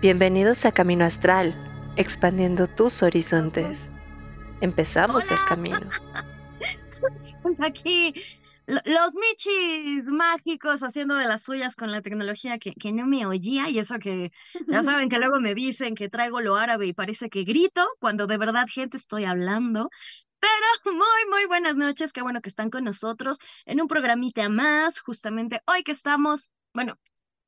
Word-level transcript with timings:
Bienvenidos 0.00 0.64
a 0.64 0.70
Camino 0.70 1.04
Astral, 1.04 1.56
expandiendo 1.96 2.68
tus 2.68 3.02
horizontes. 3.02 3.90
Empezamos 4.60 5.28
el 5.28 5.38
camino. 5.48 5.80
Aquí 7.58 8.14
los 8.68 9.14
michis 9.16 10.04
mágicos 10.04 10.84
haciendo 10.84 11.16
de 11.16 11.26
las 11.26 11.42
suyas 11.42 11.74
con 11.74 11.90
la 11.90 12.00
tecnología 12.00 12.58
que, 12.58 12.74
que, 12.74 12.92
no 12.92 13.06
me 13.06 13.26
oía 13.26 13.70
y 13.70 13.80
eso 13.80 13.98
que 13.98 14.30
ya 14.68 14.82
saben 14.84 15.08
que 15.08 15.18
luego 15.18 15.40
me 15.40 15.56
dicen 15.56 15.96
que 15.96 16.08
traigo 16.08 16.40
lo 16.40 16.54
árabe 16.54 16.86
y 16.86 16.92
parece 16.92 17.28
que 17.28 17.42
grito 17.42 17.84
cuando 17.98 18.28
de 18.28 18.38
verdad 18.38 18.66
gente 18.72 18.96
estoy 18.96 19.24
hablando. 19.24 19.90
Pero 20.38 20.94
muy, 20.96 21.28
muy 21.28 21.46
buenas 21.46 21.74
noches, 21.74 22.12
qué 22.12 22.22
bueno 22.22 22.40
que 22.40 22.50
están 22.50 22.70
con 22.70 22.84
nosotros 22.84 23.38
en 23.66 23.80
un 23.80 23.88
programita 23.88 24.48
más, 24.48 25.00
justamente 25.00 25.60
hoy 25.66 25.82
que 25.82 25.90
estamos, 25.90 26.52
bueno, 26.72 27.00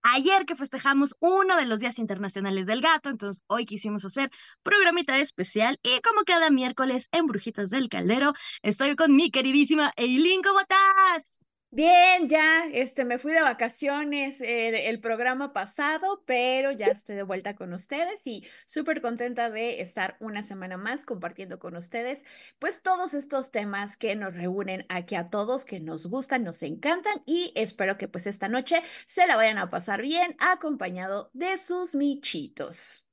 ayer 0.03 0.47
que 0.47 0.57
festejamos 0.57 1.15
uno 1.21 1.57
de 1.57 1.67
los 1.67 1.81
días 1.81 1.99
internacionales 1.99 2.67
del 2.67 2.81
gato, 2.81 3.11
entonces 3.11 3.45
hoy 3.47 3.65
quisimos 3.65 4.05
hacer 4.05 4.31
programita 4.63 5.19
especial 5.19 5.79
y 5.83 6.01
como 6.01 6.23
cada 6.23 6.51
miércoles 6.51 7.09
en 7.13 7.27
Brujitas 7.27 7.71
del 7.71 7.89
Caldero, 7.89 8.33
estoy 8.63 8.97
con 8.97 9.15
mi 9.15 9.31
queridísima 9.31 9.93
Eileen, 9.97 10.43
¿cómo 10.43 10.61
estás? 10.61 11.50
Bien, 11.73 12.29
ya, 12.29 12.65
este, 12.73 13.05
me 13.05 13.17
fui 13.19 13.33
de 13.33 13.43
vacaciones 13.43 14.41
eh, 14.41 14.89
el 14.89 14.99
programa 15.01 15.53
pasado, 15.53 16.25
pero 16.27 16.73
ya 16.73 16.87
estoy 16.89 17.15
de 17.15 17.23
vuelta 17.23 17.55
con 17.55 17.73
ustedes 17.73 18.27
y 18.27 18.45
súper 18.67 19.01
contenta 19.01 19.51
de 19.51 19.81
estar 19.81 20.17
una 20.19 20.43
semana 20.43 20.77
más 20.77 21.05
compartiendo 21.07 21.61
con 21.61 21.77
ustedes, 21.77 22.27
pues 22.59 22.83
todos 22.83 23.15
estos 23.15 23.53
temas 23.53 23.97
que 23.97 24.17
nos 24.17 24.35
reúnen 24.35 24.85
aquí 24.89 25.15
a 25.15 25.31
todos, 25.31 25.65
que 25.65 25.79
nos 25.79 26.09
gustan, 26.09 26.43
nos 26.43 26.63
encantan 26.65 27.23
y 27.25 27.53
espero 27.55 27.97
que 27.97 28.09
pues 28.09 28.27
esta 28.27 28.49
noche 28.49 28.83
se 29.07 29.29
la 29.29 29.37
vayan 29.37 29.59
a 29.59 29.69
pasar 29.69 30.03
bien 30.03 30.35
acompañado 30.41 31.31
de 31.35 31.57
sus 31.57 31.95
michitos. 31.95 33.05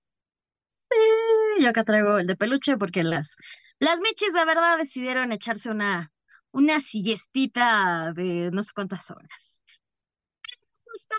Sí, 0.90 0.98
yo 1.64 1.70
acá 1.70 1.84
traigo 1.84 2.18
el 2.18 2.28
de 2.28 2.36
peluche 2.36 2.78
porque 2.78 3.04
las, 3.04 3.36
las 3.80 4.00
michis 4.00 4.34
de 4.34 4.46
verdad 4.46 4.78
decidieron 4.78 5.32
echarse 5.32 5.70
una 5.70 6.12
una 6.52 6.80
siestita 6.80 8.14
de 8.14 8.50
no 8.52 8.64
sé 8.64 8.72
cuántas 8.74 9.12
horas. 9.12 9.62
Justo 10.86 11.16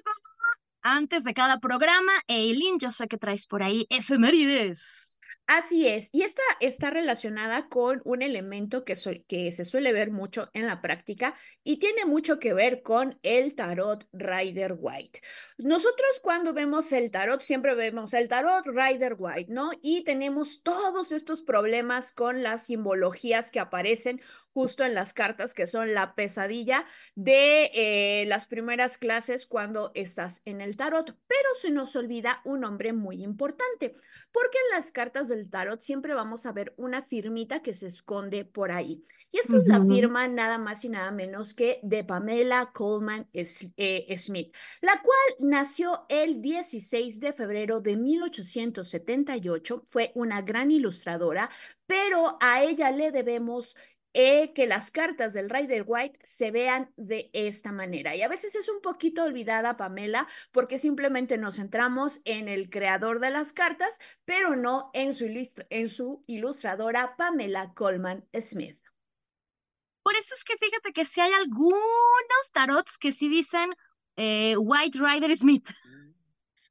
antes 0.83 1.25
de 1.25 1.35
cada 1.35 1.59
programa, 1.59 2.13
Eileen, 2.29 2.79
yo 2.79 2.93
sé 2.93 3.09
que 3.09 3.19
traes 3.19 3.47
por 3.47 3.63
ahí 3.63 3.87
efemérides. 3.91 5.19
Así 5.47 5.87
es, 5.87 6.11
y 6.13 6.25
esta 6.25 6.43
está 6.61 6.91
relacionada 6.91 7.69
con 7.71 8.03
un 8.05 8.21
elemento 8.21 8.85
que, 8.85 8.95
que, 9.27 9.51
se 9.51 9.65
suele 9.65 9.95
ver 9.95 10.11
mucho 10.11 10.51
en 10.53 10.67
la 10.67 10.83
práctica 10.83 11.35
y 11.65 11.79
tiene 11.79 12.05
mucho 12.05 12.39
que 12.39 12.53
ver 12.53 12.83
con 12.83 13.19
el 13.23 13.55
tarot 13.55 14.07
Rider 14.13 14.77
White. 14.79 15.23
Nosotros 15.57 16.21
cuando 16.23 16.53
vemos 16.53 16.93
el 16.93 17.11
tarot, 17.11 17.41
siempre 17.41 17.75
vemos 17.75 18.13
el 18.13 18.29
tarot 18.29 18.67
Rider 18.67 19.17
White, 19.19 19.51
¿no? 19.51 19.71
Y 19.81 20.05
tenemos 20.05 20.63
todos 20.63 21.13
estos 21.13 21.41
problemas 21.41 22.13
con 22.13 22.43
las 22.43 22.67
simbologías 22.67 23.51
que 23.51 23.61
aparecen 23.61 24.21
justo 24.59 24.83
en 24.83 24.93
las 24.93 25.13
cartas, 25.13 25.55
que 25.55 25.69
son 25.69 25.95
la 25.95 26.17
pesadilla 26.17 26.85
de 27.15 27.71
eh, 27.75 28.25
las 28.27 28.49
primeras 28.49 28.99
clases 28.99 29.47
cuando 29.47 29.93
estás 29.95 30.43
en 30.47 30.61
el 30.61 30.77
tarot. 30.77 31.17
Pero 31.29 31.49
se 31.55 31.71
nos 31.71 31.95
olvida 31.95 32.43
un 32.45 32.63
nombre 32.63 32.93
muy 32.93 33.23
importante, 33.23 33.95
porque 34.33 34.59
en 34.67 34.75
las 34.75 34.91
cartas 34.91 35.29
del 35.29 35.49
tarot 35.49 35.81
siempre 35.81 36.13
vamos 36.13 36.45
a 36.45 36.51
ver 36.51 36.75
una 36.77 37.03
firmita 37.03 37.63
que 37.63 37.73
se 37.73 37.87
esconde 37.87 38.45
por 38.45 38.73
ahí. 38.73 39.01
Y 39.31 39.39
esta 39.39 39.59
es 39.59 39.69
la 39.69 39.81
firma 39.85 40.27
nada 40.27 40.59
más 40.59 40.85
y 40.85 40.89
nada 40.89 41.13
menos 41.13 41.55
que 41.55 41.79
de 41.85 42.03
Pamela 42.03 42.73
Coleman 42.73 43.29
eh, 43.33 44.17
Smith, 44.19 44.53
la 44.81 45.01
cual 45.03 45.37
nació 45.39 46.05
el 46.09 46.43
16 46.43 47.21
de 47.21 47.33
febrero 47.33 47.81
de 47.81 47.97
1878. 47.97 49.85
Fue 49.87 50.11
una 50.17 50.43
gran 50.43 50.73
ilustradora, 50.73 51.49
pero 51.87 52.39
a 52.41 52.65
ella 52.65 52.91
le 52.91 53.13
debemos 53.13 53.77
eh, 54.21 54.53
que 54.53 54.67
las 54.67 54.91
cartas 54.91 55.33
del 55.33 55.49
Rider 55.49 55.85
White 55.87 56.19
se 56.25 56.51
vean 56.51 56.93
de 56.97 57.31
esta 57.33 57.71
manera. 57.71 58.17
Y 58.17 58.23
a 58.23 58.29
veces 58.29 58.57
es 58.57 58.69
un 58.69 58.81
poquito 58.81 59.23
olvidada 59.23 59.77
Pamela 59.77 60.27
porque 60.51 60.77
simplemente 60.77 61.39
nos 61.39 61.55
centramos 61.55 62.21
en 62.25 62.49
el 62.49 62.69
creador 62.69 63.21
de 63.21 63.31
las 63.31 63.53
cartas, 63.53 64.01
pero 64.25 64.57
no 64.57 64.91
en 64.93 65.15
su, 65.15 66.25
ilustradora 66.27 67.15
Pamela 67.17 67.73
Coleman 67.75 68.29
Smith. 68.41 68.81
Por 70.03 70.17
eso 70.17 70.35
es 70.35 70.43
que 70.43 70.57
fíjate 70.59 70.93
que 70.93 71.05
si 71.05 71.21
hay 71.21 71.31
algunos 71.35 71.79
tarots 72.53 72.99
que 72.99 73.13
sí 73.13 73.29
dicen 73.29 73.71
eh, 74.17 74.57
White 74.57 74.99
Rider 74.99 75.37
Smith 75.37 75.69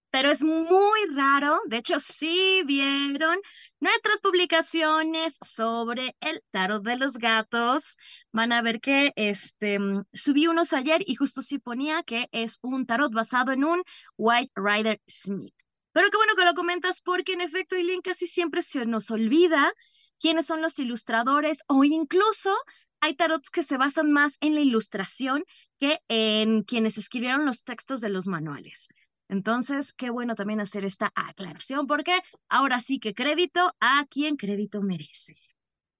pero 0.09 0.29
es 0.29 0.43
muy 0.43 0.99
raro. 1.13 1.59
De 1.67 1.77
hecho, 1.77 1.99
si 1.99 2.63
vieron 2.63 3.37
nuestras 3.79 4.21
publicaciones 4.21 5.37
sobre 5.41 6.15
el 6.21 6.41
tarot 6.51 6.83
de 6.83 6.97
los 6.97 7.17
gatos, 7.17 7.97
van 8.31 8.51
a 8.51 8.61
ver 8.61 8.79
que 8.79 9.11
este, 9.15 9.79
mm, 9.79 10.05
subí 10.13 10.47
unos 10.47 10.73
ayer 10.73 11.01
y 11.05 11.15
justo 11.15 11.41
sí 11.41 11.59
ponía 11.59 12.03
que 12.03 12.27
es 12.31 12.59
un 12.61 12.85
tarot 12.85 13.13
basado 13.13 13.51
en 13.51 13.63
un 13.63 13.83
White 14.17 14.51
Rider 14.55 15.01
Smith. 15.07 15.53
Pero 15.91 16.09
qué 16.09 16.17
bueno 16.17 16.35
que 16.35 16.45
lo 16.45 16.53
comentas 16.53 17.01
porque 17.01 17.33
en 17.33 17.41
efecto, 17.41 17.75
Eileen, 17.75 18.01
casi 18.01 18.27
siempre 18.27 18.61
se 18.61 18.85
nos 18.85 19.09
olvida 19.11 19.73
quiénes 20.19 20.45
son 20.45 20.61
los 20.61 20.79
ilustradores 20.79 21.63
o 21.67 21.83
incluso 21.83 22.55
hay 22.99 23.15
tarots 23.15 23.49
que 23.49 23.63
se 23.63 23.77
basan 23.77 24.11
más 24.11 24.37
en 24.41 24.55
la 24.55 24.61
ilustración 24.61 25.43
que 25.79 25.99
en 26.07 26.63
quienes 26.63 26.97
escribieron 26.97 27.45
los 27.45 27.63
textos 27.63 28.01
de 28.01 28.09
los 28.09 28.27
manuales. 28.27 28.87
Entonces, 29.29 29.93
qué 29.93 30.09
bueno 30.09 30.35
también 30.35 30.59
hacer 30.61 30.85
esta 30.85 31.11
aclaración 31.15 31.87
porque 31.87 32.17
ahora 32.49 32.79
sí 32.79 32.99
que 32.99 33.13
crédito 33.13 33.73
a 33.79 34.05
quien 34.09 34.37
crédito 34.37 34.81
merece. 34.81 35.35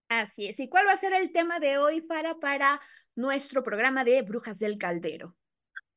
Así 0.10 0.48
es. 0.48 0.60
¿Y 0.60 0.70
cuál 0.70 0.88
va 0.88 0.94
a 0.94 0.98
ser 0.98 1.14
el 1.14 1.32
tema 1.32 1.60
de 1.60 1.78
hoy, 1.78 2.02
para 2.02 2.40
para 2.40 2.80
nuestro 3.16 3.64
programa 3.64 4.04
de 4.04 4.22
Brujas 4.22 4.60
del 4.60 4.78
Caldero? 4.78 5.36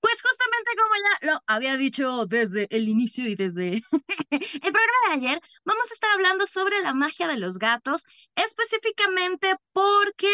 Pues 0.00 0.22
justamente 0.22 0.70
como 0.76 0.94
ya 0.94 1.32
lo 1.32 1.42
había 1.46 1.76
dicho 1.76 2.26
desde 2.26 2.66
el 2.70 2.88
inicio 2.88 3.28
y 3.28 3.34
desde 3.34 3.82
el 4.30 4.72
programa 4.72 4.98
de 5.08 5.14
ayer, 5.14 5.40
vamos 5.64 5.90
a 5.90 5.94
estar 5.94 6.10
hablando 6.12 6.46
sobre 6.46 6.80
la 6.80 6.94
magia 6.94 7.28
de 7.28 7.36
los 7.36 7.58
gatos, 7.58 8.04
específicamente 8.34 9.56
porque 9.72 10.32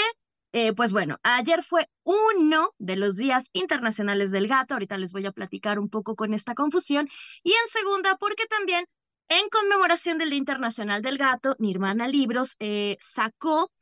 eh, 0.53 0.73
pues 0.73 0.93
bueno, 0.93 1.19
ayer 1.23 1.62
fue 1.62 1.89
uno 2.05 2.71
de 2.79 2.97
los 2.97 3.17
días 3.17 3.51
internacionales 3.53 4.31
del 4.31 4.49
gato, 4.49 4.75
ahorita 4.75 4.99
les 4.99 5.12
voy 5.12 5.27
a 5.27 5.33
platicar 5.33 5.79
un 5.79 5.89
poco 5.89 6.15
con 6.17 6.34
esta 6.34 6.55
confusión, 6.55 7.09
y 7.43 7.53
en 7.53 7.69
segunda, 7.69 8.17
porque 8.17 8.47
también 8.47 8.87
en 9.29 9.49
conmemoración 9.49 10.19
del 10.19 10.31
Día 10.31 10.39
Internacional 10.39 11.03
del 11.03 11.19
Gato, 11.19 11.56
Nirvana 11.59 12.06
Libros 12.06 12.56
eh, 12.61 12.97
sacó, 13.01 13.73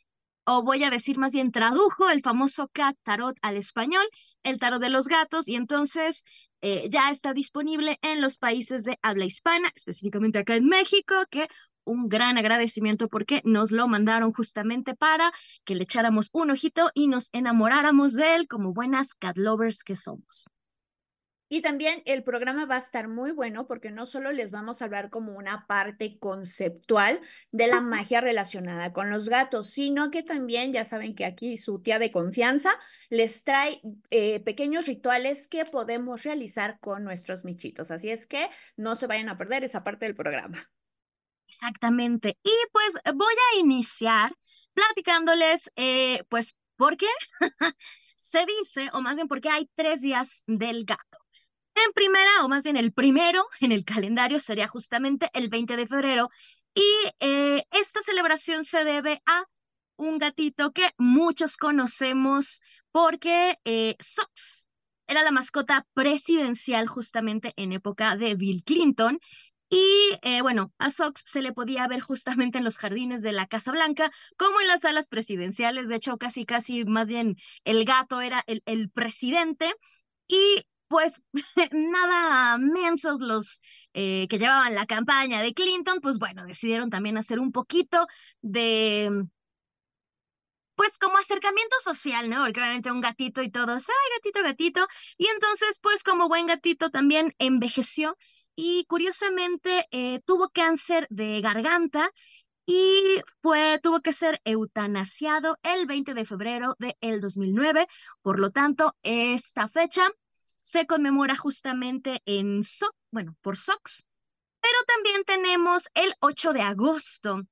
o 0.46 0.62
voy 0.62 0.84
a 0.84 0.90
decir 0.90 1.18
más 1.18 1.32
bien 1.32 1.52
tradujo, 1.52 2.08
el 2.08 2.22
famoso 2.22 2.68
Cat 2.72 2.96
Tarot 3.02 3.36
al 3.42 3.56
español, 3.56 4.06
el 4.42 4.58
tarot 4.58 4.80
de 4.80 4.90
los 4.90 5.06
gatos, 5.06 5.48
y 5.48 5.56
entonces 5.56 6.24
eh, 6.62 6.88
ya 6.88 7.10
está 7.10 7.34
disponible 7.34 7.98
en 8.00 8.22
los 8.22 8.38
países 8.38 8.84
de 8.84 8.98
habla 9.02 9.26
hispana, 9.26 9.70
específicamente 9.74 10.38
acá 10.38 10.54
en 10.56 10.64
México, 10.64 11.14
que 11.30 11.46
un 11.84 12.08
gran 12.08 12.38
agradecimiento 12.38 13.08
porque 13.08 13.40
nos 13.44 13.72
lo 13.72 13.86
mandaron 13.88 14.32
justamente 14.32 14.94
para 14.94 15.32
que 15.64 15.74
le 15.74 15.84
echáramos 15.84 16.30
un 16.32 16.50
ojito 16.50 16.90
y 16.94 17.08
nos 17.08 17.28
enamoráramos 17.32 18.14
de 18.14 18.34
él 18.34 18.48
como 18.48 18.72
buenas 18.72 19.14
cat 19.14 19.36
lovers 19.36 19.84
que 19.84 19.96
somos. 19.96 20.46
Y 21.54 21.60
también 21.60 22.02
el 22.06 22.24
programa 22.24 22.64
va 22.64 22.76
a 22.76 22.78
estar 22.78 23.06
muy 23.06 23.30
bueno 23.30 23.68
porque 23.68 23.90
no 23.90 24.06
solo 24.06 24.32
les 24.32 24.50
vamos 24.50 24.80
a 24.80 24.86
hablar 24.86 25.10
como 25.10 25.36
una 25.36 25.66
parte 25.66 26.18
conceptual 26.18 27.20
de 27.52 27.68
la 27.68 27.80
magia 27.80 28.20
relacionada 28.20 28.92
con 28.92 29.10
los 29.10 29.28
gatos, 29.28 29.68
sino 29.70 30.10
que 30.10 30.22
también 30.22 30.72
ya 30.72 30.84
saben 30.84 31.14
que 31.14 31.26
aquí 31.26 31.56
su 31.56 31.80
tía 31.80 31.98
de 31.98 32.10
confianza 32.10 32.70
les 33.10 33.44
trae 33.44 33.82
eh, 34.10 34.40
pequeños 34.40 34.86
rituales 34.86 35.46
que 35.46 35.64
podemos 35.64 36.24
realizar 36.24 36.80
con 36.80 37.04
nuestros 37.04 37.44
michitos. 37.44 37.90
Así 37.90 38.10
es 38.10 38.26
que 38.26 38.48
no 38.76 38.96
se 38.96 39.06
vayan 39.06 39.28
a 39.28 39.38
perder 39.38 39.64
esa 39.64 39.84
parte 39.84 40.06
del 40.06 40.16
programa. 40.16 40.70
Exactamente. 41.48 42.38
Y 42.42 42.50
pues 42.72 42.94
voy 43.14 43.34
a 43.52 43.58
iniciar 43.58 44.34
platicándoles, 44.74 45.70
eh, 45.76 46.22
pues, 46.28 46.56
¿por 46.76 46.96
qué? 46.96 47.06
Se 48.16 48.44
dice, 48.46 48.88
o 48.92 49.00
más 49.02 49.16
bien 49.16 49.28
porque 49.28 49.48
hay 49.48 49.68
tres 49.76 50.00
días 50.02 50.44
del 50.46 50.84
gato. 50.84 51.18
En 51.74 51.92
primera, 51.92 52.44
o 52.44 52.48
más 52.48 52.64
bien 52.64 52.76
el 52.76 52.92
primero 52.92 53.44
en 53.60 53.72
el 53.72 53.84
calendario 53.84 54.40
sería 54.40 54.68
justamente 54.68 55.30
el 55.34 55.48
20 55.48 55.76
de 55.76 55.86
febrero. 55.86 56.30
Y 56.74 56.84
eh, 57.20 57.64
esta 57.72 58.00
celebración 58.02 58.64
se 58.64 58.84
debe 58.84 59.22
a 59.26 59.44
un 59.96 60.18
gatito 60.18 60.72
que 60.72 60.90
muchos 60.98 61.56
conocemos 61.56 62.60
porque 62.92 63.58
eh, 63.64 63.96
Sox 64.00 64.68
era 65.06 65.22
la 65.22 65.30
mascota 65.32 65.86
presidencial 65.94 66.86
justamente 66.88 67.52
en 67.56 67.72
época 67.72 68.16
de 68.16 68.34
Bill 68.34 68.62
Clinton 68.64 69.20
y 69.74 70.16
eh, 70.22 70.40
bueno, 70.40 70.72
a 70.78 70.88
Sox 70.88 71.24
se 71.26 71.42
le 71.42 71.52
podía 71.52 71.88
ver 71.88 72.00
justamente 72.00 72.58
en 72.58 72.64
los 72.64 72.78
jardines 72.78 73.22
de 73.22 73.32
la 73.32 73.48
Casa 73.48 73.72
Blanca, 73.72 74.08
como 74.36 74.60
en 74.60 74.68
las 74.68 74.82
salas 74.82 75.08
presidenciales. 75.08 75.88
De 75.88 75.96
hecho, 75.96 76.16
casi, 76.16 76.46
casi, 76.46 76.84
más 76.84 77.08
bien, 77.08 77.34
el 77.64 77.84
gato 77.84 78.20
era 78.20 78.44
el, 78.46 78.62
el 78.66 78.88
presidente. 78.90 79.74
Y 80.28 80.64
pues 80.86 81.22
nada 81.72 82.56
mensos 82.58 83.18
los 83.18 83.60
eh, 83.94 84.28
que 84.28 84.38
llevaban 84.38 84.76
la 84.76 84.86
campaña 84.86 85.42
de 85.42 85.54
Clinton, 85.54 85.98
pues 86.00 86.18
bueno, 86.18 86.44
decidieron 86.46 86.88
también 86.88 87.18
hacer 87.18 87.40
un 87.40 87.50
poquito 87.50 88.06
de, 88.42 89.10
pues 90.76 90.98
como 90.98 91.18
acercamiento 91.18 91.74
social, 91.80 92.30
¿no? 92.30 92.44
Porque 92.44 92.60
obviamente 92.60 92.92
un 92.92 93.00
gatito 93.00 93.42
y 93.42 93.50
todos, 93.50 93.88
ay, 93.88 94.18
gatito, 94.18 94.42
gatito. 94.44 94.86
Y 95.16 95.26
entonces, 95.26 95.80
pues 95.80 96.04
como 96.04 96.28
buen 96.28 96.46
gatito 96.46 96.90
también 96.90 97.34
envejeció 97.38 98.16
y 98.56 98.84
curiosamente 98.86 99.86
eh, 99.90 100.20
tuvo 100.24 100.48
cáncer 100.48 101.06
de 101.10 101.40
garganta 101.40 102.10
y 102.66 103.20
fue, 103.42 103.78
tuvo 103.82 104.00
que 104.00 104.12
ser 104.12 104.40
eutanasiado 104.44 105.58
el 105.62 105.86
20 105.86 106.14
de 106.14 106.24
febrero 106.24 106.76
del 106.78 107.20
2009. 107.20 107.86
Por 108.22 108.40
lo 108.40 108.50
tanto, 108.50 108.96
esta 109.02 109.68
fecha 109.68 110.08
se 110.62 110.86
conmemora 110.86 111.36
justamente 111.36 112.22
en 112.24 112.64
so 112.64 112.90
bueno, 113.10 113.36
por 113.42 113.56
SOX, 113.56 114.06
pero 114.60 114.74
también 114.88 115.22
tenemos 115.24 115.88
el 115.94 116.14
8 116.20 116.52
de 116.52 116.62
agosto, 116.62 117.42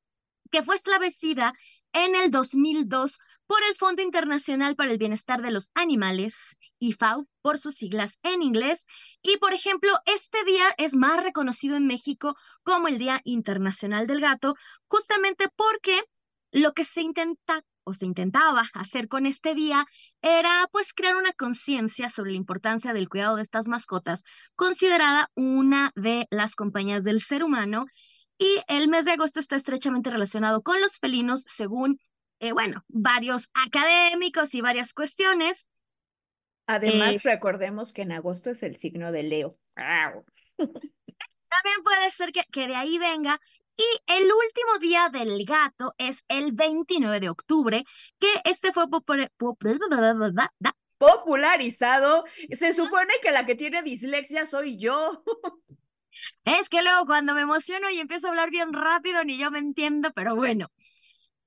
que 0.50 0.62
fue 0.62 0.74
establecida 0.74 1.52
en 1.92 2.14
el 2.14 2.30
2002 2.30 3.18
por 3.46 3.58
el 3.68 3.76
Fondo 3.76 4.02
Internacional 4.02 4.76
para 4.76 4.90
el 4.90 4.98
Bienestar 4.98 5.42
de 5.42 5.50
los 5.50 5.70
Animales, 5.74 6.56
IFAO, 6.78 7.26
por 7.42 7.58
sus 7.58 7.74
siglas 7.74 8.18
en 8.22 8.42
inglés. 8.42 8.86
Y, 9.22 9.36
por 9.38 9.52
ejemplo, 9.52 9.90
este 10.06 10.42
día 10.44 10.64
es 10.78 10.94
más 10.96 11.22
reconocido 11.22 11.76
en 11.76 11.86
México 11.86 12.36
como 12.62 12.88
el 12.88 12.98
Día 12.98 13.20
Internacional 13.24 14.06
del 14.06 14.20
Gato, 14.20 14.54
justamente 14.88 15.48
porque 15.54 16.02
lo 16.50 16.72
que 16.72 16.84
se 16.84 17.02
intenta 17.02 17.62
o 17.84 17.94
se 17.94 18.06
intentaba 18.06 18.62
hacer 18.74 19.08
con 19.08 19.26
este 19.26 19.54
día 19.54 19.86
era 20.20 20.68
pues 20.70 20.94
crear 20.94 21.16
una 21.16 21.32
conciencia 21.32 22.08
sobre 22.08 22.30
la 22.30 22.36
importancia 22.36 22.92
del 22.92 23.08
cuidado 23.08 23.36
de 23.36 23.42
estas 23.42 23.68
mascotas, 23.68 24.22
considerada 24.54 25.30
una 25.34 25.90
de 25.96 26.26
las 26.30 26.54
compañías 26.54 27.02
del 27.02 27.20
ser 27.20 27.42
humano 27.42 27.86
y 28.38 28.62
el 28.66 28.88
mes 28.88 29.04
de 29.04 29.12
agosto 29.12 29.40
está 29.40 29.56
estrechamente 29.56 30.10
relacionado 30.10 30.62
con 30.62 30.80
los 30.80 30.98
felinos, 30.98 31.44
según, 31.46 31.98
eh, 32.40 32.52
bueno, 32.52 32.84
varios 32.88 33.50
académicos 33.54 34.54
y 34.54 34.60
varias 34.60 34.94
cuestiones. 34.94 35.68
Además, 36.66 37.16
eh, 37.16 37.30
recordemos 37.30 37.92
que 37.92 38.02
en 38.02 38.12
agosto 38.12 38.50
es 38.50 38.62
el 38.62 38.76
signo 38.76 39.12
de 39.12 39.22
Leo. 39.24 39.58
También 40.56 41.82
puede 41.84 42.10
ser 42.10 42.32
que, 42.32 42.42
que 42.50 42.66
de 42.66 42.76
ahí 42.76 42.98
venga. 42.98 43.38
Y 43.76 43.84
el 44.06 44.24
último 44.24 44.78
día 44.80 45.08
del 45.10 45.44
gato 45.44 45.94
es 45.98 46.24
el 46.28 46.52
29 46.52 47.20
de 47.20 47.28
octubre, 47.30 47.84
que 48.18 48.28
este 48.44 48.72
fue 48.72 48.86
popularizado. 50.98 52.24
Se 52.52 52.72
supone 52.72 53.14
que 53.22 53.30
la 53.32 53.46
que 53.46 53.54
tiene 53.54 53.82
dislexia 53.82 54.46
soy 54.46 54.76
yo. 54.76 55.24
Es 56.44 56.68
que 56.68 56.82
luego 56.82 57.06
cuando 57.06 57.34
me 57.34 57.42
emociono 57.42 57.90
y 57.90 58.00
empiezo 58.00 58.26
a 58.26 58.30
hablar 58.30 58.50
bien 58.50 58.72
rápido, 58.72 59.24
ni 59.24 59.38
yo 59.38 59.50
me 59.50 59.58
entiendo, 59.58 60.10
pero 60.14 60.34
bueno. 60.36 60.68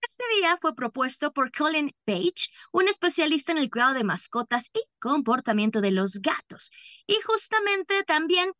Este 0.01 0.24
día 0.38 0.57
fue 0.62 0.75
propuesto 0.75 1.33
por 1.33 1.51
Colin 1.51 1.92
Page, 2.06 2.51
un 2.72 2.88
especialista 2.88 3.51
en 3.51 3.57
el 3.57 3.72
cuidado 3.72 3.95
de 3.95 4.04
mascotas 4.04 4.69
y 4.72 4.83
comportamiento 5.00 5.81
de 5.81 5.89
los 5.89 6.22
gatos. 6.22 6.69
Y 7.07 7.19
justamente 7.25 8.04
también 8.04 8.51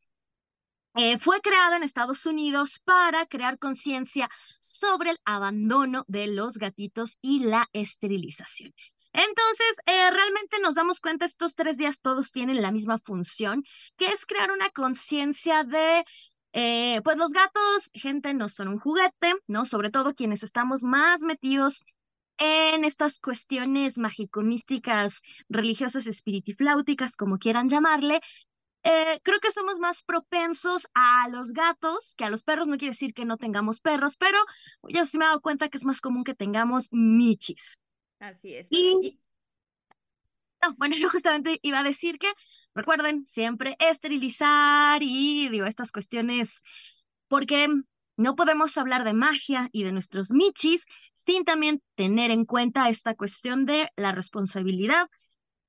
eh, 0.96 1.20
fue 1.20 1.42
creado 1.42 1.76
en 1.76 1.84
Estados 1.84 2.26
Unidos 2.26 2.80
para 2.84 3.26
crear 3.26 3.60
conciencia 3.60 4.30
sobre 4.60 5.12
el 5.12 5.18
abandono 5.24 6.04
de 6.08 6.28
los 6.28 6.58
gatitos 6.58 7.18
y 7.22 7.40
la 7.44 7.70
esterilización. 7.74 8.74
Entonces, 9.18 9.78
eh, 9.86 10.12
realmente 10.12 10.60
nos 10.62 10.76
damos 10.76 11.00
cuenta, 11.00 11.24
estos 11.24 11.56
tres 11.56 11.78
días 11.78 12.02
todos 12.02 12.32
tienen 12.32 12.62
la 12.62 12.74
misma 12.74 13.00
función, 13.00 13.64
que 13.96 14.08
es 14.08 14.26
crear 14.26 14.52
una 14.52 14.70
conciencia 14.72 15.64
de, 15.64 16.04
eh, 16.52 17.02
pues 17.02 17.18
los 17.18 17.32
gatos, 17.32 17.90
gente, 17.94 18.34
no 18.34 18.50
son 18.50 18.68
un 18.68 18.80
juguete, 18.80 19.34
¿no? 19.48 19.66
Sobre 19.66 19.90
todo 19.90 20.14
quienes 20.14 20.44
estamos 20.44 20.84
más 20.84 21.22
metidos 21.22 21.84
en 22.38 22.84
estas 22.84 23.20
cuestiones 23.20 23.98
mágico-místicas, 23.98 25.22
religiosas, 25.48 26.08
espiritifláuticas, 26.08 27.16
como 27.16 27.38
quieran 27.38 27.70
llamarle, 27.70 28.20
eh, 28.84 29.20
creo 29.24 29.40
que 29.40 29.52
somos 29.52 29.80
más 29.80 30.04
propensos 30.04 30.88
a 30.94 31.30
los 31.30 31.54
gatos 31.54 32.16
que 32.18 32.26
a 32.26 32.30
los 32.30 32.44
perros. 32.44 32.68
No 32.68 32.78
quiere 32.78 32.92
decir 32.92 33.14
que 33.14 33.24
no 33.26 33.38
tengamos 33.38 33.80
perros, 33.80 34.18
pero 34.18 34.38
yo 34.90 35.06
sí 35.06 35.18
me 35.18 35.24
he 35.26 35.28
dado 35.30 35.42
cuenta 35.42 35.70
que 35.70 35.78
es 35.78 35.86
más 35.86 36.02
común 36.02 36.26
que 36.26 36.36
tengamos 36.36 36.90
michis. 36.92 37.80
Así 38.26 38.56
es. 38.56 38.68
Y... 38.72 39.20
bueno, 40.78 40.96
yo 41.00 41.10
justamente 41.10 41.60
iba 41.62 41.80
a 41.80 41.84
decir 41.84 42.18
que, 42.18 42.32
recuerden, 42.74 43.26
siempre 43.26 43.76
esterilizar 43.80 45.02
y 45.04 45.48
digo, 45.50 45.66
estas 45.66 45.92
cuestiones, 45.92 46.64
porque 47.28 47.68
no 48.18 48.36
podemos 48.36 48.78
hablar 48.78 49.04
de 49.04 49.14
magia 49.14 49.70
y 49.72 49.84
de 49.84 49.92
nuestros 49.92 50.32
michis 50.32 50.86
sin 51.14 51.44
también 51.44 51.84
tener 51.96 52.32
en 52.32 52.46
cuenta 52.46 52.90
esta 52.90 53.14
cuestión 53.14 53.66
de 53.66 53.90
la 53.96 54.12
responsabilidad 54.12 55.08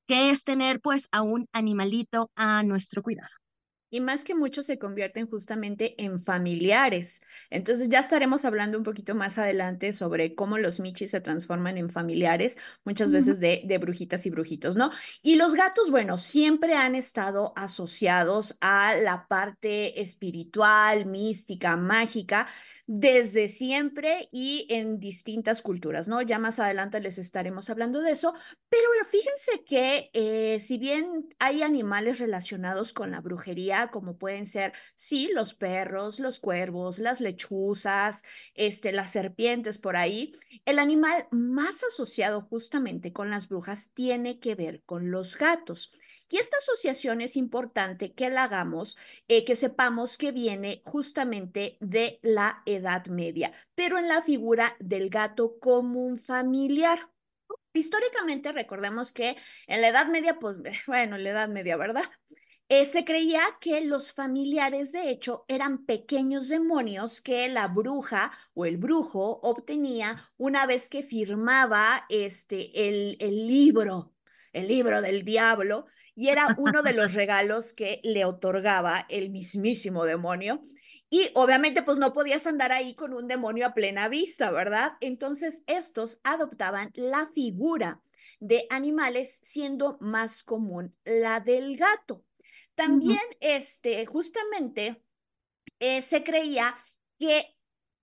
que 0.06 0.30
es 0.30 0.44
tener 0.44 0.80
pues 0.80 1.08
a 1.10 1.22
un 1.22 1.48
animalito 1.52 2.30
a 2.36 2.62
nuestro 2.62 3.02
cuidado 3.02 3.34
y 3.90 4.00
más 4.00 4.24
que 4.24 4.34
muchos 4.34 4.66
se 4.66 4.78
convierten 4.78 5.28
justamente 5.28 6.02
en 6.02 6.18
familiares. 6.18 7.22
Entonces 7.50 7.88
ya 7.88 8.00
estaremos 8.00 8.44
hablando 8.44 8.78
un 8.78 8.84
poquito 8.84 9.14
más 9.14 9.38
adelante 9.38 9.92
sobre 9.92 10.34
cómo 10.34 10.58
los 10.58 10.80
michis 10.80 11.10
se 11.12 11.20
transforman 11.20 11.78
en 11.78 11.90
familiares, 11.90 12.58
muchas 12.84 13.12
veces 13.12 13.40
de, 13.40 13.62
de 13.64 13.78
brujitas 13.78 14.26
y 14.26 14.30
brujitos, 14.30 14.76
¿no? 14.76 14.90
Y 15.22 15.36
los 15.36 15.54
gatos, 15.54 15.90
bueno, 15.90 16.18
siempre 16.18 16.74
han 16.74 16.94
estado 16.94 17.52
asociados 17.56 18.56
a 18.60 18.94
la 18.96 19.26
parte 19.28 20.00
espiritual, 20.00 21.06
mística, 21.06 21.76
mágica 21.76 22.46
desde 22.86 23.48
siempre 23.48 24.28
y 24.32 24.66
en 24.70 25.00
distintas 25.00 25.62
culturas, 25.62 26.08
¿no? 26.08 26.22
Ya 26.22 26.38
más 26.38 26.58
adelante 26.60 27.00
les 27.00 27.18
estaremos 27.18 27.68
hablando 27.70 28.00
de 28.00 28.12
eso, 28.12 28.34
pero 28.68 28.86
fíjense 29.10 29.64
que 29.64 30.10
eh, 30.12 30.58
si 30.60 30.78
bien 30.78 31.28
hay 31.38 31.62
animales 31.62 32.18
relacionados 32.18 32.92
con 32.92 33.10
la 33.10 33.20
brujería, 33.20 33.88
como 33.88 34.18
pueden 34.18 34.46
ser, 34.46 34.72
sí, 34.94 35.30
los 35.34 35.54
perros, 35.54 36.20
los 36.20 36.38
cuervos, 36.40 36.98
las 36.98 37.20
lechuzas, 37.20 38.22
este, 38.54 38.92
las 38.92 39.10
serpientes 39.10 39.78
por 39.78 39.96
ahí, 39.96 40.32
el 40.64 40.78
animal 40.78 41.26
más 41.30 41.84
asociado 41.84 42.42
justamente 42.42 43.12
con 43.12 43.30
las 43.30 43.48
brujas 43.48 43.90
tiene 43.94 44.38
que 44.40 44.54
ver 44.54 44.82
con 44.84 45.10
los 45.10 45.36
gatos. 45.36 45.92
Y 46.28 46.38
esta 46.38 46.56
asociación 46.56 47.20
es 47.20 47.36
importante 47.36 48.12
que 48.12 48.30
la 48.30 48.44
hagamos, 48.44 48.96
eh, 49.28 49.44
que 49.44 49.54
sepamos 49.56 50.18
que 50.18 50.32
viene 50.32 50.82
justamente 50.84 51.76
de 51.80 52.18
la 52.22 52.62
Edad 52.66 53.06
Media, 53.06 53.52
pero 53.74 53.98
en 53.98 54.08
la 54.08 54.22
figura 54.22 54.76
del 54.80 55.08
gato 55.08 55.58
como 55.60 56.04
un 56.04 56.16
familiar. 56.16 57.10
Históricamente 57.72 58.52
recordemos 58.52 59.12
que 59.12 59.36
en 59.66 59.80
la 59.82 59.88
Edad 59.88 60.08
Media, 60.08 60.38
pues 60.38 60.58
bueno, 60.86 61.16
en 61.16 61.24
la 61.24 61.30
Edad 61.30 61.48
Media, 61.48 61.76
¿verdad? 61.76 62.04
Eh, 62.68 62.84
se 62.84 63.04
creía 63.04 63.40
que 63.60 63.80
los 63.82 64.12
familiares, 64.12 64.90
de 64.90 65.10
hecho, 65.10 65.44
eran 65.46 65.86
pequeños 65.86 66.48
demonios 66.48 67.20
que 67.20 67.48
la 67.48 67.68
bruja 67.68 68.32
o 68.54 68.66
el 68.66 68.76
brujo 68.76 69.38
obtenía 69.42 70.28
una 70.36 70.66
vez 70.66 70.88
que 70.88 71.04
firmaba 71.04 72.04
este, 72.08 72.88
el, 72.88 73.16
el 73.20 73.46
libro, 73.46 74.12
el 74.52 74.66
libro 74.66 75.00
del 75.00 75.24
diablo, 75.24 75.86
y 76.16 76.30
era 76.30 76.56
uno 76.58 76.82
de 76.82 76.94
los 76.94 77.12
regalos 77.12 77.74
que 77.74 78.00
le 78.02 78.24
otorgaba 78.24 79.06
el 79.08 79.30
mismísimo 79.30 80.04
demonio. 80.04 80.62
Y 81.10 81.30
obviamente 81.34 81.82
pues 81.82 81.98
no 81.98 82.12
podías 82.12 82.46
andar 82.46 82.72
ahí 82.72 82.94
con 82.94 83.12
un 83.12 83.28
demonio 83.28 83.66
a 83.66 83.74
plena 83.74 84.08
vista, 84.08 84.50
¿verdad? 84.50 84.94
Entonces 85.00 85.62
estos 85.66 86.18
adoptaban 86.24 86.90
la 86.94 87.28
figura 87.32 88.00
de 88.40 88.66
animales 88.70 89.38
siendo 89.42 89.98
más 90.00 90.42
común 90.42 90.96
la 91.04 91.40
del 91.40 91.76
gato. 91.76 92.24
También, 92.74 93.20
este, 93.40 94.04
justamente, 94.06 95.02
eh, 95.78 96.02
se 96.02 96.22
creía 96.24 96.76
que 97.18 97.56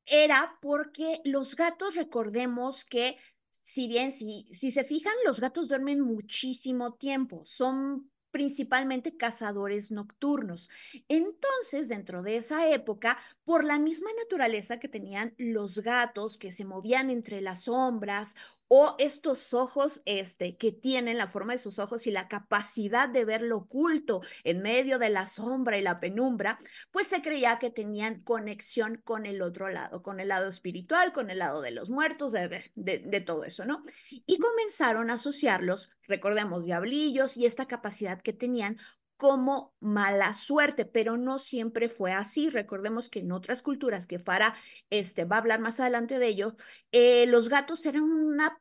era 0.06 0.58
porque 0.62 1.22
los 1.26 1.56
gatos, 1.56 1.96
recordemos 1.96 2.84
que 2.84 3.18
si 3.64 3.88
bien 3.88 4.12
si, 4.12 4.48
si 4.52 4.72
se 4.72 4.84
fijan, 4.84 5.14
los 5.26 5.40
gatos 5.40 5.70
duermen 5.70 6.02
muchísimo 6.02 6.94
tiempo, 6.96 7.44
son 7.46 8.12
principalmente 8.30 9.16
cazadores 9.16 9.92
nocturnos. 9.92 10.70
Entonces, 11.08 11.88
dentro 11.88 12.24
de 12.24 12.38
esa 12.38 12.68
época, 12.70 13.18
por 13.46 13.64
la 13.64 13.80
misma 13.80 14.10
naturaleza 14.18 14.80
que 14.80 14.90
tenían 14.90 15.36
los 15.38 15.80
gatos 15.80 16.38
que 16.38 16.52
se 16.52 16.66
movían 16.66 17.12
entre 17.12 17.42
las 17.42 17.64
sombras 17.66 18.36
o 18.76 18.96
estos 18.98 19.54
ojos 19.54 20.02
este, 20.06 20.58
que 20.58 20.72
tienen 20.72 21.20
la 21.20 21.28
forma 21.28 21.54
de 21.54 21.60
sus 21.60 21.78
ojos 21.78 22.08
y 22.08 22.12
la 22.12 22.28
capacidad 22.28 23.08
de 23.08 23.24
ver 23.24 23.44
lo 23.44 23.58
oculto 23.58 24.22
en 24.44 24.64
medio 24.64 24.98
de 24.98 25.12
la 25.12 25.28
sombra 25.28 25.78
y 25.78 25.84
la 25.84 26.00
penumbra, 26.00 26.58
pues 26.90 27.06
se 27.06 27.22
creía 27.22 27.60
que 27.60 27.70
tenían 27.70 28.24
conexión 28.24 29.00
con 29.04 29.28
el 29.28 29.44
otro 29.44 29.70
lado, 29.70 30.02
con 30.02 30.20
el 30.20 30.30
lado 30.30 30.50
espiritual, 30.50 31.14
con 31.14 31.30
el 31.30 31.38
lado 31.38 31.62
de 31.62 31.70
los 31.70 31.92
muertos, 31.92 32.32
de, 32.32 32.72
de 32.74 33.22
todo 33.22 33.44
eso, 33.44 33.64
¿no? 33.64 33.84
Y 34.10 34.40
comenzaron 34.40 35.12
a 35.12 35.14
asociarlos, 35.14 35.92
recordemos, 36.08 36.66
diablillos 36.66 37.38
y 37.38 37.46
esta 37.46 37.68
capacidad 37.68 38.24
que 38.24 38.34
tenían 38.34 38.80
como 39.24 39.74
mala 39.80 40.34
suerte, 40.34 40.84
pero 40.84 41.16
no 41.16 41.38
siempre 41.40 41.88
fue 41.88 42.12
así. 42.12 42.50
Recordemos 42.50 43.10
que 43.10 43.20
en 43.20 43.32
otras 43.32 43.62
culturas, 43.62 44.08
que 44.08 44.20
Farah 44.20 44.54
este, 44.90 45.24
va 45.26 45.38
a 45.38 45.40
hablar 45.40 45.60
más 45.62 45.80
adelante 45.80 46.20
de 46.20 46.28
ello, 46.28 46.56
eh, 46.92 47.26
los 47.28 47.48
gatos 47.48 47.86
eran 47.86 48.04
una, 48.04 48.60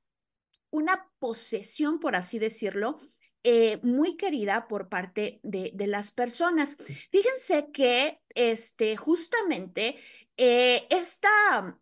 una 0.72 1.08
posesión, 1.20 2.00
por 2.00 2.16
así 2.16 2.40
decirlo, 2.40 2.98
eh, 3.44 3.78
muy 3.82 4.16
querida 4.16 4.66
por 4.66 4.88
parte 4.88 5.40
de, 5.42 5.70
de, 5.74 5.86
las 5.86 6.10
personas. 6.10 6.76
Fíjense 7.10 7.70
que 7.72 8.20
este, 8.34 8.96
justamente 8.96 9.98
eh, 10.36 10.86
esta, 10.90 11.78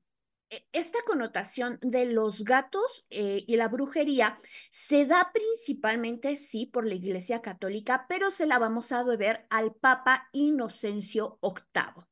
e, 0.49 0.66
esta 0.73 0.99
connotación 1.06 1.78
de 1.82 2.06
los 2.06 2.44
gatos 2.44 3.06
eh, 3.11 3.44
y 3.47 3.56
la 3.56 3.68
brujería 3.68 4.38
se 4.70 5.04
da 5.06 5.30
principalmente, 5.32 6.37
sí, 6.37 6.66
por 6.66 6.87
la 6.87 6.94
Iglesia 6.94 7.42
Católica, 7.42 8.06
pero 8.09 8.30
se 8.30 8.47
la 8.47 8.59
vamos 8.59 8.90
a 8.92 9.04
deber 9.04 9.47
al 9.50 9.75
Papa 9.75 10.28
Inocencio 10.32 11.38
VIII 11.42 12.10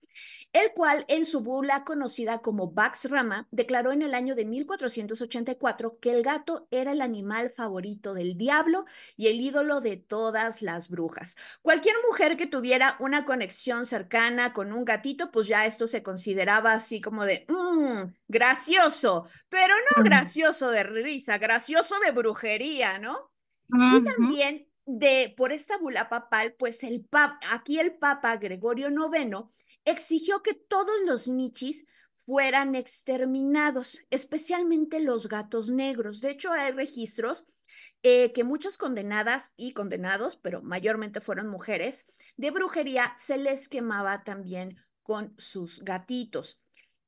el 0.52 0.73
cual 0.73 1.05
en 1.09 1.25
su 1.25 1.40
bula 1.40 1.85
conocida 1.85 2.38
como 2.38 2.71
Vax 2.71 3.11
Rama 3.11 3.47
declaró 3.50 3.93
en 3.93 4.02
el 4.02 4.14
año 4.14 4.35
de 4.35 4.45
1484 4.45 5.99
que 6.00 6.11
el 6.11 6.23
gato 6.23 6.67
era 6.71 6.93
el 6.93 7.02
animal 7.02 7.50
favorito 7.50 8.14
del 8.14 8.37
diablo 8.37 8.87
y 9.17 9.28
el 9.28 9.40
ídolo 9.40 9.81
de 9.81 9.97
todas 9.97 10.62
las 10.62 10.88
brujas. 10.88 11.37
Cualquier 11.62 11.97
mujer 12.07 12.37
que 12.37 12.47
tuviera 12.47 12.97
una 12.99 13.25
conexión 13.25 13.85
cercana 13.85 14.52
con 14.52 14.73
un 14.73 14.85
gatito, 14.85 15.31
pues 15.31 15.49
ya 15.49 15.67
esto 15.67 15.87
se 15.87 16.02
consideraba 16.02 16.73
así 16.73 17.00
como 17.00 17.25
de, 17.25 17.45
mmm, 17.49 18.12
gracioso, 18.26 19.26
pero 19.49 19.75
no 19.97 20.02
gracioso 20.02 20.71
de 20.71 20.83
risa, 20.83 21.38
gracioso 21.38 21.97
de 22.05 22.12
brujería, 22.12 22.99
¿no? 22.99 23.31
Y 23.71 24.02
también 24.02 24.67
de 24.87 25.35
por 25.37 25.52
esta 25.52 25.76
bula 25.76 26.09
papal, 26.09 26.55
pues 26.59 26.83
el 26.85 27.05
papa, 27.05 27.38
aquí 27.50 27.78
el 27.78 27.97
papa 27.99 28.37
Gregorio 28.38 28.88
IX 28.88 29.50
exigió 29.90 30.42
que 30.42 30.54
todos 30.54 30.95
los 31.04 31.28
michis 31.28 31.87
fueran 32.12 32.75
exterminados, 32.75 34.00
especialmente 34.11 35.00
los 35.00 35.28
gatos 35.28 35.71
negros. 35.71 36.21
De 36.21 36.30
hecho, 36.30 36.52
hay 36.52 36.73
registros 36.73 37.47
eh, 38.02 38.33
que 38.33 38.45
muchas 38.45 38.76
condenadas 38.76 39.52
y 39.57 39.73
condenados, 39.73 40.37
pero 40.37 40.62
mayormente 40.62 41.21
fueron 41.21 41.49
mujeres, 41.49 42.07
de 42.37 42.50
brujería 42.50 43.12
se 43.16 43.38
les 43.38 43.68
quemaba 43.68 44.23
también 44.23 44.76
con 45.02 45.35
sus 45.37 45.83
gatitos. 45.83 46.61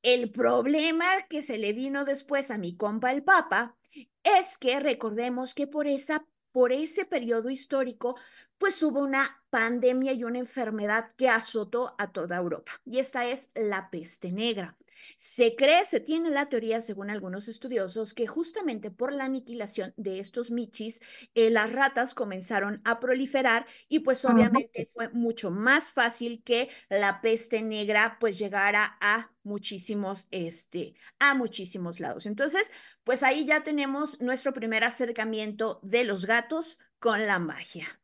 El 0.02 0.32
problema 0.32 1.06
que 1.28 1.42
se 1.42 1.58
le 1.58 1.72
vino 1.72 2.04
después 2.04 2.50
a 2.50 2.58
mi 2.58 2.76
compa 2.76 3.12
el 3.12 3.22
Papa 3.22 3.76
es 4.24 4.56
que 4.58 4.80
recordemos 4.80 5.54
que 5.54 5.66
por, 5.66 5.86
esa, 5.86 6.26
por 6.52 6.72
ese 6.72 7.04
periodo 7.04 7.50
histórico 7.50 8.16
pues 8.58 8.82
hubo 8.82 9.00
una 9.00 9.42
pandemia 9.48 10.12
y 10.12 10.24
una 10.24 10.38
enfermedad 10.38 11.12
que 11.16 11.28
azotó 11.30 11.94
a 11.98 12.12
toda 12.12 12.36
Europa, 12.36 12.72
y 12.84 12.98
esta 12.98 13.24
es 13.24 13.50
la 13.54 13.88
peste 13.90 14.32
negra. 14.32 14.76
Se 15.16 15.54
cree, 15.56 15.84
se 15.84 16.00
tiene 16.00 16.30
la 16.30 16.48
teoría, 16.48 16.80
según 16.80 17.10
algunos 17.10 17.48
estudiosos, 17.48 18.14
que 18.14 18.26
justamente 18.26 18.90
por 18.90 19.12
la 19.12 19.24
aniquilación 19.24 19.94
de 19.96 20.18
estos 20.18 20.50
michis, 20.50 21.00
eh, 21.34 21.50
las 21.50 21.72
ratas 21.72 22.14
comenzaron 22.14 22.80
a 22.84 23.00
proliferar 23.00 23.66
y 23.88 24.00
pues 24.00 24.24
obviamente 24.24 24.88
fue 24.92 25.08
mucho 25.10 25.50
más 25.50 25.92
fácil 25.92 26.42
que 26.44 26.68
la 26.88 27.20
peste 27.20 27.62
negra 27.62 28.16
pues 28.20 28.38
llegara 28.38 28.98
a 29.00 29.32
muchísimos, 29.42 30.28
este, 30.30 30.94
a 31.18 31.34
muchísimos 31.34 32.00
lados. 32.00 32.26
Entonces, 32.26 32.72
pues 33.04 33.22
ahí 33.22 33.44
ya 33.44 33.62
tenemos 33.62 34.20
nuestro 34.20 34.52
primer 34.52 34.84
acercamiento 34.84 35.80
de 35.82 36.04
los 36.04 36.26
gatos 36.26 36.78
con 36.98 37.26
la 37.26 37.38
magia. 37.38 38.00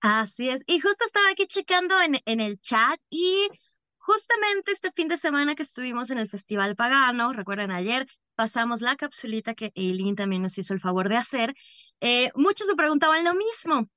Así 0.00 0.48
es. 0.50 0.62
Y 0.66 0.80
justo 0.80 1.04
estaba 1.04 1.30
aquí 1.30 1.46
checando 1.46 2.00
en, 2.00 2.20
en 2.24 2.40
el 2.40 2.60
chat 2.60 3.00
y 3.08 3.48
justamente 4.10 4.72
este 4.72 4.90
fin 4.90 5.06
de 5.06 5.16
semana 5.16 5.54
que 5.54 5.62
estuvimos 5.62 6.10
en 6.10 6.18
el 6.18 6.28
Festival 6.28 6.74
Pagano, 6.74 7.32
recuerden 7.32 7.70
ayer, 7.70 8.08
pasamos 8.34 8.80
la 8.80 8.96
capsulita 8.96 9.54
que 9.54 9.70
Eileen 9.76 10.16
también 10.16 10.42
nos 10.42 10.58
hizo 10.58 10.74
el 10.74 10.80
favor 10.80 11.08
de 11.08 11.16
hacer. 11.16 11.54
Eh, 12.00 12.32
muchos 12.34 12.66
se 12.66 12.74
preguntaban 12.74 13.22
lo 13.22 13.34
mismo, 13.34 13.88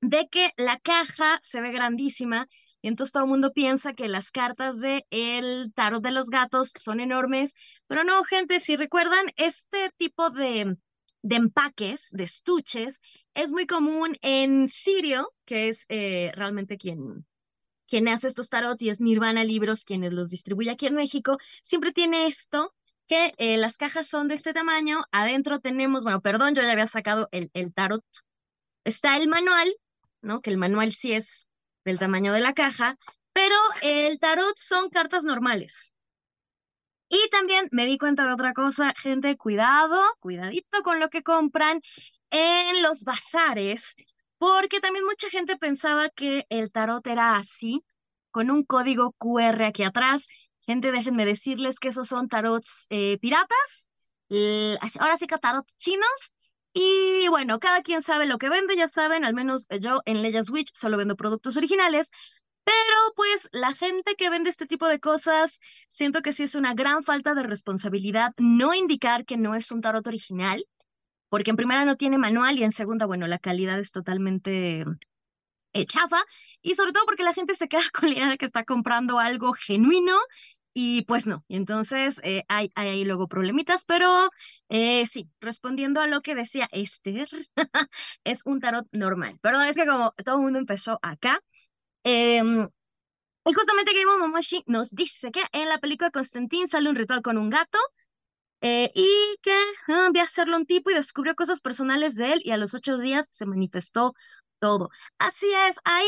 de 0.00 0.26
que 0.28 0.50
la 0.56 0.80
caja 0.80 1.38
se 1.42 1.60
ve 1.60 1.70
grandísima 1.70 2.48
y 2.82 2.88
entonces 2.88 3.12
todo 3.12 3.22
el 3.22 3.30
mundo 3.30 3.52
piensa 3.52 3.92
que 3.92 4.08
las 4.08 4.32
cartas 4.32 4.80
de 4.80 5.06
el 5.10 5.72
tarot 5.72 6.02
de 6.02 6.10
los 6.10 6.30
gatos 6.30 6.72
son 6.74 6.98
enormes, 6.98 7.54
pero 7.86 8.02
no, 8.02 8.24
gente, 8.24 8.58
si 8.58 8.74
recuerdan, 8.74 9.26
este 9.36 9.90
tipo 9.96 10.30
de, 10.30 10.76
de 11.22 11.36
empaques, 11.36 12.08
de 12.10 12.24
estuches, 12.24 13.00
es 13.34 13.52
muy 13.52 13.66
común 13.66 14.16
en 14.20 14.68
Sirio, 14.68 15.32
que 15.44 15.68
es 15.68 15.86
eh, 15.90 16.32
realmente 16.34 16.76
quien, 16.76 17.24
quien 17.86 18.08
hace 18.08 18.26
estos 18.26 18.48
tarots 18.48 18.82
y 18.82 18.90
es 18.90 19.00
Nirvana 19.00 19.44
Libros 19.44 19.84
quienes 19.84 20.12
los 20.12 20.30
distribuye 20.30 20.70
aquí 20.70 20.86
en 20.86 20.94
México, 20.94 21.38
siempre 21.62 21.92
tiene 21.92 22.26
esto 22.26 22.74
que 23.06 23.34
eh, 23.36 23.56
las 23.56 23.76
cajas 23.76 24.08
son 24.08 24.28
de 24.28 24.34
este 24.34 24.52
tamaño, 24.52 25.04
adentro 25.12 25.60
tenemos, 25.60 26.04
bueno, 26.04 26.20
perdón, 26.20 26.54
yo 26.54 26.62
ya 26.62 26.72
había 26.72 26.86
sacado 26.86 27.28
el, 27.32 27.50
el 27.52 27.72
tarot, 27.74 28.04
está 28.84 29.16
el 29.16 29.28
manual, 29.28 29.74
¿no? 30.22 30.40
Que 30.40 30.50
el 30.50 30.56
manual 30.56 30.92
sí 30.92 31.12
es 31.12 31.46
del 31.84 31.98
tamaño 31.98 32.32
de 32.32 32.40
la 32.40 32.54
caja, 32.54 32.96
pero 33.32 33.56
el 33.82 34.18
tarot 34.18 34.56
son 34.56 34.88
cartas 34.88 35.24
normales. 35.24 35.92
Y 37.08 37.28
también 37.30 37.68
me 37.70 37.86
di 37.86 37.98
cuenta 37.98 38.26
de 38.26 38.32
otra 38.32 38.54
cosa, 38.54 38.94
gente, 38.96 39.36
cuidado, 39.36 40.00
cuidadito 40.20 40.82
con 40.82 40.98
lo 41.00 41.10
que 41.10 41.22
compran 41.22 41.80
en 42.30 42.82
los 42.82 43.04
bazares, 43.04 43.94
porque 44.44 44.78
también 44.80 45.06
mucha 45.06 45.30
gente 45.30 45.56
pensaba 45.56 46.10
que 46.10 46.44
el 46.50 46.70
tarot 46.70 47.06
era 47.06 47.36
así, 47.36 47.82
con 48.30 48.50
un 48.50 48.62
código 48.62 49.12
QR 49.16 49.64
aquí 49.64 49.84
atrás. 49.84 50.26
Gente, 50.66 50.92
déjenme 50.92 51.24
decirles 51.24 51.78
que 51.78 51.88
esos 51.88 52.08
son 52.08 52.28
tarots 52.28 52.86
eh, 52.90 53.16
piratas, 53.22 53.88
ahora 55.00 55.16
sí 55.16 55.26
que 55.26 55.38
tarots 55.38 55.74
chinos. 55.78 56.34
Y 56.74 57.26
bueno, 57.28 57.58
cada 57.58 57.80
quien 57.80 58.02
sabe 58.02 58.26
lo 58.26 58.36
que 58.36 58.50
vende, 58.50 58.76
ya 58.76 58.86
saben, 58.86 59.24
al 59.24 59.32
menos 59.32 59.66
yo 59.80 60.02
en 60.04 60.20
Leia 60.20 60.42
Switch 60.42 60.70
solo 60.74 60.98
vendo 60.98 61.16
productos 61.16 61.56
originales, 61.56 62.10
pero 62.64 63.14
pues 63.16 63.48
la 63.52 63.72
gente 63.74 64.14
que 64.14 64.28
vende 64.28 64.50
este 64.50 64.66
tipo 64.66 64.86
de 64.88 65.00
cosas, 65.00 65.58
siento 65.88 66.20
que 66.20 66.32
sí 66.32 66.42
es 66.42 66.54
una 66.54 66.74
gran 66.74 67.02
falta 67.02 67.34
de 67.34 67.44
responsabilidad 67.44 68.32
no 68.36 68.74
indicar 68.74 69.24
que 69.24 69.38
no 69.38 69.54
es 69.54 69.72
un 69.72 69.80
tarot 69.80 70.06
original 70.06 70.66
porque 71.28 71.50
en 71.50 71.56
primera 71.56 71.84
no 71.84 71.96
tiene 71.96 72.18
manual 72.18 72.58
y 72.58 72.64
en 72.64 72.72
segunda, 72.72 73.06
bueno, 73.06 73.26
la 73.26 73.38
calidad 73.38 73.78
es 73.78 73.92
totalmente 73.92 74.84
eh, 75.72 75.86
chafa 75.86 76.22
y 76.62 76.76
sobre 76.76 76.92
todo 76.92 77.04
porque 77.04 77.24
la 77.24 77.32
gente 77.32 77.54
se 77.54 77.68
queda 77.68 77.82
con 77.92 78.08
la 78.08 78.16
idea 78.16 78.28
de 78.28 78.38
que 78.38 78.46
está 78.46 78.64
comprando 78.64 79.18
algo 79.18 79.52
genuino 79.52 80.16
y 80.74 81.02
pues 81.02 81.26
no. 81.26 81.44
Entonces 81.48 82.20
eh, 82.24 82.44
hay, 82.48 82.70
hay, 82.74 83.04
luego 83.04 83.28
problemitas, 83.28 83.84
pero 83.84 84.30
eh, 84.68 85.06
sí, 85.06 85.28
respondiendo 85.40 86.00
a 86.00 86.08
lo 86.08 86.20
que 86.22 86.34
decía 86.34 86.68
Esther, 86.72 87.28
es 88.24 88.42
un 88.44 88.60
tarot 88.60 88.86
normal. 88.92 89.38
Perdón, 89.40 89.66
es 89.68 89.76
que 89.76 89.86
como 89.86 90.12
todo 90.24 90.36
el 90.36 90.42
mundo 90.42 90.58
empezó 90.58 90.98
acá. 91.02 91.40
Em, 92.04 92.68
y 93.46 93.52
justamente 93.52 93.92
Game 93.94 94.18
Momoshi 94.18 94.64
nos 94.66 94.90
dice 94.90 95.30
que 95.30 95.42
en 95.52 95.68
la 95.68 95.78
película 95.78 96.10
Constantine 96.10 96.66
sale 96.66 96.88
un 96.88 96.96
ritual 96.96 97.22
con 97.22 97.38
un 97.38 97.50
gato 97.50 97.78
eh, 98.66 98.90
y 98.94 99.36
que 99.42 99.54
ah, 99.88 100.08
vi 100.10 100.20
a 100.20 100.22
hacerlo 100.22 100.56
un 100.56 100.64
tipo 100.64 100.90
y 100.90 100.94
descubrió 100.94 101.34
cosas 101.34 101.60
personales 101.60 102.14
de 102.14 102.32
él 102.32 102.40
y 102.42 102.50
a 102.50 102.56
los 102.56 102.72
ocho 102.72 102.96
días 102.96 103.28
se 103.30 103.44
manifestó 103.44 104.14
todo. 104.58 104.88
Así 105.18 105.46
es, 105.68 105.76
ahí 105.84 106.06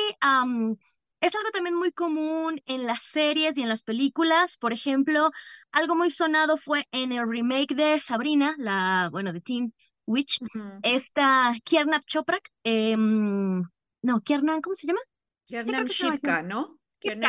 es 1.20 1.34
algo 1.34 1.50
también 1.52 1.76
muy 1.76 1.92
común 1.92 2.62
en 2.64 2.86
las 2.86 3.02
series 3.02 3.58
y 3.58 3.62
en 3.62 3.68
las 3.68 3.82
películas. 3.82 4.56
Por 4.56 4.72
ejemplo, 4.72 5.30
algo 5.70 5.96
muy 5.96 6.08
sonado 6.08 6.56
fue 6.56 6.88
en 6.92 7.12
el 7.12 7.28
remake 7.28 7.74
de 7.74 8.00
Sabrina, 8.00 8.54
la, 8.56 9.10
bueno, 9.12 9.34
de 9.34 9.42
Teen 9.42 9.74
Witch, 10.06 10.38
esta 10.82 11.54
Kiernan 11.62 12.00
Choprak, 12.06 12.48
em, 12.64 13.62
no, 14.00 14.20
Kiernan, 14.24 14.62
¿cómo 14.62 14.74
se 14.74 14.86
llama? 14.86 15.00
Kiernan 15.44 15.84
Shipka, 15.84 16.40
¿no? 16.40 16.78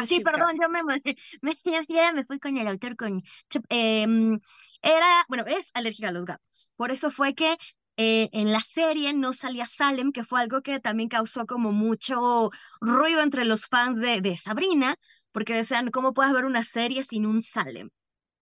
Sí, 0.07 0.21
perdón, 0.21 0.57
yo 0.61 0.69
me, 0.69 0.81
me, 1.41 1.57
ya 1.87 2.11
me 2.13 2.25
fui 2.25 2.39
con 2.39 2.57
el 2.57 2.67
autor 2.67 2.95
con 2.95 3.21
em, 3.69 4.39
era, 4.81 5.25
bueno, 5.27 5.45
es 5.47 5.71
alérgica 5.73 6.09
a 6.09 6.11
los 6.11 6.25
gatos. 6.25 6.71
Por 6.75 6.91
eso 6.91 7.11
fue 7.11 7.33
que 7.33 7.57
eh, 7.97 8.29
en 8.31 8.51
la 8.51 8.59
serie 8.59 9.13
no 9.13 9.33
salía 9.33 9.65
Salem, 9.65 10.11
que 10.11 10.23
fue 10.23 10.41
algo 10.41 10.61
que 10.61 10.79
también 10.79 11.09
causó 11.09 11.45
como 11.45 11.71
mucho 11.71 12.51
ruido 12.79 13.21
entre 13.21 13.43
los 13.45 13.67
fans 13.67 13.99
de, 13.99 14.21
de 14.21 14.37
Sabrina, 14.37 14.95
porque 15.31 15.55
decían, 15.55 15.89
¿cómo 15.91 16.13
puedes 16.13 16.33
ver 16.33 16.45
una 16.45 16.63
serie 16.63 17.03
sin 17.03 17.25
un 17.25 17.41
Salem? 17.41 17.89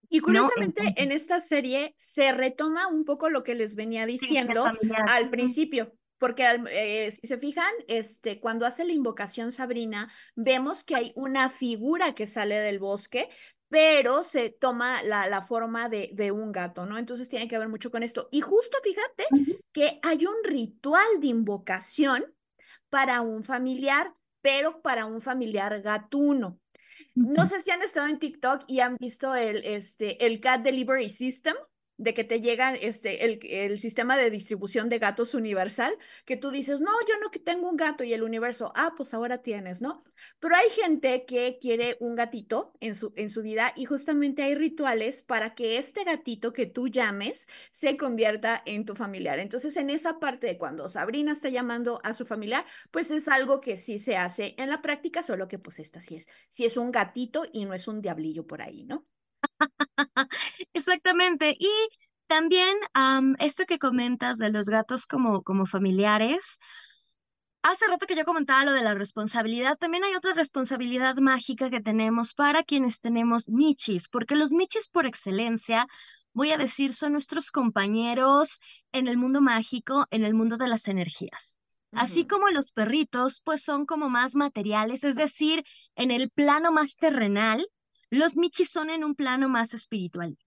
Y 0.10 0.20
curiosamente 0.20 0.94
en 0.98 1.12
esta 1.12 1.40
serie 1.40 1.94
se 1.98 2.32
retoma 2.32 2.88
un 2.88 3.06
poco 3.06 3.30
lo 3.30 3.44
que 3.44 3.56
les 3.56 3.76
venía 3.76 4.06
diciendo 4.06 4.66
al 5.08 5.30
principio 5.30 5.94
porque 6.26 6.44
eh, 6.72 7.12
si 7.12 7.28
se 7.28 7.38
fijan, 7.38 7.72
este, 7.88 8.40
cuando 8.40 8.66
hace 8.66 8.84
la 8.84 8.94
invocación 8.94 9.52
Sabrina, 9.52 10.12
vemos 10.34 10.84
que 10.84 10.96
hay 10.96 11.14
una 11.16 11.50
figura 11.50 12.16
que 12.16 12.26
sale 12.26 12.56
del 12.56 12.80
bosque, 12.80 13.30
pero 13.70 14.24
se 14.24 14.50
toma 14.50 15.04
la, 15.04 15.30
la 15.30 15.44
forma 15.44 15.88
de, 15.88 16.10
de, 16.14 16.32
un 16.32 16.52
gato, 16.52 16.88
¿no? 16.88 16.98
Entonces 16.98 17.30
tiene 17.30 17.48
que 17.48 17.60
ver 17.60 17.70
mucho 17.70 17.92
con 17.92 18.02
esto. 18.02 18.28
Y 18.32 18.42
justo 18.42 18.76
fíjate 18.84 19.28
que 19.72 20.00
hay 20.02 20.26
un 20.26 20.34
ritual 20.44 21.06
de 21.20 21.28
invocación 21.28 22.26
para 22.90 23.22
un 23.22 23.44
familiar, 23.44 24.12
pero 24.42 24.82
para 24.82 25.06
un 25.06 25.22
familiar 25.22 25.80
gatuno. 25.84 26.60
No 27.14 27.46
sé 27.46 27.60
si 27.60 27.70
han 27.70 27.84
estado 27.84 28.08
en 28.08 28.18
TikTok 28.18 28.64
y 28.66 28.80
han 28.80 28.98
visto 28.98 29.36
el, 29.36 29.64
este, 29.64 30.26
el 30.26 30.40
Cat 30.40 30.64
Delivery 30.64 31.12
System 31.12 31.56
de 31.98 32.14
que 32.14 32.24
te 32.24 32.42
llegan 32.42 32.76
este, 32.82 33.26
el, 33.26 33.40
el, 33.44 33.80
sistema 33.80 34.18
de 34.18 34.30
distribución 34.30 34.90
de 34.90 35.00
gatos 35.00 35.34
universal, 35.34 35.98
que 36.26 36.38
tú 36.38 36.52
dices, 36.52 36.82
no, 36.82 36.92
yo 37.08 37.14
no 37.22 37.30
tengo 37.44 37.70
un 37.70 37.78
gato 37.78 38.04
y 38.04 38.14
el 38.14 38.24
universo, 38.24 38.72
ah, 38.76 38.94
pues 38.98 39.14
ahora 39.14 39.42
tienes, 39.42 39.82
¿no? 39.82 40.04
Pero 40.40 40.56
hay 40.56 40.70
gente 40.70 41.26
que 41.26 41.58
quiere 41.60 41.98
un 42.00 42.16
gatito 42.16 42.74
en 42.80 42.96
su, 42.96 43.14
en 43.16 43.30
su 43.30 43.42
vida 43.42 43.74
y 43.76 43.86
justamente 43.86 44.44
hay 44.44 44.56
rituales 44.56 45.24
para 45.24 45.56
que 45.56 45.78
este 45.78 46.04
gatito 46.04 46.54
que 46.54 46.66
tú 46.66 46.88
llames 46.88 47.48
se 47.72 47.98
convierta 47.98 48.62
en 48.66 48.86
tu 48.86 48.96
familiar. 48.96 49.40
Entonces, 49.40 49.78
en 49.78 49.90
esa 49.90 50.20
parte 50.20 50.48
de 50.48 50.58
cuando 50.58 50.90
Sabrina 50.90 51.34
está 51.34 51.50
llamando 51.50 52.02
a 52.04 52.14
su 52.14 52.26
familiar, 52.26 52.66
pues 52.92 53.12
es 53.12 53.28
algo 53.28 53.62
que 53.62 53.78
sí 53.78 54.00
se 54.00 54.18
hace 54.18 54.56
en 54.58 54.70
la 54.70 54.82
práctica, 54.82 55.24
solo 55.24 55.48
que 55.48 55.60
pues 55.60 55.80
esta 55.80 56.02
sí 56.02 56.16
es, 56.16 56.28
sí 56.50 56.66
es 56.66 56.78
un 56.78 56.92
gatito 56.92 57.46
y 57.54 57.66
no 57.66 57.74
es 57.74 57.88
un 57.88 58.02
diablillo 58.02 58.46
por 58.48 58.62
ahí, 58.62 58.84
¿no? 58.84 59.06
Exactamente. 60.76 61.56
Y 61.58 61.70
también 62.28 62.76
esto 63.40 63.66
que 63.66 63.80
comentas 63.80 64.38
de 64.38 64.52
los 64.52 64.68
gatos 64.68 65.08
como, 65.08 65.42
como 65.42 65.66
familiares, 65.66 66.60
hace 67.62 67.88
rato 67.88 68.06
que 68.06 68.16
yo 68.16 68.26
comentaba 68.26 68.66
lo 68.66 68.74
de 68.74 68.84
la 68.84 68.94
responsabilidad, 68.94 69.78
también 69.78 70.04
hay 70.04 70.14
otra 70.16 70.34
responsabilidad 70.34 71.16
mágica 71.16 71.70
que 71.70 71.80
tenemos 71.80 72.34
para 72.34 72.64
quienes 72.64 73.00
tenemos 73.00 73.48
michis, 73.48 74.10
porque 74.10 74.36
los 74.36 74.52
michis 74.52 74.90
por 74.90 75.06
excelencia, 75.06 75.88
voy 76.34 76.52
a 76.52 76.58
decir, 76.58 76.94
son 76.94 77.14
nuestros 77.14 77.52
compañeros 77.52 78.60
en 78.92 79.08
el 79.08 79.18
mundo 79.18 79.40
mágico, 79.40 80.06
en 80.12 80.26
el 80.26 80.34
mundo 80.34 80.58
de 80.58 80.68
las 80.68 80.90
energías. 80.90 81.58
Así 81.94 82.28
como 82.28 82.50
los 82.50 82.74
perritos, 82.74 83.42
pues 83.46 83.64
son 83.64 83.86
como 83.86 84.10
más 84.10 84.36
materiales, 84.36 85.06
es 85.06 85.16
decir, 85.16 85.64
en 85.96 86.12
el 86.12 86.30
plano 86.30 86.74
más 86.74 86.98
terrenal, 86.98 87.66
los 88.10 88.36
michis 88.36 88.70
son 88.70 88.90
en 88.90 89.06
un 89.06 89.16
plano 89.16 89.48
más 89.48 89.74
espiritual. 89.74 90.38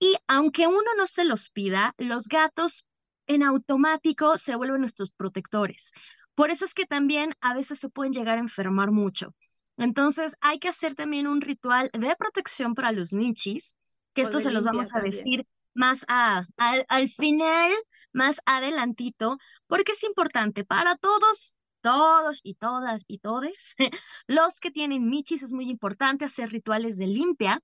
Y 0.00 0.16
aunque 0.26 0.66
uno 0.66 0.90
no 0.96 1.06
se 1.06 1.24
los 1.24 1.50
pida, 1.50 1.94
los 1.98 2.26
gatos 2.26 2.86
en 3.26 3.42
automático 3.42 4.38
se 4.38 4.56
vuelven 4.56 4.80
nuestros 4.80 5.12
protectores. 5.12 5.92
Por 6.34 6.50
eso 6.50 6.64
es 6.64 6.74
que 6.74 6.86
también 6.86 7.34
a 7.40 7.54
veces 7.54 7.78
se 7.78 7.90
pueden 7.90 8.12
llegar 8.12 8.38
a 8.38 8.40
enfermar 8.40 8.90
mucho. 8.90 9.34
Entonces 9.76 10.36
hay 10.40 10.58
que 10.58 10.68
hacer 10.68 10.94
también 10.94 11.26
un 11.26 11.40
ritual 11.40 11.90
de 11.92 12.16
protección 12.16 12.74
para 12.74 12.92
los 12.92 13.12
michis, 13.12 13.76
que 14.14 14.22
esto 14.22 14.40
se 14.40 14.50
los 14.50 14.64
vamos 14.64 14.88
a 14.94 15.00
decir 15.00 15.46
más 15.74 16.04
a, 16.08 16.46
al, 16.56 16.84
al 16.88 17.08
final, 17.08 17.70
más 18.12 18.40
adelantito, 18.46 19.38
porque 19.66 19.92
es 19.92 20.02
importante 20.02 20.64
para 20.64 20.96
todos 20.96 21.56
todos 21.82 22.40
y 22.42 22.54
todas 22.54 23.04
y 23.06 23.18
todes, 23.18 23.74
los 24.26 24.60
que 24.60 24.70
tienen 24.70 25.08
michis, 25.08 25.42
es 25.42 25.52
muy 25.52 25.70
importante 25.70 26.24
hacer 26.24 26.50
rituales 26.50 26.98
de 26.98 27.06
limpia 27.06 27.62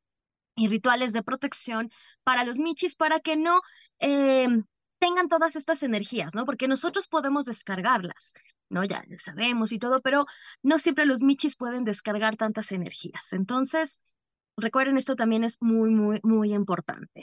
y 0.56 0.68
rituales 0.68 1.12
de 1.12 1.22
protección 1.22 1.90
para 2.24 2.44
los 2.44 2.58
michis 2.58 2.96
para 2.96 3.20
que 3.20 3.36
no 3.36 3.60
em, 3.98 4.64
tengan 4.98 5.28
todas 5.28 5.54
estas 5.54 5.82
energías, 5.82 6.34
¿no? 6.34 6.44
Porque 6.44 6.66
nosotros 6.66 7.06
podemos 7.06 7.44
descargarlas, 7.44 8.32
¿no? 8.68 8.82
Ya 8.84 9.04
sabemos 9.18 9.70
y 9.72 9.78
todo, 9.78 10.00
pero 10.00 10.26
no 10.62 10.78
siempre 10.78 11.06
los 11.06 11.20
michis 11.20 11.56
pueden 11.56 11.84
descargar 11.84 12.36
tantas 12.36 12.72
energías. 12.72 13.32
Entonces, 13.32 14.00
recuerden, 14.56 14.96
esto 14.96 15.14
también 15.14 15.44
es 15.44 15.58
muy, 15.60 15.90
muy, 15.90 16.20
muy 16.22 16.54
importante. 16.54 17.22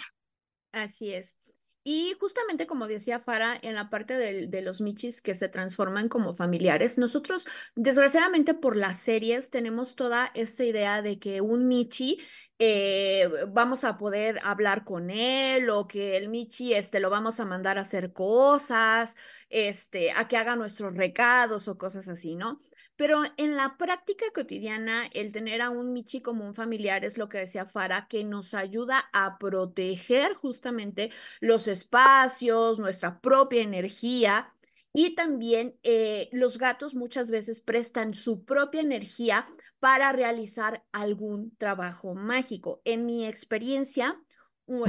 Así 0.72 1.14
es. 1.14 1.38
Y 1.86 2.16
justamente 2.18 2.66
como 2.66 2.88
decía 2.88 3.20
Fara, 3.20 3.60
en 3.62 3.76
la 3.76 3.90
parte 3.90 4.16
de, 4.16 4.62
los 4.62 4.80
michis 4.80 5.22
que 5.22 5.36
se 5.36 5.50
transforman 5.50 6.08
como 6.08 6.34
familiares, 6.34 6.98
nosotros 6.98 7.46
desgraciadamente 7.76 8.54
por 8.54 8.78
las 8.78 9.00
series 9.00 9.50
tenemos 9.50 9.96
toda 9.96 10.32
esta 10.34 10.64
idea 10.64 11.02
de 11.02 11.20
que 11.20 11.42
un 11.42 11.68
michi 11.68 12.20
eh, 12.66 13.30
vamos 13.50 13.84
a 13.84 13.98
poder 13.98 14.40
hablar 14.44 14.86
con 14.86 15.10
él 15.10 15.70
o 15.70 15.86
que 15.88 16.16
el 16.16 16.30
michi 16.30 16.74
este, 16.74 17.02
lo 17.02 17.10
vamos 17.10 17.40
a 17.42 17.46
mandar 17.46 17.78
a 17.78 17.82
hacer 17.82 18.14
cosas, 18.14 19.18
este, 19.50 20.12
a 20.12 20.28
que 20.30 20.38
haga 20.38 20.56
nuestros 20.56 20.96
recados 20.96 21.68
o 21.68 21.78
cosas 21.78 22.08
así, 22.08 22.36
¿no? 22.36 22.62
Pero 22.96 23.24
en 23.38 23.58
la 23.58 23.76
práctica 23.78 24.26
cotidiana, 24.34 25.08
el 25.14 25.32
tener 25.32 25.62
a 25.62 25.72
un 25.72 25.94
Michi 25.94 26.22
como 26.22 26.46
un 26.46 26.54
familiar 26.54 27.04
es 27.04 27.18
lo 27.18 27.28
que 27.28 27.40
decía 27.40 27.66
Fara, 27.66 28.08
que 28.08 28.24
nos 28.24 28.54
ayuda 28.54 29.10
a 29.14 29.38
proteger 29.40 30.36
justamente 30.36 31.12
los 31.42 31.68
espacios, 31.68 32.80
nuestra 32.80 33.20
propia 33.20 33.62
energía. 33.62 34.54
Y 34.94 35.16
también 35.16 35.76
eh, 35.84 36.30
los 36.32 36.58
gatos 36.60 36.94
muchas 36.96 37.32
veces 37.32 37.62
prestan 37.62 38.14
su 38.14 38.46
propia 38.46 38.82
energía 38.82 39.48
para 39.84 40.14
realizar 40.14 40.86
algún 40.94 41.58
trabajo 41.58 42.16
mágico. 42.16 42.82
En 42.86 43.06
mi 43.06 43.28
experiencia, 43.28 44.18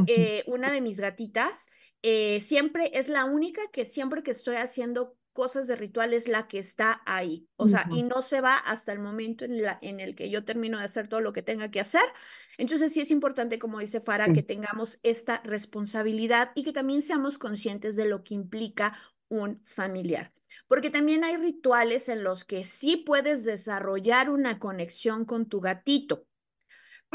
eh, 0.07 0.45
una 0.47 0.71
de 0.71 0.81
mis 0.81 1.01
gatitas 1.01 1.69
eh, 2.03 2.41
siempre 2.41 2.93
es 2.95 3.09
la 3.09 3.25
única 3.25 3.61
que 3.73 3.85
siempre 3.87 4.23
que 4.23 4.31
estoy 4.31 4.55
haciendo 4.55 5.17
cosas 5.33 5.67
de 5.67 5.75
ritual 5.75 6.13
es 6.13 6.29
la 6.29 6.47
que 6.47 6.61
está 6.61 7.03
ahí. 7.07 7.49
O 7.57 7.67
sea, 7.67 7.89
y 7.91 8.05
no 8.05 8.23
se 8.23 8.41
va 8.41 8.57
hasta 8.57 8.93
el 8.93 9.01
momento 9.01 9.45
en, 9.45 9.63
la, 9.63 9.81
en 9.83 9.99
el 9.99 10.15
que 10.15 10.31
yo 10.31 10.45
termino 10.45 10.79
de 10.79 10.85
hacer 10.85 11.09
todo 11.09 11.21
lo 11.21 11.33
que 11.33 11.43
tenga 11.43 11.73
que 11.73 11.81
hacer. 11.81 12.05
Entonces 12.57 12.93
sí 12.93 13.01
es 13.01 13.11
importante, 13.11 13.59
como 13.59 13.81
dice 13.81 14.01
Fara, 14.01 14.33
que 14.33 14.45
tengamos 14.45 15.01
esta 15.03 15.41
responsabilidad 15.43 16.53
y 16.55 16.63
que 16.63 16.73
también 16.73 17.03
seamos 17.03 17.37
conscientes 17.37 17.97
de 17.97 18.05
lo 18.05 18.23
que 18.23 18.35
implica 18.35 18.97
un 19.27 19.61
familiar. 19.65 20.33
Porque 20.75 20.91
también 20.91 21.23
hay 21.23 21.37
rituales 21.37 22.09
en 22.09 22.25
los 22.25 22.45
que 22.45 22.65
sí 22.65 22.97
puedes 22.97 23.45
desarrollar 23.45 24.29
una 24.29 24.59
conexión 24.59 25.25
con 25.25 25.49
tu 25.49 25.61
gatito. 25.61 26.27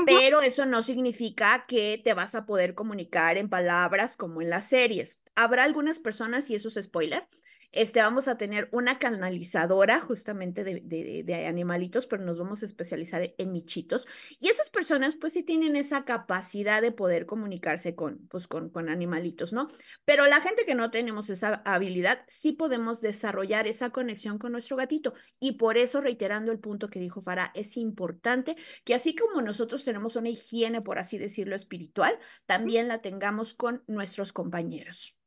Pero 0.06 0.41
eso 0.41 0.65
no 0.65 0.82
significa 0.82 1.65
que 1.67 2.00
te 2.02 2.13
vas 2.13 2.34
a 2.36 2.45
poder 2.45 2.74
comunicar 2.74 3.38
en 3.38 3.50
palabras 3.50 4.15
como 4.15 4.41
en 4.41 4.50
las 4.50 4.69
series. 4.69 5.22
Habrá 5.36 5.65
algunas 5.65 6.00
personas, 6.00 6.50
y 6.50 6.56
eso 6.56 6.69
es 6.69 6.80
spoiler, 6.86 7.28
este, 7.71 8.01
vamos 8.01 8.27
a 8.27 8.38
tener 8.38 8.69
una 8.71 8.99
canalizadora 8.99 10.01
justamente 10.01 10.63
de, 10.63 11.45
animalitos, 11.47 12.08
pero 12.08 12.23
nos 12.23 12.38
vamos 12.38 12.63
a 12.63 12.65
especializar 12.65 13.34
en 13.38 13.51
michitos. 13.51 14.08
Y 14.39 14.49
esas 14.49 14.69
personas 14.69 15.15
pues 15.15 15.34
sí 15.34 15.43
tienen 15.43 15.75
esa 15.75 16.05
capacidad 16.05 16.82
de 16.82 16.91
poder 16.91 17.25
comunicarse 17.25 17.95
con, 17.95 18.27
pues, 18.27 18.47
con, 18.47 18.69
con 18.69 18.89
animalitos, 18.89 19.53
¿no? 19.53 19.67
Pero 20.05 20.25
la 20.27 20.41
gente 20.41 20.65
que 20.65 20.75
no 20.75 20.91
tenemos 20.91 21.29
esa 21.29 21.62
habilidad, 21.65 22.23
sí 22.27 22.53
podemos 22.53 23.01
desarrollar 23.01 23.67
esa 23.67 23.91
conexión 23.91 24.38
con 24.38 24.51
nuestro 24.51 24.75
gatito. 24.75 25.13
Y 25.39 25.53
por 25.53 25.77
eso, 25.77 26.01
reiterando 26.01 26.51
el 26.51 26.60
punto 26.60 26.89
que 26.89 26.99
dijo 26.99 27.21
Farah, 27.21 27.51
es 27.53 27.77
importante 27.77 28.55
que 28.84 28.95
así 28.95 29.15
como 29.15 29.41
nosotros 29.41 29.84
tenemos 29.84 30.15
una 30.15 30.29
higiene, 30.29 30.82
por 30.82 30.99
así 30.99 31.17
decirlo, 31.17 31.55
espiritual, 31.55 32.17
también 32.45 32.88
la 32.88 33.01
tengamos 33.01 33.53
con 33.53 33.84
nuestros 33.88 34.34
compañeros. 34.34 35.18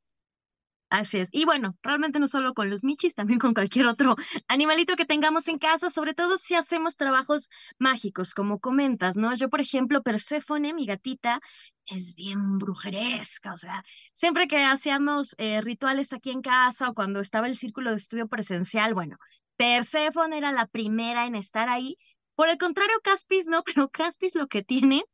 Así 0.92 1.20
es. 1.20 1.31
Y 1.33 1.46
bueno, 1.46 1.74
realmente 1.83 2.20
no 2.20 2.28
solo 2.28 2.52
con 2.52 2.68
los 2.68 2.85
michis, 2.85 3.14
también 3.14 3.38
con 3.38 3.55
cualquier 3.55 3.87
otro 3.87 4.14
animalito 4.46 4.94
que 4.94 5.07
tengamos 5.07 5.48
en 5.48 5.59
casa, 5.59 5.88
sobre 5.88 6.12
todo 6.12 6.37
si 6.37 6.55
hacemos 6.55 6.98
trabajos 6.98 7.48
mágicos, 7.78 8.35
como 8.35 8.61
comentas, 8.61 9.16
¿no? 9.16 9.35
Yo, 9.35 9.48
por 9.48 9.62
ejemplo, 9.62 10.02
Perséfone, 10.02 10.74
mi 10.74 10.85
gatita, 10.85 11.40
es 11.87 12.14
bien 12.14 12.59
brujeresca, 12.59 13.55
o 13.55 13.57
sea, 13.57 13.83
siempre 14.12 14.46
que 14.46 14.62
hacíamos 14.64 15.35
eh, 15.38 15.62
rituales 15.62 16.12
aquí 16.12 16.28
en 16.28 16.42
casa 16.42 16.90
o 16.90 16.94
cuando 16.94 17.20
estaba 17.20 17.46
el 17.46 17.57
círculo 17.57 17.88
de 17.88 17.96
estudio 17.96 18.28
presencial, 18.28 18.92
bueno, 18.92 19.16
Perséfone 19.57 20.37
era 20.37 20.52
la 20.52 20.66
primera 20.66 21.24
en 21.24 21.37
estar 21.37 21.70
ahí. 21.70 21.96
Por 22.35 22.50
el 22.50 22.59
contrario, 22.59 22.96
Caspis 23.02 23.46
no, 23.46 23.62
pero 23.64 23.88
Caspis 23.88 24.35
lo 24.35 24.46
que 24.46 24.62
tiene 24.62 25.05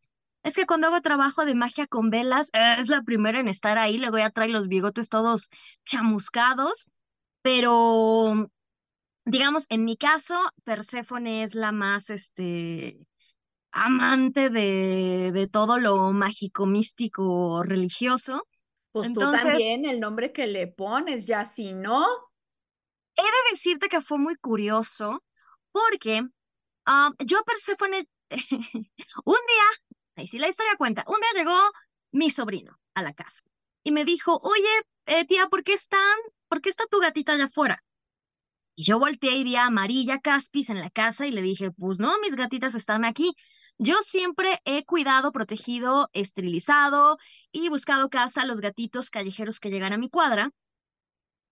es 0.42 0.54
que 0.54 0.66
cuando 0.66 0.88
hago 0.88 1.00
trabajo 1.00 1.44
de 1.44 1.54
magia 1.54 1.86
con 1.86 2.10
velas, 2.10 2.50
es 2.52 2.88
la 2.88 3.02
primera 3.02 3.40
en 3.40 3.48
estar 3.48 3.78
ahí, 3.78 3.98
luego 3.98 4.18
ya 4.18 4.30
trae 4.30 4.48
los 4.48 4.68
bigotes 4.68 5.08
todos 5.08 5.48
chamuscados, 5.84 6.90
pero 7.42 8.50
digamos, 9.24 9.66
en 9.68 9.84
mi 9.84 9.96
caso, 9.96 10.34
Perséfone 10.64 11.42
es 11.42 11.54
la 11.54 11.72
más, 11.72 12.10
este, 12.10 12.98
amante 13.72 14.50
de, 14.50 15.30
de 15.32 15.46
todo 15.46 15.78
lo 15.78 16.12
mágico, 16.12 16.66
místico, 16.66 17.62
religioso. 17.62 18.46
Pues 18.92 19.12
tú 19.12 19.20
también, 19.20 19.84
el 19.84 20.00
nombre 20.00 20.32
que 20.32 20.46
le 20.46 20.66
pones, 20.66 21.26
ya 21.26 21.44
si 21.44 21.74
no. 21.74 22.04
He 23.16 23.22
de 23.22 23.50
decirte 23.50 23.88
que 23.88 24.00
fue 24.00 24.18
muy 24.18 24.36
curioso, 24.36 25.22
porque 25.72 26.22
ah, 26.86 27.10
yo 27.18 27.42
Perséfone, 27.44 28.08
un 29.24 29.34
día 29.34 29.64
Ahí 30.18 30.26
sí 30.26 30.38
la 30.38 30.48
historia 30.48 30.74
cuenta. 30.76 31.04
Un 31.06 31.20
día 31.20 31.42
llegó 31.42 31.56
mi 32.10 32.30
sobrino 32.30 32.78
a 32.94 33.02
la 33.02 33.12
casa 33.12 33.42
y 33.84 33.92
me 33.92 34.04
dijo, 34.04 34.38
oye, 34.42 34.82
eh, 35.06 35.24
tía, 35.24 35.46
¿por 35.46 35.62
qué 35.62 35.74
están, 35.74 36.18
por 36.48 36.60
qué 36.60 36.70
está 36.70 36.84
tu 36.90 36.98
gatita 36.98 37.32
allá 37.32 37.44
afuera? 37.44 37.84
Y 38.74 38.82
yo 38.82 38.98
volteé 38.98 39.36
y 39.36 39.44
vi 39.44 39.54
a 39.54 39.66
Amarilla 39.66 40.18
Caspis 40.18 40.70
en 40.70 40.80
la 40.80 40.90
casa 40.90 41.26
y 41.26 41.30
le 41.30 41.40
dije, 41.40 41.70
pues 41.70 42.00
no, 42.00 42.18
mis 42.18 42.34
gatitas 42.34 42.74
están 42.74 43.04
aquí. 43.04 43.32
Yo 43.78 43.94
siempre 44.02 44.60
he 44.64 44.84
cuidado, 44.84 45.30
protegido, 45.30 46.10
esterilizado 46.12 47.16
y 47.52 47.68
buscado 47.68 48.08
casa 48.08 48.42
a 48.42 48.46
los 48.46 48.60
gatitos 48.60 49.10
callejeros 49.10 49.60
que 49.60 49.70
llegan 49.70 49.92
a 49.92 49.98
mi 49.98 50.08
cuadra. 50.08 50.50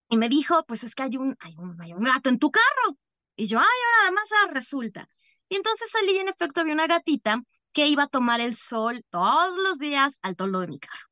Y 0.09 0.17
me 0.17 0.29
dijo, 0.29 0.65
pues 0.67 0.83
es 0.83 0.95
que 0.97 1.05
hay 1.05 1.17
un, 1.17 1.37
hay 1.39 1.55
un, 1.57 1.81
hay 1.81 1.93
un 1.93 2.03
gato 2.03 2.31
en 2.31 2.41
tu 2.41 2.51
carro. 2.51 2.99
Y 3.37 3.47
yo, 3.47 3.59
ay, 3.59 3.65
ahora 3.65 4.03
además 4.03 4.29
resulta. 4.53 5.09
Y 5.49 5.55
entonces 5.55 5.89
salí 5.91 6.13
y 6.17 6.19
en 6.19 6.29
efecto 6.29 6.61
había 6.61 6.75
una 6.75 6.89
gatita 6.89 7.43
que 7.77 7.89
iba 7.89 8.05
a 8.05 8.09
tomar 8.09 8.41
el 8.41 8.55
sol 8.55 9.05
todos 9.11 9.55
los 9.63 9.79
días 9.79 10.19
al 10.23 10.35
toldo 10.35 10.61
de 10.61 10.69
mi 10.69 10.79
carro. 10.79 11.11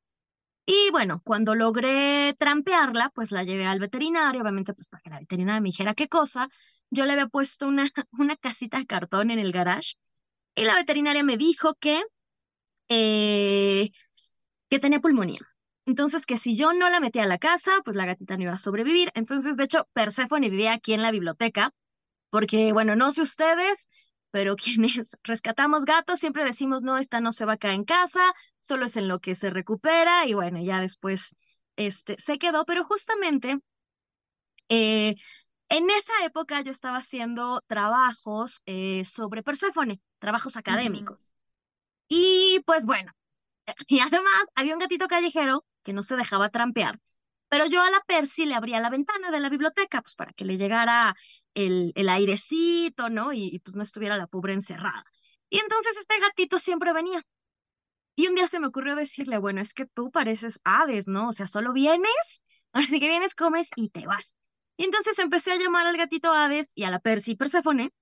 Y 0.65 0.91
bueno, 0.93 1.21
cuando 1.23 1.55
logré 1.55 2.35
trampearla, 2.39 3.11
pues 3.15 3.33
la 3.33 3.45
llevé 3.45 3.67
al 3.67 3.81
veterinario, 3.81 4.41
obviamente 4.41 4.73
pues 4.73 4.89
para 4.89 5.03
que 5.03 5.11
la 5.11 5.19
veterinaria 5.19 5.61
me 5.61 5.69
dijera 5.69 5.93
qué 5.93 6.09
cosa. 6.09 6.49
Yo 6.89 7.05
le 7.05 7.13
había 7.13 7.27
puesto 7.27 7.69
una, 7.69 7.85
una 8.13 8.37
casita 8.37 8.79
de 8.79 8.87
cartón 8.87 9.31
en 9.31 9.41
el 9.41 9.53
garage 9.53 9.97
y 10.55 10.65
la 10.65 10.75
veterinaria 10.77 11.23
me 11.23 11.37
dijo 11.37 11.75
que, 11.75 12.03
eh, 12.89 13.91
que 14.71 14.79
tenía 14.79 15.01
pulmonía. 15.01 15.41
Entonces, 15.85 16.25
que 16.25 16.39
si 16.39 16.57
yo 16.57 16.73
no 16.73 16.89
la 16.89 16.99
metía 16.99 17.25
a 17.25 17.27
la 17.27 17.37
casa, 17.37 17.73
pues 17.85 17.95
la 17.95 18.07
gatita 18.07 18.39
no 18.39 18.45
iba 18.45 18.53
a 18.55 18.59
sobrevivir. 18.59 19.11
Entonces, 19.15 19.59
de 19.59 19.65
hecho, 19.65 19.87
Persephone 19.93 20.49
vivía 20.49 20.73
aquí 20.73 20.95
en 20.95 21.03
la 21.03 21.11
biblioteca, 21.11 21.75
porque, 22.31 22.73
bueno, 22.73 22.97
no 22.97 23.13
sé 23.13 23.21
ustedes, 23.21 23.91
pero 24.35 24.57
quienes 24.57 25.17
rescatamos 25.23 25.85
gatos 25.85 26.19
siempre 26.19 26.45
decimos, 26.45 26.83
no, 26.83 26.99
esta 26.99 27.21
no 27.21 27.31
se 27.31 27.45
va 27.45 27.53
a 27.53 27.57
caer 27.57 27.75
en 27.77 27.85
casa, 27.85 28.35
solo 28.59 28.87
es 28.87 28.97
en 28.97 29.07
lo 29.07 29.21
que 29.21 29.37
se 29.37 29.49
recupera 29.49 30.27
y 30.27 30.35
bueno, 30.35 30.61
ya 30.61 30.81
después 30.81 31.37
este, 31.77 32.17
se 32.19 32.37
quedó, 32.37 32.65
pero 32.65 32.85
justamente 32.85 33.61
eh, 34.69 35.15
en 35.69 35.91
esa 35.91 36.13
época 36.25 36.63
yo 36.63 36.73
estaba 36.73 36.97
haciendo 36.97 37.63
trabajos 37.69 38.61
eh, 38.67 39.05
sobre 39.05 39.45
Perséfone, 39.45 40.01
trabajos 40.19 40.57
académicos. 40.57 41.35
Y 42.09 42.59
pues 42.67 42.87
bueno, 42.87 43.13
y 43.87 44.01
además 44.01 44.35
había 44.57 44.73
un 44.73 44.81
gatito 44.81 45.07
callejero 45.07 45.65
que 45.85 45.93
no 45.93 46.03
se 46.03 46.17
dejaba 46.17 46.49
trampear, 46.49 46.99
pero 47.49 47.67
yo 47.67 47.83
a 47.83 47.91
la 47.91 48.01
Percy 48.01 48.47
le 48.47 48.57
abría 48.57 48.81
la 48.81 48.91
ventana 48.91 49.31
de 49.31 49.39
la 49.39 49.49
biblioteca, 49.49 50.03
pues 50.03 50.17
para 50.17 50.33
que 50.33 50.45
le 50.45 50.57
llegara 50.57 51.15
el, 51.55 51.93
el 51.95 52.09
airecito, 52.09 53.11
¿no? 53.11 53.33
Y, 53.33 53.61
pues 53.61 53.77
no 53.77 53.83
estuviera 53.83 54.17
la 54.17 54.27
pobre 54.27 54.53
encerrada. 54.53 55.05
Y 55.51 55.59
entonces 55.59 55.97
este 55.99 56.19
gatito 56.19 56.59
siempre 56.59 56.93
venía. 56.93 57.23
Y 58.17 58.29
un 58.29 58.35
día 58.35 58.47
se 58.47 58.61
me 58.61 58.69
ocurrió 58.69 58.95
decirle, 58.97 59.39
bueno, 59.39 59.61
es 59.61 59.75
que 59.75 59.87
tú 59.87 60.11
pareces 60.11 60.61
aves, 60.65 61.09
¿no? 61.09 61.29
O 61.29 61.33
sea, 61.33 61.47
solo 61.47 61.73
vienes, 61.73 62.43
ahora 62.73 62.89
sí 62.89 63.01
que 63.01 63.09
vienes, 63.09 63.35
comes 63.35 63.71
y 63.77 63.91
te 63.91 64.07
vas. 64.07 64.37
Y 64.77 64.85
entonces 64.85 65.19
empecé 65.19 65.53
a 65.53 65.57
llamar 65.57 65.87
al 65.87 65.97
gatito 65.97 66.33
Hades 66.33 66.73
y 66.75 66.85
a 66.85 66.91
la 66.91 66.99
Percy 66.99 67.37
Perséfone. 67.37 67.93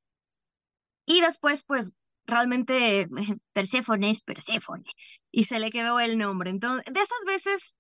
Y 1.05 1.21
después, 1.21 1.65
pues, 1.65 1.93
realmente 2.27 3.09
Perséfone 3.53 4.11
es 4.11 4.23
Perséfone. 4.23 4.85
Y 5.31 5.45
se 5.45 5.59
le 5.59 5.71
quedó 5.71 6.01
el 6.01 6.19
nombre. 6.19 6.51
Entonces, 6.51 6.85
de 6.93 7.01
esas 7.01 7.25
veces, 7.27 7.77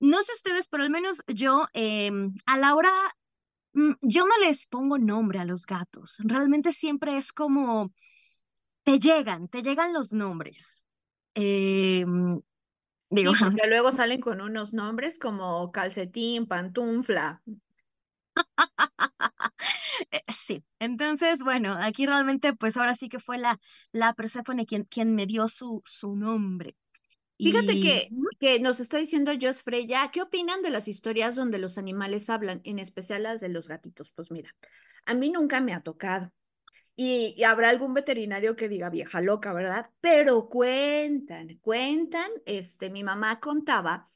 no 0.00 0.22
sé 0.22 0.32
ustedes, 0.32 0.68
pero 0.68 0.82
al 0.82 0.90
menos 0.90 1.22
yo, 1.28 1.66
em, 1.74 2.34
a 2.46 2.58
la 2.58 2.74
hora 2.74 2.92
yo 3.74 4.26
no 4.26 4.38
les 4.44 4.66
pongo 4.66 4.98
nombre 4.98 5.38
a 5.38 5.44
los 5.44 5.66
gatos. 5.66 6.16
Realmente 6.24 6.72
siempre 6.72 7.16
es 7.16 7.32
como, 7.32 7.92
te 8.84 8.98
llegan, 8.98 9.48
te 9.48 9.62
llegan 9.62 9.92
los 9.92 10.12
nombres. 10.12 10.86
Eh, 11.34 12.04
digo, 13.10 13.34
sí, 13.34 13.44
porque 13.44 13.66
luego 13.68 13.92
salen 13.92 14.20
con 14.20 14.40
unos 14.40 14.72
nombres 14.72 15.18
como 15.18 15.70
calcetín, 15.72 16.46
pantufla. 16.46 17.42
Eh, 20.10 20.22
sí, 20.28 20.64
entonces, 20.78 21.42
bueno, 21.42 21.74
aquí 21.78 22.06
realmente, 22.06 22.54
pues 22.54 22.76
ahora 22.76 22.94
sí 22.94 23.08
que 23.08 23.20
fue 23.20 23.38
la, 23.38 23.58
la 23.92 24.14
Persephone 24.14 24.66
quien, 24.66 24.84
quien 24.84 25.14
me 25.14 25.26
dio 25.26 25.48
su, 25.48 25.82
su 25.84 26.16
nombre. 26.16 26.76
Fíjate 27.42 27.80
que, 27.80 28.08
que 28.38 28.60
nos 28.60 28.80
está 28.80 28.98
diciendo 28.98 29.32
Jos 29.40 29.62
Freya, 29.62 30.10
¿qué 30.12 30.22
opinan 30.22 30.62
de 30.62 30.70
las 30.70 30.88
historias 30.88 31.36
donde 31.36 31.58
los 31.58 31.78
animales 31.78 32.30
hablan, 32.30 32.60
en 32.64 32.78
especial 32.78 33.24
las 33.24 33.40
de 33.40 33.48
los 33.48 33.68
gatitos? 33.68 34.12
Pues 34.12 34.30
mira, 34.30 34.54
a 35.06 35.14
mí 35.14 35.30
nunca 35.30 35.60
me 35.60 35.74
ha 35.74 35.80
tocado. 35.80 36.32
Y, 36.94 37.42
habrá 37.44 37.70
algún 37.70 37.94
veterinario 37.94 38.54
que 38.54 38.68
diga 38.68 38.90
vieja 38.90 39.20
loca, 39.20 39.52
¿verdad? 39.52 39.90
Pero 40.00 40.48
cuentan, 40.48 41.58
cuentan, 41.60 42.30
este, 42.44 42.90
mi 42.90 43.02
mamá 43.02 43.40
contaba 43.40 44.10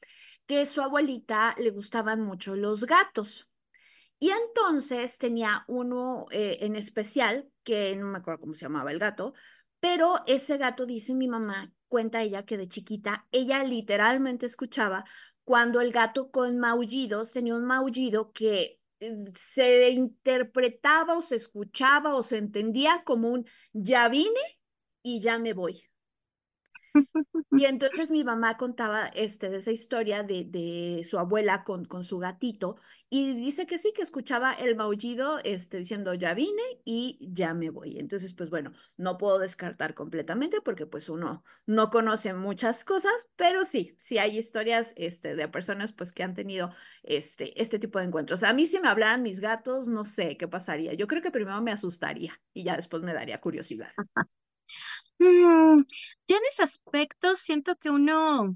que 0.45 0.65
su 0.65 0.81
abuelita 0.81 1.55
le 1.57 1.71
gustaban 1.71 2.21
mucho 2.21 2.55
los 2.55 2.85
gatos. 2.85 3.49
Y 4.19 4.29
entonces 4.29 5.17
tenía 5.17 5.65
uno 5.67 6.27
eh, 6.31 6.59
en 6.61 6.75
especial, 6.75 7.49
que 7.63 7.95
no 7.95 8.07
me 8.07 8.19
acuerdo 8.19 8.41
cómo 8.41 8.53
se 8.53 8.65
llamaba 8.65 8.91
el 8.91 8.99
gato, 8.99 9.33
pero 9.79 10.23
ese 10.25 10.57
gato, 10.57 10.85
dice 10.85 11.13
mi 11.13 11.27
mamá, 11.27 11.71
cuenta 11.87 12.21
ella 12.23 12.45
que 12.45 12.57
de 12.57 12.67
chiquita 12.67 13.27
ella 13.31 13.63
literalmente 13.63 14.45
escuchaba 14.45 15.05
cuando 15.43 15.81
el 15.81 15.91
gato 15.91 16.29
con 16.31 16.57
maullidos 16.59 17.33
tenía 17.33 17.55
un 17.55 17.65
maullido 17.65 18.33
que 18.33 18.79
eh, 18.99 19.15
se 19.35 19.89
interpretaba 19.91 21.17
o 21.17 21.21
se 21.21 21.35
escuchaba 21.37 22.15
o 22.15 22.23
se 22.23 22.37
entendía 22.37 23.03
como 23.05 23.29
un 23.29 23.45
ya 23.73 24.09
vine 24.09 24.39
y 25.03 25.19
ya 25.21 25.39
me 25.39 25.53
voy. 25.53 25.86
Y 27.53 27.65
entonces 27.65 28.11
mi 28.11 28.23
mamá 28.23 28.57
contaba 28.57 29.07
este, 29.07 29.49
de 29.49 29.57
esa 29.57 29.71
historia 29.71 30.23
de, 30.23 30.43
de 30.45 31.03
su 31.03 31.17
abuela 31.19 31.63
con, 31.63 31.85
con 31.85 32.03
su 32.03 32.19
gatito 32.19 32.77
y 33.09 33.33
dice 33.35 33.65
que 33.65 33.77
sí, 33.77 33.93
que 33.95 34.01
escuchaba 34.01 34.53
el 34.53 34.75
maullido 34.75 35.39
este, 35.43 35.77
diciendo 35.77 36.13
ya 36.13 36.33
vine 36.33 36.61
y 36.85 37.17
ya 37.21 37.53
me 37.53 37.69
voy. 37.69 37.97
Entonces, 37.99 38.33
pues 38.33 38.49
bueno, 38.49 38.73
no 38.97 39.17
puedo 39.17 39.39
descartar 39.39 39.93
completamente 39.93 40.59
porque 40.61 40.85
pues 40.85 41.09
uno 41.09 41.43
no 41.65 41.89
conoce 41.89 42.33
muchas 42.33 42.83
cosas, 42.83 43.29
pero 43.37 43.63
sí, 43.65 43.95
sí 43.97 44.17
hay 44.17 44.37
historias 44.37 44.93
este, 44.97 45.35
de 45.35 45.47
personas 45.47 45.93
pues 45.93 46.11
que 46.13 46.23
han 46.23 46.33
tenido 46.35 46.71
este, 47.03 47.59
este 47.61 47.79
tipo 47.79 47.99
de 47.99 48.05
encuentros. 48.05 48.43
A 48.43 48.53
mí 48.53 48.65
si 48.65 48.79
me 48.79 48.89
hablaran 48.89 49.23
mis 49.23 49.39
gatos, 49.39 49.87
no 49.87 50.03
sé 50.05 50.35
qué 50.37 50.47
pasaría. 50.47 50.93
Yo 50.93 51.07
creo 51.07 51.21
que 51.21 51.31
primero 51.31 51.61
me 51.61 51.71
asustaría 51.71 52.33
y 52.53 52.63
ya 52.63 52.75
después 52.75 53.03
me 53.03 53.13
daría 53.13 53.39
curiosidad. 53.39 53.91
Mm, 55.19 55.83
yo 56.27 56.37
en 56.37 56.43
ese 56.49 56.63
aspecto 56.63 57.35
siento 57.35 57.75
que 57.75 57.89
uno 57.89 58.55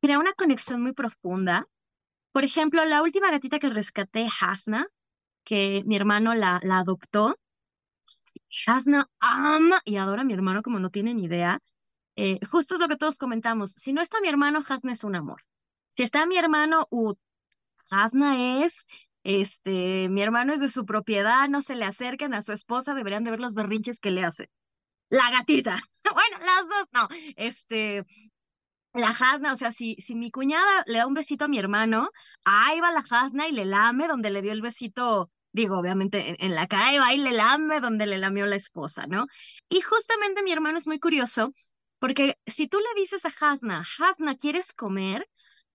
crea 0.00 0.18
una 0.18 0.32
conexión 0.32 0.82
muy 0.82 0.92
profunda. 0.92 1.66
Por 2.32 2.44
ejemplo, 2.44 2.84
la 2.84 3.02
última 3.02 3.30
gatita 3.30 3.58
que 3.58 3.70
rescaté, 3.70 4.26
Hasna, 4.40 4.86
que 5.44 5.82
mi 5.86 5.96
hermano 5.96 6.34
la, 6.34 6.60
la 6.62 6.78
adoptó. 6.78 7.38
Hasna 8.66 9.08
ama 9.20 9.80
y 9.84 9.96
adora 9.96 10.22
a 10.22 10.24
mi 10.24 10.32
hermano 10.32 10.62
como 10.62 10.78
no 10.78 10.90
tiene 10.90 11.14
ni 11.14 11.24
idea. 11.24 11.60
Eh, 12.16 12.40
justo 12.50 12.74
es 12.74 12.80
lo 12.80 12.88
que 12.88 12.96
todos 12.96 13.18
comentamos. 13.18 13.72
Si 13.72 13.92
no 13.92 14.00
está 14.00 14.20
mi 14.20 14.28
hermano, 14.28 14.62
Hasna 14.68 14.92
es 14.92 15.04
un 15.04 15.16
amor. 15.16 15.42
Si 15.90 16.02
está 16.02 16.26
mi 16.26 16.36
hermano, 16.36 16.86
uh, 16.90 17.14
Hasna 17.90 18.62
es, 18.64 18.86
este, 19.22 20.08
mi 20.10 20.22
hermano 20.22 20.52
es 20.52 20.60
de 20.60 20.68
su 20.68 20.84
propiedad, 20.84 21.48
no 21.48 21.60
se 21.60 21.76
le 21.76 21.84
acercan 21.84 22.34
a 22.34 22.42
su 22.42 22.52
esposa, 22.52 22.94
deberían 22.94 23.24
de 23.24 23.30
ver 23.30 23.40
los 23.40 23.54
berrinches 23.54 24.00
que 24.00 24.10
le 24.10 24.24
hace 24.24 24.50
la 25.14 25.30
gatita. 25.30 25.78
Bueno, 26.12 26.36
las 26.44 26.68
dos 26.68 26.88
no. 26.92 27.08
Este, 27.36 28.04
la 28.92 29.08
Hasna, 29.08 29.52
o 29.52 29.56
sea, 29.56 29.72
si, 29.72 29.96
si 29.98 30.14
mi 30.14 30.30
cuñada 30.30 30.84
le 30.86 30.98
da 30.98 31.06
un 31.06 31.14
besito 31.14 31.46
a 31.46 31.48
mi 31.48 31.58
hermano, 31.58 32.10
ahí 32.44 32.78
va 32.78 32.92
la 32.92 33.02
Hasna 33.08 33.48
y 33.48 33.52
le 33.52 33.64
lame 33.64 34.06
donde 34.06 34.30
le 34.30 34.42
dio 34.42 34.52
el 34.52 34.60
besito, 34.60 35.30
digo, 35.52 35.78
obviamente 35.78 36.36
en, 36.44 36.54
la 36.54 36.66
cara, 36.66 36.92
y 36.92 36.98
va 36.98 37.14
y 37.14 37.18
le 37.18 37.32
lame 37.32 37.80
donde 37.80 38.06
le 38.06 38.18
lamió 38.18 38.44
la 38.44 38.56
esposa, 38.56 39.06
¿no? 39.06 39.26
Y 39.70 39.80
justamente 39.80 40.42
mi 40.42 40.52
hermano 40.52 40.76
es 40.76 40.86
muy 40.86 41.00
curioso, 41.00 41.52
porque 41.98 42.38
si 42.46 42.68
tú 42.68 42.78
le 42.78 43.00
dices 43.00 43.24
a 43.24 43.32
Hasna, 43.40 43.82
Hasna, 43.98 44.36
¿quieres 44.36 44.74
comer? 44.74 45.26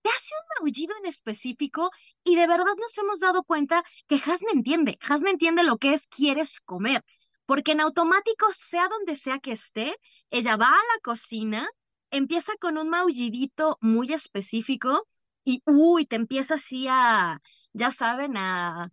Te 0.02 0.10
hace 0.10 0.32
un 0.40 0.64
maullido 0.64 0.94
en 0.96 1.06
específico 1.06 1.90
y 2.24 2.36
de 2.36 2.46
verdad 2.46 2.74
nos 2.78 2.96
hemos 2.98 3.18
dado 3.18 3.42
cuenta 3.42 3.82
que 4.06 4.14
Hasna 4.14 4.52
entiende, 4.54 4.96
Hasna 5.06 5.30
entiende 5.30 5.64
lo 5.64 5.76
que 5.76 5.92
es 5.92 6.06
quieres 6.06 6.60
comer 6.60 7.04
porque 7.50 7.72
en 7.72 7.80
automático, 7.80 8.46
sea 8.52 8.86
donde 8.86 9.16
sea 9.16 9.40
que 9.40 9.50
esté, 9.50 9.96
ella 10.30 10.56
va 10.56 10.68
a 10.68 10.70
la 10.70 11.00
cocina, 11.02 11.68
empieza 12.12 12.52
con 12.60 12.78
un 12.78 12.88
maullidito 12.88 13.76
muy 13.80 14.12
específico 14.12 15.08
y, 15.42 15.60
uy, 15.66 16.06
te 16.06 16.14
empieza 16.14 16.54
así 16.54 16.86
a, 16.88 17.40
ya 17.72 17.90
saben, 17.90 18.36
a, 18.36 18.92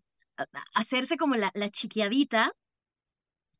hacerse 0.74 1.18
como 1.18 1.36
la, 1.36 1.52
la 1.54 1.70
chiquiadita. 1.70 2.52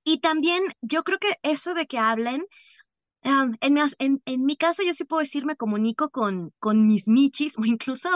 Y 0.04 0.18
también 0.18 0.64
yo 0.82 1.04
creo 1.04 1.20
que 1.20 1.38
eso 1.44 1.76
de 1.76 1.86
que 1.86 2.00
hablen, 2.00 2.44
en, 3.22 3.74
mi, 3.74 3.82
en, 4.00 4.22
en, 4.26 4.46
mi 4.46 4.56
caso, 4.58 4.82
yo 4.82 4.96
sí 4.96 5.06
puedo 5.06 5.20
decir, 5.20 5.46
me 5.46 5.58
comunico 5.58 6.10
con, 6.10 6.54
con 6.58 6.88
mis 6.88 7.08
michis, 7.08 7.56
o 7.60 7.66
incluso 7.66 8.10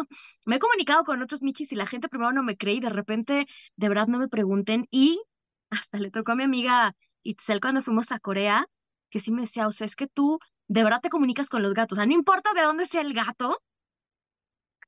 me 0.47 0.55
he 0.55 0.59
comunicado 0.59 1.03
con 1.03 1.21
otros 1.21 1.43
michis 1.43 1.71
y 1.73 1.75
la 1.75 1.85
gente 1.85 2.09
primero 2.09 2.33
no 2.33 2.41
me 2.41 2.57
cree 2.57 2.75
y 2.75 2.79
de 2.79 2.89
repente 2.89 3.45
de 3.75 3.89
verdad 3.89 4.07
no 4.07 4.17
me 4.17 4.29
pregunten. 4.29 4.87
Y 4.89 5.21
hasta 5.71 5.97
le 5.97 6.11
tocó 6.11 6.33
a 6.33 6.35
mi 6.35 6.43
amiga 6.43 6.95
Itzel 7.23 7.61
cuando 7.61 7.81
fuimos 7.81 8.11
a 8.11 8.19
Corea, 8.19 8.67
que 9.09 9.19
sí 9.19 9.31
me 9.31 9.41
decía, 9.41 9.67
o 9.67 9.71
sea, 9.71 9.85
es 9.85 9.95
que 9.95 10.07
tú 10.07 10.39
de 10.67 10.83
verdad 10.83 11.01
te 11.01 11.09
comunicas 11.09 11.49
con 11.49 11.63
los 11.63 11.73
gatos, 11.73 11.97
o 11.97 12.01
sea, 12.01 12.05
no 12.05 12.13
importa 12.13 12.53
de 12.53 12.61
dónde 12.61 12.85
sea 12.85 13.01
el 13.01 13.13
gato, 13.13 13.57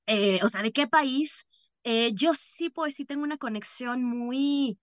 eh, 0.08 0.40
o 0.44 0.50
sea, 0.50 0.62
de 0.62 0.72
qué 0.72 0.88
país, 0.88 1.46
eh, 1.84 2.12
yo 2.14 2.34
sí 2.34 2.70
pues 2.70 2.96
sí 2.96 3.06
tengo 3.06 3.24
una 3.24 3.38
conexión 3.38 4.04
muy, 4.04 4.78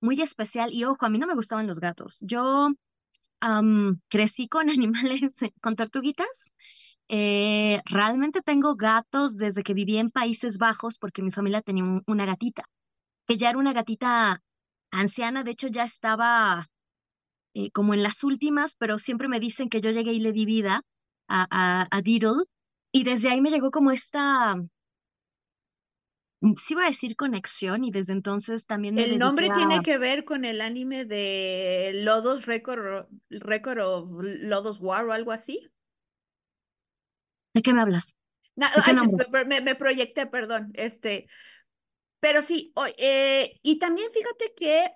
muy 0.00 0.20
especial 0.20 0.72
y 0.72 0.84
ojo, 0.84 1.04
a 1.04 1.08
mí 1.08 1.18
no 1.18 1.26
me 1.26 1.34
gustaban 1.34 1.66
los 1.66 1.80
gatos, 1.80 2.18
yo 2.20 2.70
crecí 4.08 4.48
con 4.48 4.68
animales, 4.70 5.34
con 5.60 5.76
tortuguitas, 5.76 6.54
eh, 7.08 7.80
realmente 7.84 8.42
tengo 8.42 8.74
gatos 8.74 9.36
desde 9.36 9.62
que 9.62 9.74
viví 9.74 9.98
en 9.98 10.10
Países 10.10 10.58
Bajos 10.58 10.98
porque 10.98 11.22
mi 11.22 11.30
familia 11.30 11.62
tenía 11.62 11.84
una 12.06 12.26
gatita, 12.26 12.64
que 13.26 13.36
ya 13.36 13.50
era 13.50 13.58
una 13.58 13.72
gatita 13.72 14.42
anciana, 15.00 15.42
de 15.44 15.52
hecho 15.52 15.68
ya 15.68 15.84
estaba 15.84 16.66
eh, 17.54 17.70
como 17.72 17.94
en 17.94 18.02
las 18.02 18.24
últimas, 18.24 18.76
pero 18.76 18.98
siempre 18.98 19.28
me 19.28 19.40
dicen 19.40 19.68
que 19.68 19.80
yo 19.80 19.90
llegué 19.90 20.12
y 20.12 20.20
le 20.20 20.32
di 20.32 20.44
vida 20.46 20.82
a, 21.28 21.46
a, 21.50 21.86
a 21.90 22.02
Diddle, 22.02 22.44
y 22.92 23.04
desde 23.04 23.30
ahí 23.30 23.40
me 23.40 23.50
llegó 23.50 23.70
como 23.70 23.90
esta, 23.92 24.56
mm, 26.40 26.54
sí 26.56 26.74
iba 26.74 26.84
a 26.84 26.86
decir 26.88 27.16
conexión, 27.16 27.84
y 27.84 27.90
desde 27.90 28.12
entonces 28.12 28.66
también 28.66 28.94
me 28.94 29.02
El 29.02 29.18
nombre 29.18 29.50
tiene 29.50 29.82
que 29.82 29.98
ver 29.98 30.24
con 30.24 30.44
el 30.44 30.60
anime 30.60 31.04
de 31.04 31.92
Lodos 31.94 32.46
Record, 32.46 33.06
Record 33.30 33.78
of 33.80 34.10
Lodos 34.22 34.80
War 34.80 35.04
o 35.06 35.12
algo 35.12 35.32
así. 35.32 35.70
¿De 37.54 37.62
qué 37.62 37.72
me 37.74 37.80
hablas? 37.80 38.14
Me, 38.56 39.44
me- 39.46 39.60
me 39.60 39.74
proyecté, 39.74 40.26
perdón. 40.26 40.70
Este, 40.74 41.26
pero 42.26 42.42
sí, 42.42 42.72
eh, 42.98 43.60
y 43.62 43.78
también 43.78 44.10
fíjate 44.12 44.52
que 44.56 44.90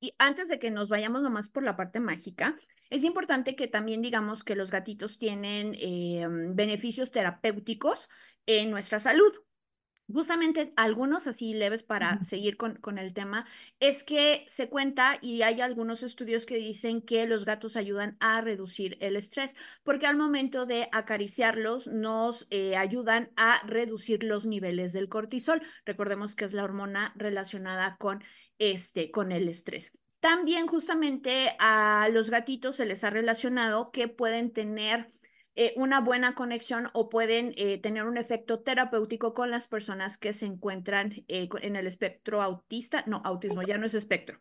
y 0.00 0.10
antes 0.18 0.48
de 0.48 0.58
que 0.58 0.72
nos 0.72 0.88
vayamos 0.88 1.22
nomás 1.22 1.48
por 1.48 1.62
la 1.62 1.76
parte 1.76 2.00
mágica, 2.00 2.56
es 2.90 3.04
importante 3.04 3.54
que 3.54 3.68
también 3.68 4.02
digamos 4.02 4.42
que 4.42 4.56
los 4.56 4.72
gatitos 4.72 5.16
tienen 5.16 5.76
eh, 5.78 6.26
beneficios 6.28 7.12
terapéuticos 7.12 8.08
en 8.46 8.72
nuestra 8.72 8.98
salud. 8.98 9.32
Justamente 10.12 10.70
algunos 10.76 11.26
así 11.26 11.52
leves 11.52 11.82
para 11.82 12.22
seguir 12.22 12.56
con, 12.56 12.76
con 12.76 12.98
el 12.98 13.12
tema, 13.12 13.44
es 13.80 14.04
que 14.04 14.44
se 14.46 14.68
cuenta 14.68 15.18
y 15.20 15.42
hay 15.42 15.60
algunos 15.60 16.04
estudios 16.04 16.46
que 16.46 16.56
dicen 16.56 17.02
que 17.02 17.26
los 17.26 17.44
gatos 17.44 17.74
ayudan 17.74 18.16
a 18.20 18.40
reducir 18.40 18.96
el 19.00 19.16
estrés, 19.16 19.56
porque 19.82 20.06
al 20.06 20.16
momento 20.16 20.64
de 20.64 20.88
acariciarlos 20.92 21.88
nos 21.88 22.46
eh, 22.50 22.76
ayudan 22.76 23.32
a 23.36 23.60
reducir 23.66 24.22
los 24.22 24.46
niveles 24.46 24.92
del 24.92 25.08
cortisol. 25.08 25.60
Recordemos 25.84 26.36
que 26.36 26.44
es 26.44 26.52
la 26.52 26.64
hormona 26.64 27.12
relacionada 27.16 27.96
con, 27.98 28.22
este, 28.58 29.10
con 29.10 29.32
el 29.32 29.48
estrés. 29.48 29.98
También 30.20 30.66
justamente 30.66 31.56
a 31.58 32.08
los 32.12 32.30
gatitos 32.30 32.76
se 32.76 32.86
les 32.86 33.04
ha 33.04 33.10
relacionado 33.10 33.90
que 33.90 34.08
pueden 34.08 34.52
tener 34.52 35.12
eh, 35.56 35.72
una 35.76 36.00
buena 36.00 36.34
conexión 36.34 36.88
o 36.92 37.08
pueden 37.08 37.54
eh, 37.56 37.78
tener 37.78 38.04
un 38.04 38.18
efecto 38.18 38.60
terapéutico 38.60 39.32
con 39.34 39.50
las 39.50 39.66
personas 39.66 40.18
que 40.18 40.32
se 40.32 40.46
encuentran 40.46 41.24
eh, 41.28 41.48
en 41.62 41.76
el 41.76 41.86
espectro 41.86 42.42
autista. 42.42 43.04
No, 43.06 43.22
autismo 43.24 43.62
ya 43.62 43.78
no 43.78 43.86
es 43.86 43.94
espectro. 43.94 44.38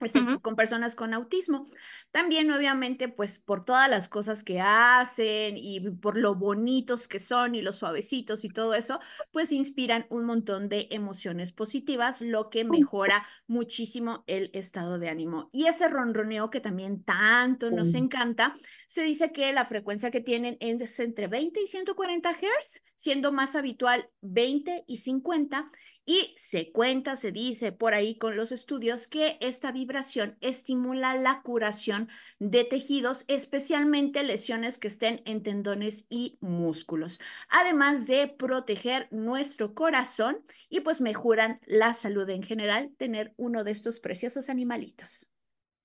Excepto 0.00 0.40
con 0.40 0.54
personas 0.54 0.94
con 0.94 1.12
autismo. 1.12 1.68
También, 2.12 2.50
obviamente, 2.52 3.08
pues 3.08 3.40
por 3.40 3.64
todas 3.64 3.90
las 3.90 4.08
cosas 4.08 4.44
que 4.44 4.60
hacen 4.60 5.56
y 5.56 5.80
por 5.90 6.16
lo 6.16 6.36
bonitos 6.36 7.08
que 7.08 7.18
son 7.18 7.56
y 7.56 7.62
los 7.62 7.78
suavecitos 7.78 8.44
y 8.44 8.48
todo 8.48 8.74
eso, 8.74 9.00
pues 9.32 9.50
inspiran 9.50 10.06
un 10.08 10.24
montón 10.24 10.68
de 10.68 10.86
emociones 10.90 11.50
positivas, 11.50 12.20
lo 12.20 12.48
que 12.48 12.64
mejora 12.64 13.26
muchísimo 13.48 14.22
el 14.28 14.50
estado 14.54 14.98
de 14.98 15.08
ánimo. 15.08 15.50
Y 15.52 15.66
ese 15.66 15.88
ronroneo 15.88 16.50
que 16.50 16.60
también 16.60 17.02
tanto 17.02 17.72
nos 17.72 17.94
encanta, 17.94 18.54
se 18.86 19.02
dice 19.02 19.32
que 19.32 19.52
la 19.52 19.64
frecuencia 19.64 20.10
que 20.10 20.20
tienen 20.20 20.56
es 20.60 21.00
entre 21.00 21.26
20 21.26 21.60
y 21.60 21.66
140 21.66 22.32
Hz, 22.32 22.82
siendo 22.94 23.32
más 23.32 23.56
habitual 23.56 24.06
20 24.20 24.84
y 24.86 24.98
50. 24.98 25.70
Y 26.10 26.32
se 26.36 26.72
cuenta, 26.72 27.16
se 27.16 27.32
dice 27.32 27.70
por 27.70 27.92
ahí 27.92 28.16
con 28.16 28.34
los 28.34 28.50
estudios 28.50 29.08
que 29.08 29.36
esta 29.42 29.72
vibración 29.72 30.38
estimula 30.40 31.14
la 31.16 31.42
curación 31.42 32.08
de 32.38 32.64
tejidos, 32.64 33.26
especialmente 33.28 34.22
lesiones 34.22 34.78
que 34.78 34.88
estén 34.88 35.20
en 35.26 35.42
tendones 35.42 36.06
y 36.08 36.38
músculos, 36.40 37.20
además 37.50 38.06
de 38.06 38.26
proteger 38.26 39.08
nuestro 39.10 39.74
corazón 39.74 40.42
y 40.70 40.80
pues 40.80 41.02
mejoran 41.02 41.60
la 41.66 41.92
salud 41.92 42.26
en 42.30 42.42
general 42.42 42.90
tener 42.96 43.34
uno 43.36 43.62
de 43.62 43.72
estos 43.72 44.00
preciosos 44.00 44.48
animalitos. 44.48 45.28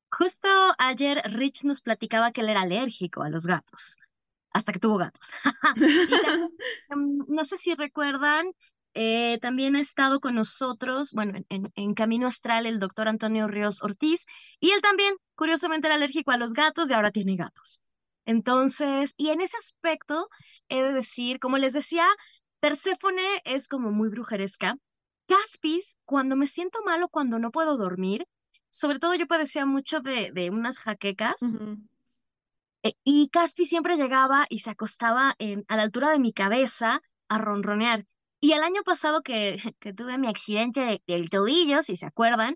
Justo 0.09 0.47
ayer 0.77 1.21
Rich 1.33 1.65
nos 1.65 1.81
platicaba 1.81 2.31
que 2.31 2.39
él 2.39 2.47
era 2.47 2.61
alérgico 2.61 3.23
a 3.23 3.29
los 3.29 3.45
gatos, 3.45 3.97
hasta 4.51 4.71
que 4.71 4.79
tuvo 4.79 4.97
gatos. 4.99 5.33
Y 6.09 6.17
también, 6.21 6.49
mm, 6.87 7.25
no 7.27 7.43
sé 7.43 7.57
si 7.57 7.75
recuerdan, 7.75 8.45
eh, 8.93 9.39
también 9.41 9.75
ha 9.75 9.81
estado 9.81 10.19
con 10.19 10.35
nosotros, 10.35 11.11
bueno, 11.13 11.39
en, 11.49 11.71
en- 11.75 11.93
Camino 11.93 12.27
Astral, 12.27 12.65
el 12.65 12.79
doctor 12.79 13.07
Antonio 13.07 13.47
Ríos 13.47 13.81
Ortiz, 13.83 14.25
y 14.59 14.71
él 14.71 14.81
también, 14.81 15.15
curiosamente, 15.35 15.87
era 15.87 15.95
alérgico 15.95 16.31
a 16.31 16.37
los 16.37 16.53
gatos 16.53 16.89
y 16.89 16.93
ahora 16.93 17.11
tiene 17.11 17.35
gatos. 17.35 17.81
Entonces, 18.25 19.13
y 19.17 19.29
en 19.29 19.41
ese 19.41 19.57
aspecto, 19.57 20.29
he 20.69 20.81
de 20.83 20.93
decir, 20.93 21.39
como 21.39 21.57
les 21.57 21.73
decía, 21.73 22.05
Perséfone 22.59 23.41
es 23.45 23.67
como 23.67 23.91
muy 23.91 24.09
brujeresca. 24.09 24.75
Caspis, 25.27 25.97
cuando 26.05 26.35
me 26.35 26.47
siento 26.47 26.79
mal 26.83 27.03
o 27.03 27.09
cuando 27.09 27.39
no 27.39 27.51
puedo 27.51 27.77
dormir, 27.77 28.25
sobre 28.69 28.99
todo 28.99 29.13
yo 29.15 29.27
padecía 29.27 29.65
mucho 29.65 29.99
de, 30.01 30.31
de 30.33 30.49
unas 30.49 30.79
jaquecas, 30.79 31.57
eh, 32.83 32.93
y 33.03 33.29
Caspi 33.29 33.65
siempre 33.65 33.97
llegaba 33.97 34.45
y 34.49 34.59
se 34.59 34.71
acostaba 34.71 35.35
en, 35.39 35.65
a 35.67 35.75
la 35.75 35.83
altura 35.83 36.09
de 36.11 36.19
mi 36.19 36.33
cabeza 36.33 37.01
a 37.29 37.37
ronronear. 37.37 38.05
Y 38.43 38.51
el 38.53 38.63
año 38.63 38.83
pasado 38.83 39.21
que, 39.23 39.57
que 39.79 39.93
tuve 39.93 40.17
mi 40.17 40.27
accidente 40.27 40.81
de- 40.81 41.03
del 41.07 41.29
tobillo, 41.29 41.81
si 41.83 41.95
se 41.95 42.05
acuerdan, 42.07 42.55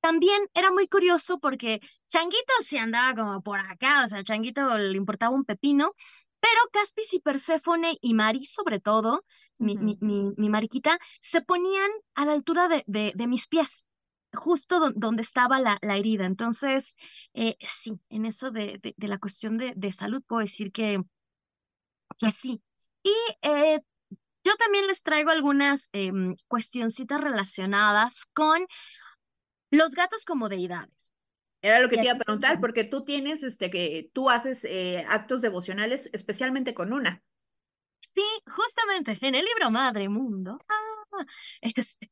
también 0.00 0.40
era 0.54 0.72
muy 0.72 0.88
curioso 0.88 1.38
porque 1.40 1.80
Changuito 2.08 2.52
se 2.62 2.78
andaba 2.78 3.14
como 3.14 3.42
por 3.42 3.60
acá, 3.60 4.04
o 4.04 4.08
sea, 4.08 4.24
Changuito 4.24 4.78
le 4.78 4.96
importaba 4.98 5.34
un 5.34 5.44
pepino, 5.44 5.92
pero 6.40 6.60
Caspis 6.72 7.14
y 7.14 7.20
Perséfone 7.20 7.98
y 8.00 8.14
Mari, 8.14 8.46
sobre 8.46 8.80
todo, 8.80 9.24
mi, 9.58 9.76
mi, 9.78 9.98
mi, 10.00 10.32
mi 10.36 10.50
mariquita, 10.50 10.98
se 11.20 11.42
ponían 11.42 11.90
a 12.14 12.24
la 12.26 12.32
altura 12.32 12.68
de, 12.68 12.84
de, 12.86 13.12
de 13.16 13.26
mis 13.28 13.48
pies, 13.48 13.86
justo 14.34 14.80
don- 14.80 14.94
donde 14.96 15.22
estaba 15.22 15.60
la, 15.60 15.78
la 15.82 15.96
herida. 15.98 16.26
Entonces, 16.26 16.96
eh, 17.34 17.56
sí, 17.60 18.00
en 18.10 18.26
eso 18.26 18.50
de, 18.52 18.78
de, 18.82 18.94
de 18.96 19.08
la 19.08 19.18
cuestión 19.18 19.58
de, 19.58 19.74
de 19.76 19.92
salud 19.92 20.22
puedo 20.26 20.40
decir 20.42 20.72
que, 20.72 21.02
que 22.18 22.30
sí. 22.30 22.62
Y 23.02 23.12
eh, 23.42 23.80
yo 24.44 24.54
también 24.56 24.86
les 24.86 25.02
traigo 25.02 25.30
algunas 25.30 25.88
em, 25.92 26.34
cuestioncitas 26.48 27.20
relacionadas 27.20 28.26
con 28.32 28.66
los 29.70 29.92
gatos 29.94 30.24
como 30.24 30.48
deidades. 30.48 31.14
Era 31.62 31.80
lo 31.80 31.88
que 31.88 31.96
te 31.96 32.04
iba 32.04 32.14
a 32.14 32.18
preguntar, 32.18 32.58
porque 32.58 32.84
tú 32.84 33.02
tienes, 33.02 33.42
este, 33.42 33.68
que 33.68 34.10
tú 34.14 34.30
haces 34.30 34.64
eh, 34.64 35.04
actos 35.08 35.42
devocionales, 35.42 36.08
especialmente 36.12 36.72
con 36.72 36.92
una. 36.92 37.22
Sí, 38.14 38.24
justamente 38.46 39.18
en 39.20 39.34
el 39.34 39.44
libro 39.44 39.70
Madre 39.70 40.08
Mundo, 40.08 40.58
ah, 40.68 40.89
este, 41.60 42.10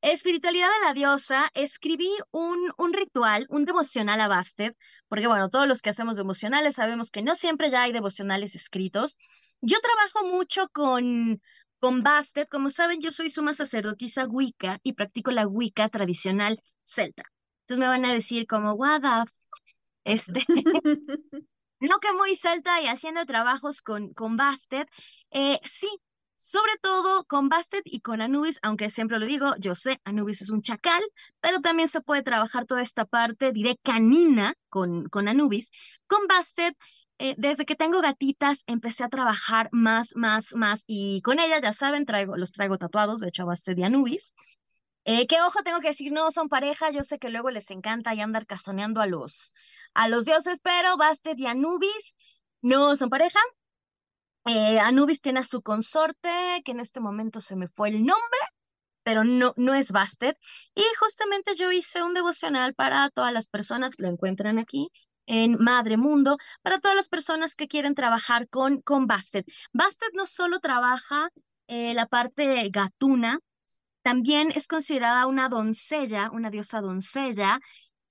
Espiritualidad 0.00 0.68
de 0.68 0.86
la 0.86 0.94
Diosa, 0.94 1.50
escribí 1.54 2.10
un, 2.30 2.72
un 2.76 2.92
ritual, 2.92 3.46
un 3.48 3.64
devocional 3.64 4.20
a 4.20 4.28
Bastet, 4.28 4.76
porque 5.08 5.26
bueno, 5.26 5.48
todos 5.48 5.68
los 5.68 5.82
que 5.82 5.90
hacemos 5.90 6.16
devocionales 6.16 6.74
sabemos 6.74 7.10
que 7.10 7.22
no 7.22 7.34
siempre 7.34 7.70
ya 7.70 7.82
hay 7.82 7.92
devocionales 7.92 8.54
escritos. 8.54 9.16
Yo 9.60 9.78
trabajo 9.80 10.26
mucho 10.26 10.68
con, 10.68 11.40
con 11.78 12.02
Bastet, 12.02 12.48
como 12.48 12.70
saben, 12.70 13.00
yo 13.00 13.10
soy 13.10 13.30
suma 13.30 13.54
sacerdotisa 13.54 14.26
Wicca 14.26 14.78
y 14.82 14.92
practico 14.94 15.30
la 15.30 15.46
Wicca 15.46 15.88
tradicional 15.88 16.60
celta. 16.84 17.24
Entonces 17.62 17.80
me 17.80 17.88
van 17.88 18.04
a 18.04 18.12
decir 18.12 18.46
como, 18.46 18.72
what 18.74 19.00
the 19.00 19.08
f-?" 19.08 19.32
este, 20.04 20.44
no 21.80 21.98
que 22.00 22.12
muy 22.14 22.36
celta 22.36 22.80
y 22.82 22.86
haciendo 22.86 23.24
trabajos 23.26 23.82
con, 23.82 24.12
con 24.12 24.36
Bastet. 24.36 24.88
Eh, 25.30 25.60
sí, 25.64 25.88
sobre 26.36 26.72
todo 26.80 27.24
con 27.24 27.48
Bastet 27.48 27.82
y 27.84 28.00
con 28.00 28.20
Anubis, 28.20 28.58
aunque 28.62 28.90
siempre 28.90 29.18
lo 29.18 29.26
digo, 29.26 29.54
yo 29.58 29.74
sé, 29.74 30.00
Anubis 30.04 30.42
es 30.42 30.50
un 30.50 30.62
chacal, 30.62 31.02
pero 31.40 31.60
también 31.60 31.88
se 31.88 32.00
puede 32.00 32.22
trabajar 32.22 32.66
toda 32.66 32.82
esta 32.82 33.04
parte, 33.04 33.52
diré 33.52 33.78
canina 33.82 34.54
con, 34.68 35.08
con 35.08 35.28
Anubis. 35.28 35.70
Con 36.06 36.26
Bastet, 36.26 36.76
eh, 37.18 37.34
desde 37.38 37.64
que 37.64 37.76
tengo 37.76 38.00
gatitas, 38.00 38.64
empecé 38.66 39.04
a 39.04 39.08
trabajar 39.08 39.68
más, 39.72 40.16
más, 40.16 40.54
más, 40.54 40.84
y 40.86 41.22
con 41.22 41.38
ella, 41.38 41.60
ya 41.60 41.72
saben, 41.72 42.06
traigo, 42.06 42.36
los 42.36 42.52
traigo 42.52 42.78
tatuados, 42.78 43.20
de 43.20 43.28
hecho, 43.28 43.42
a 43.44 43.46
Bastet 43.46 43.78
y 43.78 43.84
Anubis. 43.84 44.34
Eh, 45.06 45.26
que 45.26 45.40
ojo, 45.42 45.62
tengo 45.62 45.80
que 45.80 45.88
decir, 45.88 46.12
no 46.12 46.30
son 46.30 46.48
pareja, 46.48 46.90
yo 46.90 47.02
sé 47.04 47.18
que 47.18 47.28
luego 47.28 47.50
les 47.50 47.70
encanta 47.70 48.14
ya 48.14 48.24
andar 48.24 48.46
cazoneando 48.46 49.02
a 49.02 49.06
los, 49.06 49.52
a 49.92 50.08
los 50.08 50.24
dioses, 50.24 50.60
pero 50.62 50.96
Bastet 50.96 51.38
y 51.38 51.46
Anubis 51.46 52.16
no 52.62 52.96
son 52.96 53.10
pareja. 53.10 53.38
Eh, 54.46 54.78
Anubis 54.78 55.20
tiene 55.20 55.40
a 55.40 55.44
su 55.44 55.62
consorte, 55.62 56.62
que 56.64 56.72
en 56.72 56.80
este 56.80 57.00
momento 57.00 57.40
se 57.40 57.56
me 57.56 57.68
fue 57.68 57.88
el 57.88 58.04
nombre, 58.04 58.38
pero 59.02 59.24
no, 59.24 59.54
no 59.56 59.74
es 59.74 59.92
Bastet. 59.92 60.36
Y 60.74 60.82
justamente 60.98 61.54
yo 61.54 61.72
hice 61.72 62.02
un 62.02 62.14
devocional 62.14 62.74
para 62.74 63.10
todas 63.10 63.32
las 63.32 63.48
personas, 63.48 63.94
lo 63.98 64.08
encuentran 64.08 64.58
aquí 64.58 64.90
en 65.26 65.56
Madre 65.58 65.96
Mundo, 65.96 66.36
para 66.62 66.78
todas 66.80 66.96
las 66.96 67.08
personas 67.08 67.54
que 67.54 67.68
quieren 67.68 67.94
trabajar 67.94 68.48
con, 68.48 68.82
con 68.82 69.06
Bastet. 69.06 69.46
Bastet 69.72 70.10
no 70.14 70.26
solo 70.26 70.60
trabaja 70.60 71.30
eh, 71.66 71.94
la 71.94 72.06
parte 72.06 72.68
gatuna, 72.70 73.38
también 74.02 74.52
es 74.54 74.68
considerada 74.68 75.26
una 75.26 75.48
doncella, 75.48 76.30
una 76.30 76.50
diosa 76.50 76.82
doncella, 76.82 77.58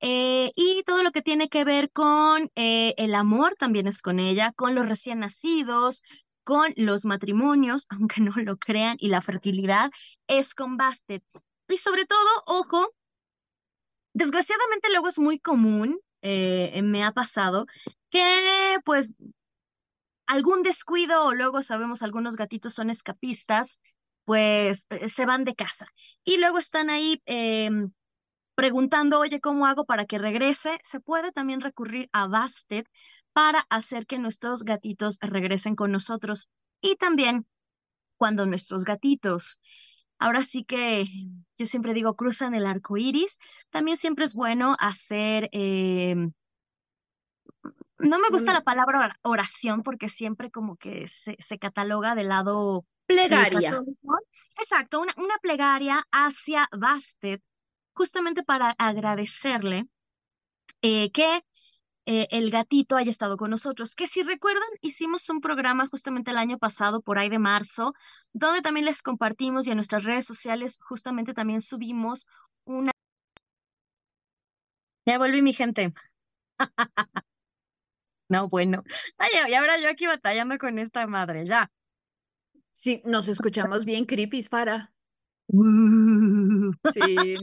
eh, 0.05 0.51
y 0.57 0.83
todo 0.83 1.01
lo 1.01 1.13
que 1.13 1.21
tiene 1.21 1.47
que 1.47 1.63
ver 1.63 1.89
con 1.89 2.51
eh, 2.55 2.93
el 2.97 3.15
amor 3.15 3.55
también 3.57 3.87
es 3.87 4.01
con 4.01 4.19
ella, 4.19 4.51
con 4.51 4.75
los 4.75 4.85
recién 4.85 5.19
nacidos, 5.19 6.03
con 6.43 6.73
los 6.75 7.05
matrimonios, 7.05 7.85
aunque 7.89 8.19
no 8.19 8.33
lo 8.35 8.57
crean, 8.57 8.97
y 8.99 9.07
la 9.07 9.21
fertilidad 9.21 9.91
es 10.27 10.55
con 10.55 10.75
Bastet. 10.75 11.23
Y 11.69 11.77
sobre 11.77 12.03
todo, 12.03 12.27
ojo, 12.45 12.89
desgraciadamente 14.13 14.89
luego 14.91 15.07
es 15.07 15.19
muy 15.19 15.39
común, 15.39 15.97
eh, 16.21 16.81
me 16.83 17.01
ha 17.05 17.13
pasado, 17.13 17.65
que 18.09 18.79
pues 18.83 19.15
algún 20.27 20.63
descuido 20.63 21.27
o 21.27 21.33
luego 21.33 21.61
sabemos 21.61 22.01
algunos 22.03 22.35
gatitos 22.35 22.73
son 22.73 22.89
escapistas, 22.89 23.79
pues 24.25 24.85
se 25.07 25.25
van 25.25 25.45
de 25.45 25.55
casa 25.55 25.87
y 26.25 26.37
luego 26.37 26.57
están 26.57 26.89
ahí 26.89 27.21
em, 27.25 27.91
preguntando, 28.55 29.19
oye, 29.19 29.39
¿cómo 29.39 29.65
hago 29.65 29.85
para 29.85 30.05
que 30.05 30.17
regrese? 30.17 30.79
Se 30.83 30.99
puede 30.99 31.31
también 31.31 31.61
recurrir 31.61 32.09
a 32.11 32.27
Bastet 32.27 32.87
para 33.33 33.65
hacer 33.69 34.05
que 34.05 34.19
nuestros 34.19 34.63
gatitos 34.63 35.17
regresen 35.21 35.75
con 35.75 35.91
nosotros 35.91 36.49
y 36.81 36.95
también 36.95 37.47
cuando 38.17 38.45
nuestros 38.45 38.85
gatitos 38.85 39.59
Ahora 40.19 40.43
sí 40.43 40.63
que 40.63 41.05
yo 41.57 41.65
siempre 41.65 41.93
digo, 41.93 42.15
cruzan 42.15 42.53
el 42.53 42.65
arco 42.65 42.95
iris. 42.95 43.39
También 43.71 43.97
siempre 43.97 44.23
es 44.23 44.35
bueno 44.35 44.77
hacer 44.79 45.49
em, 45.51 46.31
no 47.99 48.19
me 48.19 48.29
gusta 48.29 48.53
la 48.53 48.61
palabra 48.61 49.17
oración 49.21 49.83
porque 49.83 50.09
siempre 50.09 50.51
como 50.51 50.77
que 50.77 51.07
se, 51.07 51.35
se 51.39 51.59
cataloga 51.59 52.15
del 52.15 52.29
lado 52.29 52.79
eh, 52.79 53.05
plegaria. 53.05 53.83
Exacto, 54.57 55.01
una, 55.01 55.13
una 55.17 55.37
plegaria 55.41 56.05
hacia 56.11 56.67
Bastet, 56.77 57.41
justamente 57.93 58.43
para 58.43 58.71
agradecerle 58.77 59.87
eh, 60.81 61.11
que 61.11 61.43
eh, 62.05 62.27
el 62.31 62.51
gatito 62.51 62.95
haya 62.97 63.09
estado 63.09 63.37
con 63.37 63.49
nosotros. 63.49 63.95
Que 63.95 64.07
si 64.07 64.23
recuerdan, 64.23 64.67
hicimos 64.81 65.29
un 65.29 65.39
programa 65.41 65.87
justamente 65.87 66.31
el 66.31 66.37
año 66.37 66.57
pasado, 66.57 67.01
por 67.01 67.17
ahí 67.17 67.29
de 67.29 67.39
marzo, 67.39 67.93
donde 68.33 68.61
también 68.61 68.85
les 68.85 69.01
compartimos 69.01 69.67
y 69.67 69.71
en 69.71 69.77
nuestras 69.77 70.03
redes 70.03 70.25
sociales 70.25 70.77
justamente 70.81 71.33
también 71.33 71.61
subimos 71.61 72.27
una... 72.65 72.91
Ya 75.05 75.17
volví 75.17 75.41
mi 75.41 75.53
gente. 75.53 75.93
No, 78.29 78.47
bueno. 78.47 78.83
Y 79.47 79.53
ahora 79.53 79.77
yo 79.77 79.89
aquí 79.89 80.07
batallando 80.07 80.57
con 80.57 80.79
esta 80.79 81.05
madre, 81.05 81.45
ya. 81.45 81.69
Sí, 82.71 83.01
nos 83.05 83.27
escuchamos 83.27 83.85
bien 83.85 84.05
creepy, 84.05 84.41
Fara. 84.41 84.92
Sí. 86.93 87.35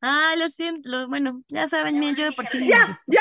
Ah, 0.00 0.34
lo 0.38 0.48
siento, 0.48 1.08
bueno, 1.08 1.42
ya 1.48 1.68
saben, 1.68 1.98
bien, 1.98 2.14
yo 2.14 2.24
de 2.24 2.32
por 2.32 2.46
sí. 2.46 2.68
¡Ya! 2.68 3.02
¡Ya! 3.06 3.20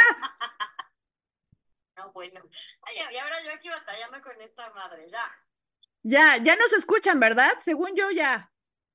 No, 1.98 2.12
bueno. 2.13 2.40
Ay, 2.84 2.96
y 3.12 3.18
ahora 3.18 3.44
yo 3.44 3.52
aquí 3.52 3.68
batallando 3.68 4.22
con 4.22 4.40
esta 4.40 4.72
madre, 4.74 5.10
ya. 5.12 5.26
Ya, 6.04 6.38
ya 6.38 6.56
nos 6.56 6.72
escuchan, 6.74 7.20
¿verdad? 7.20 7.54
Según 7.60 7.96
yo, 7.96 8.12
ya. 8.12 8.52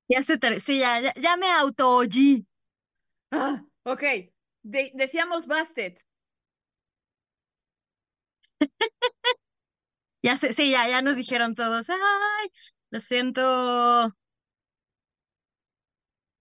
Ya 0.08 0.22
se 0.22 0.38
sí, 0.60 0.78
ya, 0.78 1.00
ya, 1.00 1.12
ya 1.14 1.36
me 1.36 1.50
auto 1.50 2.04
-oí. 2.04 2.46
Ah, 3.32 3.64
ok. 3.84 4.02
decíamos 4.62 5.46
Bastet. 5.46 6.00
ya 10.22 10.36
sé, 10.36 10.52
sí, 10.52 10.70
ya, 10.70 10.88
ya 10.88 11.02
nos 11.02 11.16
dijeron 11.16 11.54
todos, 11.54 11.90
ay, 11.90 12.48
lo 12.90 13.00
siento. 13.00 14.14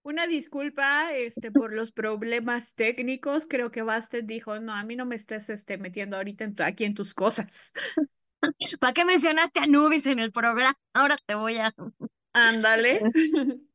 Una 0.04 0.26
disculpa 0.26 1.12
este, 1.12 1.52
por 1.52 1.72
los 1.72 1.92
problemas 1.92 2.74
técnicos. 2.74 3.46
Creo 3.48 3.70
que 3.70 3.82
Bastet 3.82 4.26
dijo, 4.26 4.58
no, 4.58 4.74
a 4.74 4.82
mí 4.84 4.96
no 4.96 5.06
me 5.06 5.14
estés 5.14 5.48
este, 5.48 5.78
metiendo 5.78 6.16
ahorita 6.16 6.44
en 6.44 6.56
aquí 6.62 6.84
en 6.84 6.94
tus 6.94 7.14
cosas. 7.14 7.72
¿Para 8.80 8.92
qué 8.92 9.04
mencionaste 9.04 9.60
a 9.60 9.66
Nubis 9.66 10.06
en 10.06 10.18
el 10.18 10.32
programa? 10.32 10.76
Ahora 10.92 11.16
te 11.24 11.34
voy 11.34 11.58
a... 11.58 11.72
Ándale. 12.32 13.00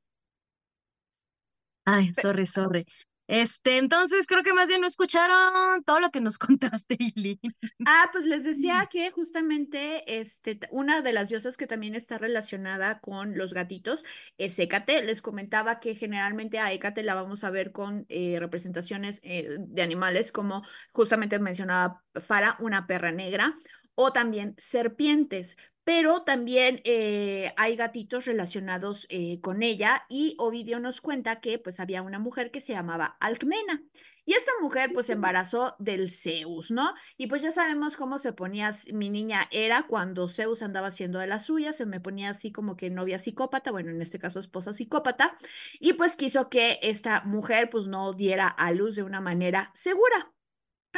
Ay, 1.85 2.13
sorry, 2.13 2.45
sorry. 2.45 2.85
Este, 3.27 3.77
entonces 3.77 4.25
creo 4.25 4.41
que 4.41 4.53
más 4.53 4.67
bien 4.67 4.81
no 4.81 4.87
escucharon 4.87 5.83
todo 5.83 5.99
lo 5.99 6.11
que 6.11 6.21
nos 6.21 6.37
contaste, 6.39 6.95
Ili. 6.97 7.39
Ah, 7.85 8.09
pues 8.11 8.25
les 8.25 8.43
decía 8.43 8.87
que 8.89 9.11
justamente 9.11 10.19
este, 10.19 10.59
una 10.71 11.01
de 11.01 11.13
las 11.13 11.29
diosas 11.29 11.57
que 11.57 11.67
también 11.67 11.93
está 11.95 12.17
relacionada 12.17 12.99
con 12.99 13.37
los 13.37 13.53
gatitos 13.53 14.05
es 14.37 14.57
Hécate. 14.57 15.03
Les 15.03 15.21
comentaba 15.21 15.79
que 15.79 15.95
generalmente 15.95 16.59
a 16.59 16.71
Hécate 16.71 17.03
la 17.03 17.15
vamos 17.15 17.43
a 17.43 17.49
ver 17.51 17.71
con 17.71 18.05
eh, 18.09 18.37
representaciones 18.39 19.19
eh, 19.23 19.57
de 19.59 19.81
animales, 19.81 20.31
como 20.31 20.63
justamente 20.93 21.39
mencionaba 21.39 22.03
Fara, 22.15 22.55
una 22.59 22.87
perra 22.87 23.11
negra 23.11 23.55
o 23.99 24.13
también 24.13 24.53
serpientes, 24.57 25.57
pero 25.87 26.23
también 26.23 26.81
eh, 26.83 27.53
hay 27.55 27.77
gatitos 27.77 28.25
relacionados 28.25 29.07
eh, 29.09 29.39
con 29.39 29.63
ella 29.63 30.03
y 30.09 30.35
Ovidio 30.37 30.81
nos 30.81 30.99
cuenta 30.99 31.39
que 31.39 31.59
pues 31.59 31.79
había 31.79 32.01
una 32.01 32.19
mujer 32.19 32.51
que 32.51 32.59
se 32.59 32.73
llamaba 32.73 33.15
Alcmena. 33.21 33.85
Y 34.25 34.33
esta 34.33 34.51
mujer 34.61 34.91
pues 34.93 35.05
se 35.05 35.13
embarazó 35.13 35.77
del 35.79 36.11
Zeus, 36.11 36.71
¿no? 36.71 36.93
Y 37.15 37.27
pues 37.27 37.41
ya 37.41 37.51
sabemos 37.51 37.95
cómo 37.95 38.19
se 38.19 38.33
ponía, 38.33 38.69
mi 38.91 39.09
niña 39.09 39.47
era 39.49 39.83
cuando 39.87 40.27
Zeus 40.27 40.61
andaba 40.61 40.87
haciendo 40.87 41.19
de 41.19 41.27
la 41.27 41.39
suya, 41.39 41.71
se 41.71 41.85
me 41.85 42.01
ponía 42.01 42.31
así 42.31 42.51
como 42.51 42.75
que 42.75 42.89
novia 42.89 43.17
psicópata, 43.17 43.71
bueno, 43.71 43.89
en 43.89 44.01
este 44.01 44.19
caso 44.19 44.41
esposa 44.41 44.73
psicópata, 44.73 45.37
y 45.79 45.93
pues 45.93 46.17
quiso 46.17 46.49
que 46.49 46.79
esta 46.81 47.21
mujer 47.21 47.69
pues 47.69 47.87
no 47.87 48.11
diera 48.11 48.49
a 48.49 48.73
luz 48.73 48.97
de 48.97 49.03
una 49.03 49.21
manera 49.21 49.71
segura. 49.73 50.33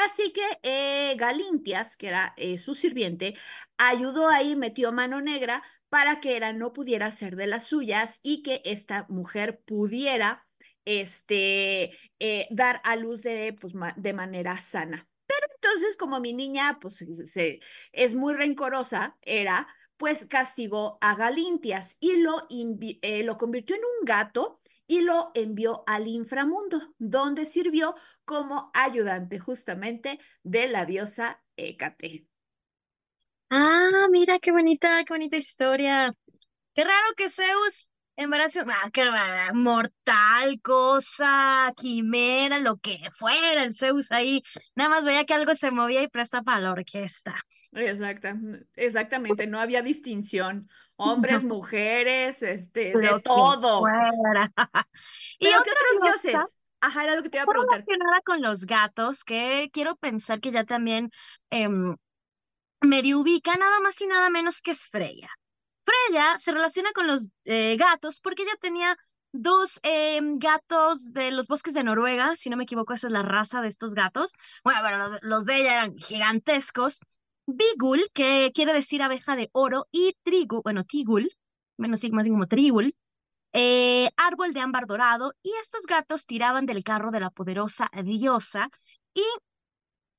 Así 0.05 0.31
que 0.31 0.41
eh, 0.63 1.15
Galintias, 1.17 1.97
que 1.97 2.07
era 2.07 2.33
eh, 2.37 2.57
su 2.57 2.73
sirviente, 2.73 3.35
ayudó 3.77 4.29
ahí, 4.29 4.55
metió 4.55 4.93
mano 4.93 5.19
negra 5.19 5.61
para 5.89 6.21
que 6.21 6.37
Hera 6.37 6.53
no 6.53 6.71
pudiera 6.71 7.11
ser 7.11 7.35
de 7.35 7.47
las 7.47 7.67
suyas 7.67 8.21
y 8.23 8.41
que 8.41 8.61
esta 8.63 9.05
mujer 9.09 9.61
pudiera 9.65 10.47
este, 10.85 11.91
eh, 12.19 12.47
dar 12.49 12.79
a 12.85 12.95
luz 12.95 13.23
de, 13.23 13.53
pues, 13.59 13.73
de 13.97 14.13
manera 14.13 14.59
sana. 14.59 15.05
Pero 15.27 15.47
entonces, 15.55 15.97
como 15.97 16.21
mi 16.21 16.33
niña 16.33 16.77
pues, 16.79 17.05
se, 17.25 17.59
es 17.91 18.15
muy 18.15 18.33
rencorosa, 18.35 19.17
era, 19.21 19.67
pues 19.97 20.25
castigó 20.27 20.97
a 21.01 21.15
Galintias 21.15 21.97
y 21.99 22.15
lo, 22.15 22.47
lo 22.49 23.37
convirtió 23.37 23.75
en 23.75 23.81
un 23.81 24.05
gato 24.05 24.61
y 24.89 25.01
lo 25.01 25.29
envió 25.35 25.83
al 25.85 26.07
inframundo, 26.07 26.95
donde 26.97 27.45
sirvió 27.45 27.95
como 28.29 28.69
ayudante 28.75 29.39
justamente 29.39 30.19
de 30.43 30.67
la 30.67 30.85
diosa 30.85 31.41
Hécate. 31.57 32.27
Ah, 33.49 34.05
mira 34.11 34.37
qué 34.37 34.51
bonita, 34.51 35.03
qué 35.03 35.11
bonita 35.15 35.35
historia. 35.35 36.13
Qué 36.75 36.83
raro 36.83 37.07
que 37.17 37.27
Zeus 37.27 37.89
embarazo, 38.15 38.61
ah, 38.67 38.91
qué 38.93 39.03
mortal, 39.53 40.61
cosa, 40.61 41.73
quimera, 41.75 42.59
lo 42.59 42.77
que 42.77 42.99
fuera, 43.17 43.63
el 43.63 43.73
Zeus 43.73 44.11
ahí, 44.11 44.43
nada 44.75 44.91
más 44.91 45.05
veía 45.05 45.25
que 45.25 45.33
algo 45.33 45.55
se 45.55 45.71
movía 45.71 46.03
y 46.03 46.07
presta 46.07 46.43
para 46.43 46.59
la 46.59 46.71
orquesta. 46.73 47.33
Exacta, 47.71 48.37
exactamente, 48.75 49.47
no 49.47 49.59
había 49.59 49.81
distinción 49.81 50.69
hombres, 50.97 51.43
mujeres, 51.45 52.43
este, 52.43 52.95
de 52.95 53.21
todo. 53.23 53.85
¿Y 55.39 55.45
qué 55.47 55.55
otros 55.55 56.03
dioses? 56.03 56.55
Ajá, 56.81 57.03
era 57.03 57.15
lo 57.15 57.23
que 57.23 57.29
te 57.29 57.37
iba 57.37 57.43
a 57.43 57.47
preguntar. 57.47 57.79
relacionada 57.79 58.21
con 58.25 58.41
los 58.41 58.65
gatos, 58.65 59.23
que 59.23 59.69
quiero 59.73 59.95
pensar 59.95 60.39
que 60.39 60.51
ya 60.51 60.63
también 60.63 61.11
eh, 61.51 61.67
medio 62.81 63.19
ubica 63.19 63.55
nada 63.55 63.79
más 63.79 63.99
y 64.01 64.07
nada 64.07 64.29
menos 64.29 64.61
que 64.61 64.71
es 64.71 64.87
Freya. 64.87 65.29
Freya 65.83 66.37
se 66.37 66.51
relaciona 66.51 66.91
con 66.93 67.07
los 67.07 67.29
eh, 67.45 67.75
gatos 67.77 68.21
porque 68.21 68.43
ella 68.43 68.55
tenía 68.61 68.95
dos 69.31 69.79
em, 69.83 70.39
gatos 70.39 71.13
de 71.13 71.31
los 71.31 71.47
bosques 71.47 71.73
de 71.73 71.83
Noruega, 71.83 72.35
si 72.35 72.49
no 72.49 72.57
me 72.57 72.63
equivoco, 72.63 72.93
esa 72.93 73.07
es 73.07 73.13
la 73.13 73.23
raza 73.23 73.61
de 73.61 73.67
estos 73.67 73.93
gatos. 73.93 74.31
Bueno, 74.63 74.81
bueno, 74.81 75.17
los 75.21 75.45
de 75.45 75.57
ella 75.57 75.73
eran 75.73 75.97
gigantescos 75.97 77.01
Bigul, 77.45 78.09
que 78.13 78.51
quiere 78.53 78.73
decir 78.73 79.01
abeja 79.01 79.35
de 79.35 79.49
oro, 79.53 79.87
y 79.91 80.15
Trigul, 80.23 80.61
bueno, 80.63 80.83
Tigul, 80.83 81.31
menos 81.77 82.03
más 82.11 82.27
como 82.27 82.47
Trigul, 82.47 82.95
eh, 83.53 84.09
árbol 84.17 84.53
de 84.53 84.59
ámbar 84.61 84.85
dorado, 84.85 85.33
y 85.43 85.51
estos 85.61 85.85
gatos 85.85 86.25
tiraban 86.25 86.65
del 86.65 86.83
carro 86.83 87.11
de 87.11 87.19
la 87.19 87.29
poderosa 87.29 87.89
diosa, 88.03 88.69
y 89.13 89.23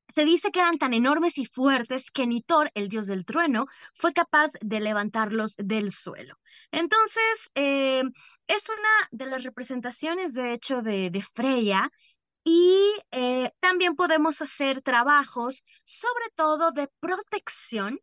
se 0.09 0.25
dice 0.25 0.51
que 0.51 0.61
eran 0.61 0.79
tan 0.79 0.93
enormes 0.93 1.39
y 1.39 1.47
fuertes 1.47 2.11
que 2.11 2.27
ni 2.27 2.43
Thor, 2.43 2.71
el 2.75 2.89
dios 2.89 3.07
del 3.07 3.25
trueno, 3.25 3.67
fue 3.95 4.13
capaz 4.13 4.51
de 4.61 4.81
levantarlos 4.81 5.55
del 5.57 5.93
suelo. 5.93 6.35
Entonces, 6.73 7.51
eh, 7.55 8.03
es 8.47 8.69
una 8.69 9.09
de 9.13 9.27
las 9.27 9.45
representaciones, 9.45 10.35
de 10.35 10.53
hecho, 10.53 10.83
de, 10.83 11.11
de 11.11 11.23
Freya, 11.23 11.91
y 12.43 12.93
eh, 13.11 13.53
también 13.61 13.95
podemos 13.95 14.43
hacer 14.43 14.83
trabajos, 14.83 15.63
sobre 15.85 16.25
todo 16.35 16.73
de 16.73 16.89
protección 16.99 18.01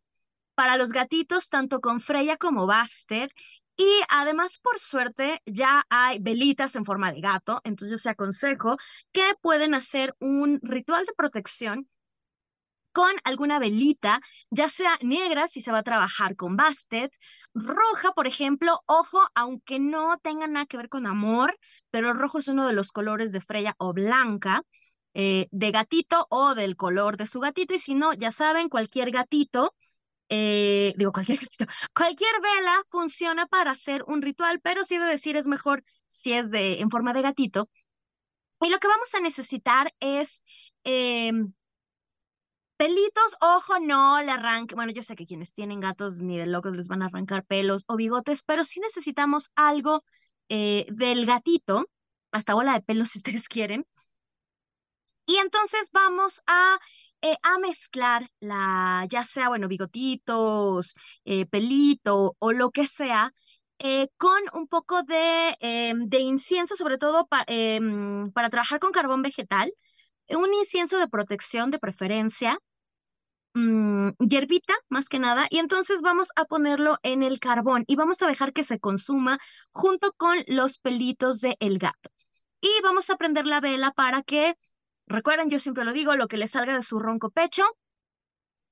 para 0.56 0.78
los 0.78 0.92
gatitos, 0.92 1.50
tanto 1.50 1.82
con 1.82 2.00
Freya 2.00 2.38
como 2.38 2.68
Buster. 2.68 3.32
Y 3.78 4.02
además, 4.10 4.60
por 4.60 4.80
suerte, 4.80 5.42
ya 5.46 5.86
hay 5.90 6.18
velitas 6.20 6.76
en 6.76 6.84
forma 6.86 7.12
de 7.14 7.22
gato, 7.22 7.62
entonces 7.64 7.92
yo 7.92 7.98
se 8.00 8.10
aconsejo 8.10 8.78
que 9.12 9.34
pueden 9.42 9.76
hacer 9.76 10.16
un 10.20 10.60
ritual 10.64 11.06
de 11.06 11.14
protección 11.14 11.88
con 12.92 13.12
alguna 13.24 13.60
velita, 13.60 14.22
ya 14.50 14.70
sea 14.70 14.98
negra 15.04 15.48
si 15.48 15.62
se 15.62 15.72
va 15.72 15.80
a 15.80 15.84
trabajar 15.84 16.36
con 16.36 16.58
bastet, 16.58 17.12
roja, 17.54 18.12
por 18.14 18.26
ejemplo, 18.26 18.82
ojo, 18.88 19.20
aunque 19.36 19.78
no 19.80 20.18
tenga 20.24 20.48
nada 20.48 20.66
que 20.66 20.78
ver 20.78 20.90
con 20.90 21.06
amor, 21.06 21.56
pero 21.92 22.14
rojo 22.14 22.40
es 22.40 22.48
uno 22.48 22.66
de 22.66 22.74
los 22.74 22.92
colores 22.92 23.32
de 23.32 23.42
Freya 23.42 23.76
o 23.78 23.94
blanca. 23.94 24.64
Eh, 25.20 25.48
de 25.50 25.72
gatito 25.72 26.28
o 26.30 26.54
del 26.54 26.76
color 26.76 27.18
de 27.18 27.26
su 27.26 27.40
gatito 27.40 27.74
y 27.74 27.80
si 27.80 27.96
no, 27.96 28.14
ya 28.14 28.30
saben, 28.30 28.70
cualquier 28.70 29.10
gatito 29.10 29.74
eh, 30.30 30.94
digo, 30.98 31.12
cualquier 31.12 31.40
cualquier 31.96 32.42
vela 32.42 32.82
funciona 32.90 33.48
para 33.48 33.72
hacer 33.72 34.04
un 34.08 34.22
ritual, 34.22 34.60
pero 34.62 34.84
sí 34.84 34.98
de 34.98 35.06
decir 35.06 35.36
es 35.38 35.48
mejor 35.48 35.84
si 36.08 36.34
es 36.34 36.50
de, 36.52 36.80
en 36.80 36.90
forma 36.90 37.14
de 37.14 37.22
gatito. 37.22 37.70
Y 38.62 38.70
lo 38.70 38.80
que 38.80 38.88
vamos 38.88 39.14
a 39.14 39.20
necesitar 39.20 39.94
es 40.00 40.44
em, 40.84 41.54
pelitos, 42.78 43.36
ojo, 43.42 43.80
no 43.80 44.22
le 44.22 44.32
arranque. 44.32 44.76
Bueno, 44.76 44.92
yo 44.92 45.02
sé 45.04 45.16
que 45.16 45.26
quienes 45.26 45.54
tienen 45.54 45.80
gatos 45.80 46.22
ni 46.22 46.38
de 46.38 46.48
locos 46.48 46.76
les 46.76 46.88
van 46.88 47.02
a 47.02 47.06
arrancar 47.08 47.46
pelos 47.46 47.84
o 47.88 47.96
bigotes, 47.96 48.44
pero 48.44 48.64
sí 48.64 48.80
necesitamos 48.80 49.52
algo 49.56 50.04
eh, 50.50 50.86
del 50.92 51.26
gatito, 51.26 51.90
hasta 52.32 52.54
bola 52.56 52.74
de 52.74 52.82
pelos 52.82 53.10
si 53.12 53.20
ustedes 53.20 53.48
quieren. 53.48 53.86
Y 55.28 55.36
entonces 55.38 55.92
vamos 55.94 56.42
a 56.48 56.80
eh, 57.22 57.36
a 57.44 57.60
mezclar 57.60 58.30
la, 58.40 59.06
ya 59.10 59.24
sea, 59.24 59.50
bueno, 59.50 59.68
bigotitos, 59.68 60.96
eh, 61.26 61.46
pelito 61.48 62.36
o 62.40 62.52
lo 62.52 62.72
que 62.72 62.88
sea, 62.88 63.34
eh, 63.80 64.08
con 64.18 64.40
un 64.54 64.68
poco 64.68 65.04
de, 65.04 65.56
de 65.96 66.20
incienso, 66.20 66.76
sobre 66.76 66.98
todo 66.98 67.28
em, 67.48 68.26
para 68.34 68.50
trabajar 68.50 68.80
con 68.80 68.92
carbón 68.92 69.22
vegetal, 69.24 69.74
un 70.30 70.54
incienso 70.54 71.00
de 71.00 71.08
protección 71.10 71.72
de 71.72 71.80
preferencia, 71.80 72.58
mm, 73.54 74.12
hierbita 74.20 74.74
más 74.90 75.10
que 75.10 75.20
nada, 75.20 75.48
y 75.50 75.60
entonces 75.60 76.02
vamos 76.02 76.30
a 76.36 76.46
ponerlo 76.46 76.98
en 77.04 77.24
el 77.24 77.40
carbón 77.40 77.84
y 77.88 77.96
vamos 77.96 78.22
a 78.22 78.28
dejar 78.28 78.54
que 78.54 78.64
se 78.64 78.80
consuma 78.80 79.40
junto 79.72 80.14
con 80.14 80.38
los 80.48 80.80
pelitos 80.80 81.42
del 81.42 81.56
el 81.60 81.80
gato. 81.80 82.10
Y 82.62 82.70
vamos 82.84 83.10
a 83.10 83.18
prender 83.18 83.46
la 83.48 83.62
vela 83.62 83.92
para 83.92 84.24
que 84.24 84.56
Recuerden, 85.08 85.50
yo 85.50 85.60
siempre 85.60 85.86
lo 85.86 85.94
digo, 85.94 86.16
lo 86.16 86.28
que 86.28 86.38
les 86.38 86.52
salga 86.52 86.76
de 86.76 86.84
su 86.84 87.00
ronco 87.00 87.30
pecho. 87.30 87.64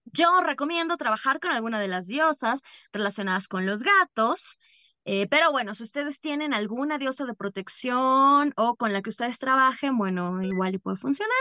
Yo 0.05 0.41
recomiendo 0.41 0.97
trabajar 0.97 1.39
con 1.39 1.51
alguna 1.51 1.79
de 1.79 1.87
las 1.87 2.05
diosas 2.07 2.61
relacionadas 2.93 3.47
con 3.47 3.65
los 3.65 3.83
gatos. 3.83 4.59
Eh, 5.05 5.27
pero 5.29 5.51
bueno, 5.51 5.73
si 5.73 5.83
ustedes 5.83 6.19
tienen 6.19 6.53
alguna 6.53 6.97
diosa 6.97 7.25
de 7.25 7.35
protección 7.35 8.53
o 8.57 8.75
con 8.75 8.91
la 8.91 9.01
que 9.01 9.09
ustedes 9.09 9.39
trabajen, 9.39 9.97
bueno, 9.97 10.41
igual 10.41 10.75
y 10.75 10.79
puede 10.79 10.97
funcionar. 10.97 11.35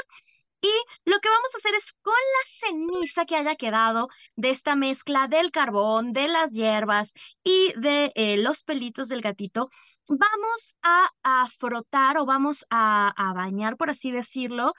Y 0.64 0.70
lo 1.04 1.20
que 1.20 1.28
vamos 1.28 1.54
a 1.54 1.58
hacer 1.58 1.74
es 1.74 1.92
con 2.00 2.14
la 2.14 2.44
ceniza 2.46 3.26
que 3.26 3.36
haya 3.36 3.54
quedado 3.54 4.08
de 4.34 4.48
esta 4.48 4.76
mezcla 4.76 5.28
del 5.28 5.50
carbón, 5.50 6.12
de 6.12 6.26
las 6.26 6.52
hierbas 6.52 7.12
y 7.44 7.74
de 7.76 8.12
eh, 8.14 8.38
los 8.38 8.62
pelitos 8.64 9.08
del 9.10 9.20
gatito, 9.20 9.68
vamos 10.08 10.76
a, 10.82 11.10
frotar 11.58 12.16
o 12.16 12.24
vamos 12.24 12.64
a, 12.70 13.12
bañar, 13.34 13.76
por 13.76 13.90
así 13.90 14.10
decirlo, 14.10 14.72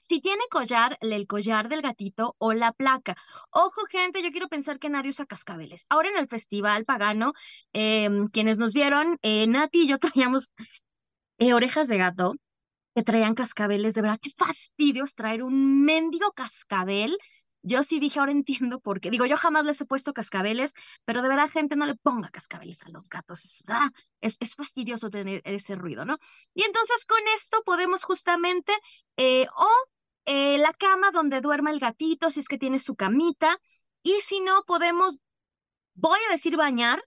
si 0.00 0.20
tiene 0.22 0.42
collar, 0.50 0.96
el 1.02 1.26
collar 1.26 1.68
del 1.68 1.82
gatito 1.82 2.34
o 2.38 2.54
la 2.54 2.72
placa. 2.72 3.16
Ojo, 3.50 3.82
gente, 3.90 4.22
yo 4.22 4.30
quiero 4.30 4.48
pensar 4.48 4.78
que 4.78 4.88
nadie 4.88 5.10
usa 5.10 5.26
cascabeles. 5.26 5.84
Ahora 5.90 6.08
en 6.08 6.16
el 6.16 6.26
festival 6.26 6.86
pagano, 6.86 7.34
em, 7.74 8.28
quienes 8.28 8.56
nos 8.56 8.72
vieron, 8.72 9.18
eh, 9.20 9.46
Nati 9.46 9.82
y 9.82 9.88
yo 9.88 9.98
traíamos 10.30 10.52
eh, 11.38 11.52
orejas 11.52 11.88
de 11.88 11.98
gato 11.98 12.34
que 12.98 13.04
traían 13.04 13.36
cascabeles, 13.36 13.94
de 13.94 14.02
verdad, 14.02 14.18
qué 14.20 14.30
fastidios 14.36 15.14
traer 15.14 15.44
un 15.44 15.84
mendigo 15.84 16.32
cascabel. 16.32 17.16
Yo 17.62 17.84
sí 17.84 18.00
dije, 18.00 18.18
ahora 18.18 18.32
entiendo 18.32 18.80
por 18.80 18.98
qué. 19.00 19.08
Digo, 19.08 19.24
yo 19.24 19.36
jamás 19.36 19.64
les 19.66 19.80
he 19.80 19.86
puesto 19.86 20.12
cascabeles, 20.12 20.74
pero 21.04 21.22
de 21.22 21.28
verdad, 21.28 21.48
gente, 21.48 21.76
no 21.76 21.86
le 21.86 21.94
ponga 21.94 22.28
cascabeles 22.28 22.82
a 22.82 22.88
los 22.88 23.04
gatos. 23.04 23.44
Es, 23.44 23.62
ah, 23.68 23.88
es, 24.20 24.56
fastidioso 24.56 25.10
tener 25.10 25.42
ese 25.44 25.76
ruido, 25.76 26.04
¿no? 26.04 26.18
Y 26.54 26.64
entonces 26.64 27.06
con 27.06 27.20
esto 27.36 27.62
podemos 27.64 28.02
justamente, 28.02 28.72
eh, 29.16 29.46
o 29.54 29.68
eh, 30.24 30.58
la 30.58 30.72
cama 30.72 31.12
donde 31.12 31.40
duerma 31.40 31.70
el 31.70 31.78
gatito, 31.78 32.30
si 32.30 32.40
es 32.40 32.48
que 32.48 32.58
tiene 32.58 32.80
su 32.80 32.96
camita, 32.96 33.60
y 34.02 34.18
si 34.22 34.40
no, 34.40 34.64
podemos, 34.66 35.20
voy 35.94 36.18
a 36.28 36.32
decir 36.32 36.56
bañar, 36.56 37.00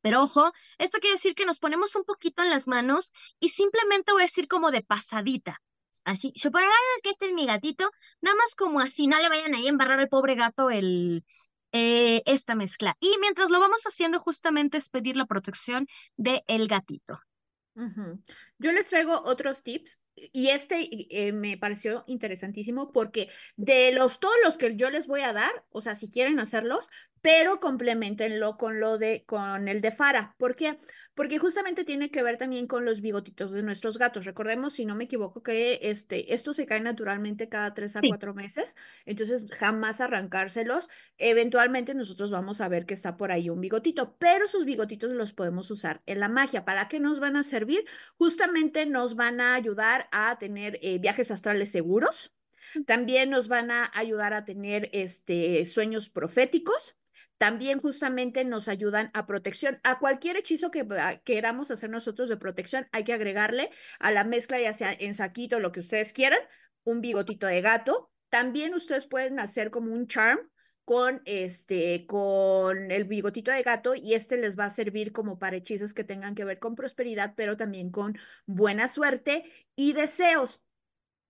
pero 0.00 0.22
ojo, 0.22 0.52
esto 0.78 0.98
quiere 0.98 1.14
decir 1.14 1.34
que 1.34 1.46
nos 1.46 1.58
ponemos 1.58 1.94
un 1.96 2.04
poquito 2.04 2.42
en 2.42 2.50
las 2.50 2.68
manos 2.68 3.12
y 3.38 3.50
simplemente 3.50 4.12
voy 4.12 4.22
a 4.22 4.24
decir 4.24 4.48
como 4.48 4.70
de 4.70 4.82
pasadita. 4.82 5.60
Así, 6.04 6.32
supongan 6.36 6.70
que 7.02 7.10
este 7.10 7.26
es 7.26 7.32
mi 7.32 7.46
gatito, 7.46 7.90
nada 8.20 8.36
más 8.36 8.54
como 8.54 8.80
así, 8.80 9.06
no 9.06 9.18
le 9.18 9.28
vayan 9.28 9.54
ahí 9.54 9.66
a 9.66 9.70
embarrar 9.70 9.98
al 9.98 10.08
pobre 10.08 10.34
gato 10.34 10.70
el, 10.70 11.24
eh, 11.72 12.22
esta 12.26 12.54
mezcla. 12.54 12.96
Y 13.00 13.16
mientras 13.20 13.50
lo 13.50 13.60
vamos 13.60 13.82
haciendo, 13.84 14.18
justamente 14.18 14.78
es 14.78 14.88
pedir 14.88 15.16
la 15.16 15.26
protección 15.26 15.86
del 16.16 16.42
el 16.46 16.68
gatito. 16.68 17.20
Yo 18.58 18.72
les 18.72 18.88
traigo 18.88 19.22
otros 19.24 19.62
tips 19.62 19.98
y 20.14 20.48
este 20.48 20.88
eh, 21.10 21.32
me 21.32 21.56
pareció 21.56 22.04
interesantísimo 22.06 22.92
porque 22.92 23.30
de 23.56 23.92
los 23.92 24.20
todos 24.20 24.34
los 24.44 24.56
que 24.58 24.76
yo 24.76 24.90
les 24.90 25.06
voy 25.06 25.22
a 25.22 25.32
dar, 25.32 25.64
o 25.70 25.80
sea, 25.80 25.94
si 25.94 26.10
quieren 26.10 26.40
hacerlos, 26.40 26.90
pero 27.20 27.60
complementenlo 27.60 28.56
con 28.56 28.80
lo 28.80 28.98
de, 28.98 29.24
con 29.26 29.68
el 29.68 29.80
de 29.80 29.92
Fara. 29.92 30.34
¿Por 30.38 30.56
qué? 30.56 30.78
Porque 31.14 31.38
justamente 31.38 31.84
tiene 31.84 32.10
que 32.10 32.22
ver 32.22 32.38
también 32.38 32.66
con 32.66 32.84
los 32.84 33.00
bigotitos 33.02 33.52
de 33.52 33.62
nuestros 33.62 33.98
gatos. 33.98 34.24
Recordemos, 34.24 34.74
si 34.74 34.86
no 34.86 34.94
me 34.94 35.04
equivoco, 35.04 35.42
que 35.42 35.78
este, 35.82 36.32
esto 36.32 36.54
se 36.54 36.66
cae 36.66 36.80
naturalmente 36.80 37.48
cada 37.48 37.74
tres 37.74 37.96
a 37.96 38.00
cuatro 38.06 38.32
meses, 38.32 38.74
entonces 39.04 39.44
jamás 39.50 40.00
arrancárselos. 40.00 40.88
Eventualmente 41.18 41.94
nosotros 41.94 42.30
vamos 42.30 42.60
a 42.60 42.68
ver 42.68 42.86
que 42.86 42.94
está 42.94 43.16
por 43.16 43.32
ahí 43.32 43.50
un 43.50 43.60
bigotito, 43.60 44.16
pero 44.18 44.48
sus 44.48 44.64
bigotitos 44.64 45.10
los 45.10 45.32
podemos 45.32 45.70
usar 45.70 46.02
en 46.06 46.20
la 46.20 46.28
magia. 46.28 46.64
¿Para 46.64 46.88
qué 46.88 47.00
nos 47.00 47.20
van 47.20 47.36
a 47.36 47.42
servir? 47.42 47.84
Justamente 48.16 48.86
nos 48.86 49.14
van 49.14 49.40
a 49.40 49.54
ayudar 49.54 50.08
a 50.12 50.38
tener 50.38 50.78
eh, 50.82 50.98
viajes 50.98 51.30
astrales 51.30 51.70
seguros. 51.70 52.34
También 52.86 53.30
nos 53.30 53.48
van 53.48 53.70
a 53.70 53.90
ayudar 53.94 54.32
a 54.32 54.44
tener 54.44 54.88
este, 54.92 55.66
sueños 55.66 56.08
proféticos 56.08 56.96
también 57.40 57.80
justamente 57.80 58.44
nos 58.44 58.68
ayudan 58.68 59.10
a 59.14 59.26
protección. 59.26 59.80
A 59.82 59.98
cualquier 59.98 60.36
hechizo 60.36 60.70
que 60.70 60.86
queramos 61.24 61.70
hacer 61.70 61.88
nosotros 61.88 62.28
de 62.28 62.36
protección, 62.36 62.86
hay 62.92 63.02
que 63.02 63.14
agregarle 63.14 63.70
a 63.98 64.10
la 64.10 64.24
mezcla, 64.24 64.60
ya 64.60 64.74
sea 64.74 64.92
en 64.92 65.14
saquito, 65.14 65.58
lo 65.58 65.72
que 65.72 65.80
ustedes 65.80 66.12
quieran, 66.12 66.40
un 66.84 67.00
bigotito 67.00 67.46
de 67.46 67.62
gato. 67.62 68.12
También 68.28 68.74
ustedes 68.74 69.06
pueden 69.06 69.40
hacer 69.40 69.70
como 69.70 69.94
un 69.94 70.06
charm 70.06 70.50
con 70.84 71.22
este, 71.24 72.04
con 72.04 72.90
el 72.90 73.04
bigotito 73.04 73.50
de 73.50 73.62
gato 73.62 73.94
y 73.94 74.12
este 74.12 74.36
les 74.36 74.58
va 74.58 74.66
a 74.66 74.70
servir 74.70 75.10
como 75.12 75.38
para 75.38 75.56
hechizos 75.56 75.94
que 75.94 76.04
tengan 76.04 76.34
que 76.34 76.44
ver 76.44 76.58
con 76.58 76.74
prosperidad, 76.74 77.32
pero 77.38 77.56
también 77.56 77.90
con 77.90 78.18
buena 78.44 78.86
suerte 78.86 79.50
y 79.74 79.94
deseos. 79.94 80.62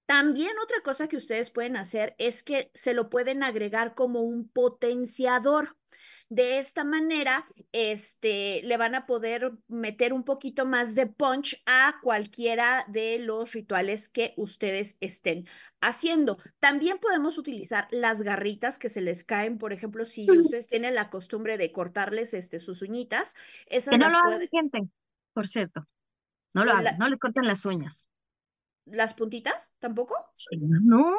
También 0.07 0.59
otra 0.61 0.79
cosa 0.83 1.07
que 1.07 1.17
ustedes 1.17 1.51
pueden 1.51 1.77
hacer 1.77 2.17
es 2.19 2.43
que 2.43 2.73
se 2.75 2.95
lo 2.95 3.11
pueden 3.11 3.45
agregar 3.45 3.95
como 3.95 4.23
un 4.23 4.49
potenciador. 4.49 5.77
De 6.31 6.59
esta 6.59 6.85
manera, 6.85 7.49
este, 7.73 8.63
le 8.63 8.77
van 8.77 8.95
a 8.95 9.05
poder 9.05 9.53
meter 9.67 10.13
un 10.13 10.23
poquito 10.23 10.65
más 10.65 10.95
de 10.95 11.09
punch 11.09 11.61
a 11.67 11.97
cualquiera 12.05 12.85
de 12.87 13.19
los 13.19 13.53
rituales 13.53 14.09
que 14.09 14.33
ustedes 14.37 14.97
estén 15.01 15.49
haciendo. 15.81 16.39
También 16.61 16.99
podemos 16.99 17.37
utilizar 17.37 17.89
las 17.91 18.23
garritas 18.23 18.79
que 18.79 18.89
se 18.89 19.01
les 19.01 19.25
caen, 19.25 19.59
por 19.59 19.73
ejemplo, 19.73 20.05
si 20.05 20.31
ustedes 20.31 20.69
tienen 20.69 20.95
la 20.95 21.11
costumbre 21.11 21.59
de 21.59 21.73
cortarles 21.73 22.33
este, 22.33 22.61
sus 22.61 22.81
uñitas. 22.83 23.35
Esas 23.67 23.91
que 23.91 23.99
no 23.99 24.09
lo 24.09 24.19
hagan, 24.19 24.47
gente, 24.49 24.89
por 25.33 25.49
cierto. 25.49 25.85
No 26.55 26.65
lo 26.65 26.73
hagan, 26.73 26.97
no 26.97 27.09
les 27.09 27.19
corten 27.19 27.45
las 27.45 27.67
uñas. 27.67 28.09
¿Las 28.85 29.15
puntitas 29.15 29.73
tampoco? 29.81 30.15
no, 30.61 31.17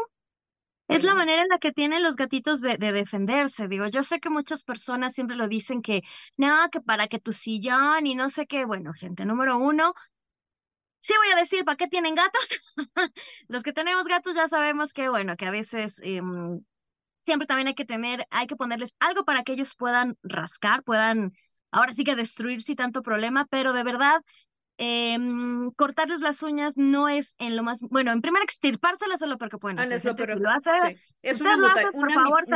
es 0.91 1.03
la 1.05 1.15
manera 1.15 1.41
en 1.41 1.47
la 1.47 1.57
que 1.57 1.71
tienen 1.71 2.03
los 2.03 2.15
gatitos 2.17 2.61
de, 2.61 2.77
defenderse. 2.77 3.67
Digo, 3.67 3.87
yo 3.87 4.03
sé 4.03 4.19
que 4.19 4.29
muchas 4.29 4.63
personas 4.63 5.13
siempre 5.13 5.37
lo 5.37 5.47
dicen 5.47 5.81
que, 5.81 6.03
no, 6.37 6.69
que 6.69 6.81
para 6.81 7.07
que 7.07 7.19
tu 7.19 7.31
sillón 7.31 8.05
y 8.05 8.15
no 8.15 8.29
sé 8.29 8.45
qué. 8.45 8.65
Bueno, 8.65 8.91
gente, 8.93 9.25
número 9.25 9.57
uno, 9.57 9.93
sí 10.99 11.13
voy 11.17 11.31
a 11.33 11.39
decir, 11.39 11.63
¿para 11.63 11.77
qué 11.77 11.87
tienen 11.87 12.15
gatos? 12.15 12.59
los 13.47 13.63
que 13.63 13.73
tenemos 13.73 14.05
gatos 14.05 14.35
ya 14.35 14.47
sabemos 14.47 14.93
que, 14.93 15.09
bueno, 15.09 15.37
que 15.37 15.45
a 15.45 15.51
veces 15.51 15.99
em, 16.03 16.61
siempre 17.23 17.47
también 17.47 17.67
hay 17.67 17.75
que 17.75 17.85
tener, 17.85 18.27
hay 18.29 18.47
que 18.47 18.55
ponerles 18.57 18.95
algo 18.99 19.23
para 19.23 19.43
que 19.43 19.53
ellos 19.53 19.75
puedan 19.75 20.17
rascar, 20.23 20.83
puedan 20.83 21.31
ahora 21.71 21.93
sí 21.93 22.03
que 22.03 22.15
destruir 22.15 22.61
sin 22.61 22.75
tanto 22.75 23.01
problema, 23.01 23.45
pero 23.49 23.73
de 23.73 23.83
verdad 23.83 24.21
Em, 24.83 25.69
cortarles 25.73 26.21
las 26.21 26.41
uñas 26.41 26.75
no 26.75 27.07
es 27.07 27.35
en 27.37 27.55
lo 27.55 27.61
más, 27.61 27.81
bueno, 27.81 28.11
en 28.11 28.19
primer 28.19 28.41
extirpárselas 28.41 29.21
es 29.21 29.27
lo 29.27 29.37
peor 29.37 29.51
que 29.51 29.59
pueden 29.59 29.77
ah, 29.77 29.83
hacer. 29.83 29.97
es 31.21 31.39
una, 31.39 31.55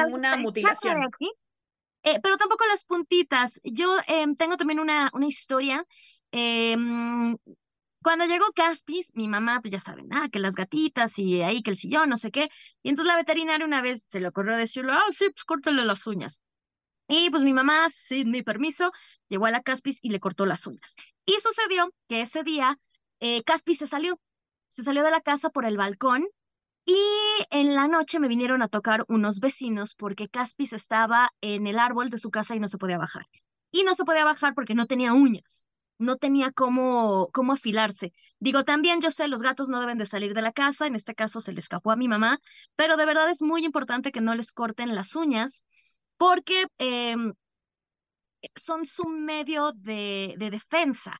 una, 0.07 0.35
mutilación. 0.37 1.07
Eh, 2.01 2.19
pero 2.23 2.37
tampoco 2.37 2.65
las 2.65 2.83
puntitas. 2.83 3.61
Yo 3.63 3.97
em, 4.07 4.35
tengo 4.35 4.57
también 4.57 4.79
una, 4.79 5.11
una 5.13 5.27
historia. 5.27 5.85
Em, 6.31 7.37
Cuando 8.01 8.25
llegó 8.25 8.45
Caspis, 8.55 9.11
mi 9.13 9.27
mamá, 9.27 9.61
pues 9.61 9.73
ya 9.73 9.79
saben, 9.79 10.07
ah, 10.11 10.27
que 10.31 10.39
las 10.39 10.55
gatitas 10.55 11.19
y 11.19 11.43
ahí 11.43 11.61
que 11.61 11.69
el 11.69 11.77
sillón, 11.77 12.09
no 12.09 12.17
sé 12.17 12.31
qué. 12.31 12.49
Y 12.81 12.89
entonces 12.89 13.13
la 13.13 13.17
veterinaria 13.17 13.67
una 13.67 13.83
vez 13.83 14.03
se 14.07 14.19
le 14.19 14.29
ocurrió 14.29 14.57
decirle, 14.57 14.93
ah, 14.93 15.11
sí, 15.11 15.25
pues 15.29 15.43
córtale 15.43 15.85
las 15.85 16.07
uñas. 16.07 16.41
Y 17.07 17.29
pues 17.29 17.43
mi 17.43 17.53
mamá, 17.53 17.89
sin 17.89 18.31
mi 18.31 18.43
permiso, 18.43 18.91
llegó 19.29 19.45
a 19.45 19.51
la 19.51 19.61
Caspis 19.61 19.99
y 20.01 20.09
le 20.09 20.19
cortó 20.19 20.45
las 20.45 20.65
uñas. 20.65 20.95
Y 21.25 21.33
sucedió 21.39 21.93
que 22.07 22.21
ese 22.21 22.43
día 22.43 22.79
eh, 23.19 23.43
Caspis 23.43 23.79
se 23.79 23.87
salió, 23.87 24.19
se 24.69 24.83
salió 24.83 25.03
de 25.03 25.11
la 25.11 25.21
casa 25.21 25.49
por 25.49 25.65
el 25.65 25.77
balcón 25.77 26.27
y 26.85 26.97
en 27.49 27.75
la 27.75 27.87
noche 27.87 28.19
me 28.19 28.27
vinieron 28.27 28.61
a 28.61 28.67
tocar 28.67 29.05
unos 29.07 29.39
vecinos 29.39 29.95
porque 29.95 30.29
Caspis 30.29 30.73
estaba 30.73 31.31
en 31.41 31.67
el 31.67 31.79
árbol 31.79 32.09
de 32.09 32.17
su 32.17 32.29
casa 32.31 32.55
y 32.55 32.59
no 32.59 32.67
se 32.67 32.77
podía 32.77 32.97
bajar. 32.97 33.25
Y 33.71 33.83
no 33.83 33.93
se 33.93 34.05
podía 34.05 34.25
bajar 34.25 34.53
porque 34.53 34.75
no 34.75 34.85
tenía 34.85 35.13
uñas 35.13 35.67
no 35.97 36.17
tenía 36.17 36.51
cómo, 36.51 37.29
cómo 37.33 37.53
afilarse. 37.53 38.13
Digo, 38.39 38.63
también 38.63 39.01
yo 39.01 39.11
sé, 39.11 39.27
los 39.27 39.41
gatos 39.41 39.69
no 39.69 39.79
deben 39.79 39.97
de 39.97 40.05
salir 40.05 40.33
de 40.33 40.41
la 40.41 40.51
casa, 40.51 40.87
en 40.87 40.95
este 40.95 41.15
caso 41.15 41.39
se 41.39 41.53
le 41.53 41.59
escapó 41.59 41.91
a 41.91 41.95
mi 41.95 42.07
mamá, 42.07 42.39
pero 42.75 42.97
de 42.97 43.05
verdad 43.05 43.29
es 43.29 43.41
muy 43.41 43.65
importante 43.65 44.11
que 44.11 44.21
no 44.21 44.35
les 44.35 44.51
corten 44.51 44.93
las 44.95 45.15
uñas 45.15 45.65
porque 46.17 46.65
em, 46.77 47.33
son 48.55 48.85
su 48.85 49.07
medio 49.07 49.71
de, 49.73 50.35
defensa. 50.37 51.19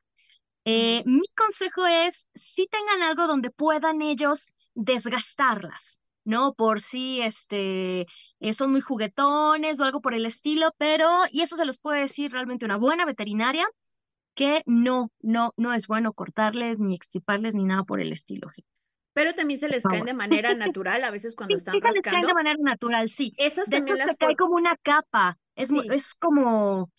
Eh, 0.66 1.04
mi 1.06 1.28
consejo 1.36 1.86
es, 1.86 2.28
si 2.34 2.68
tengan 2.68 3.04
algo 3.04 3.28
donde 3.28 3.52
puedan 3.52 4.02
ellos 4.02 4.54
desgastarlas, 4.74 6.00
¿no? 6.24 6.54
Por 6.56 6.82
si 6.82 7.22
este, 7.22 8.08
eh, 8.39 8.54
son 8.54 8.72
muy 8.72 8.82
juguetones 8.82 9.80
o 9.80 9.84
algo 9.84 10.02
por 10.02 10.14
el 10.14 10.26
estilo, 10.26 10.72
pero, 10.78 11.10
y 11.32 11.41
eso 11.41 11.56
se 11.56 11.66
los 11.66 11.80
puede 11.80 12.02
decir 12.02 12.32
realmente 12.32 12.66
una 12.66 12.78
buena 12.78 13.06
veterinaria, 13.06 13.68
que 14.36 14.64
no, 14.66 15.12
no, 15.22 15.54
no 15.58 15.74
es 15.74 15.88
bueno 15.88 16.14
cortarles, 16.14 16.80
ni 16.80 16.96
extirparles, 16.96 17.56
ni 17.56 17.64
nada 17.64 17.84
por 17.84 18.02
el 18.02 18.12
estilo. 18.12 18.50
Pero 19.16 19.34
también 19.34 19.57
se 19.57 19.70
les 19.70 19.82
caen 19.82 20.03
de 20.03 20.13
manera 20.13 20.53
natural 20.53 21.01
a 21.05 21.09
veces 21.09 21.36
cuando 21.38 21.55
están 21.55 21.76
rascando. 21.76 21.93
Se 21.93 21.99
les 21.99 22.03
caen 22.03 22.28
de 22.28 22.34
manera 22.34 22.57
natural, 22.59 23.07
sí. 23.07 23.34
Esas 23.38 23.70
de 23.70 23.78
también 23.78 23.97
se 23.97 24.18
cae 24.18 24.36
como 24.36 24.55
una 24.55 24.76
capa. 24.76 25.39
Es, 25.55 25.72
es 25.72 26.16
como, 26.16 26.91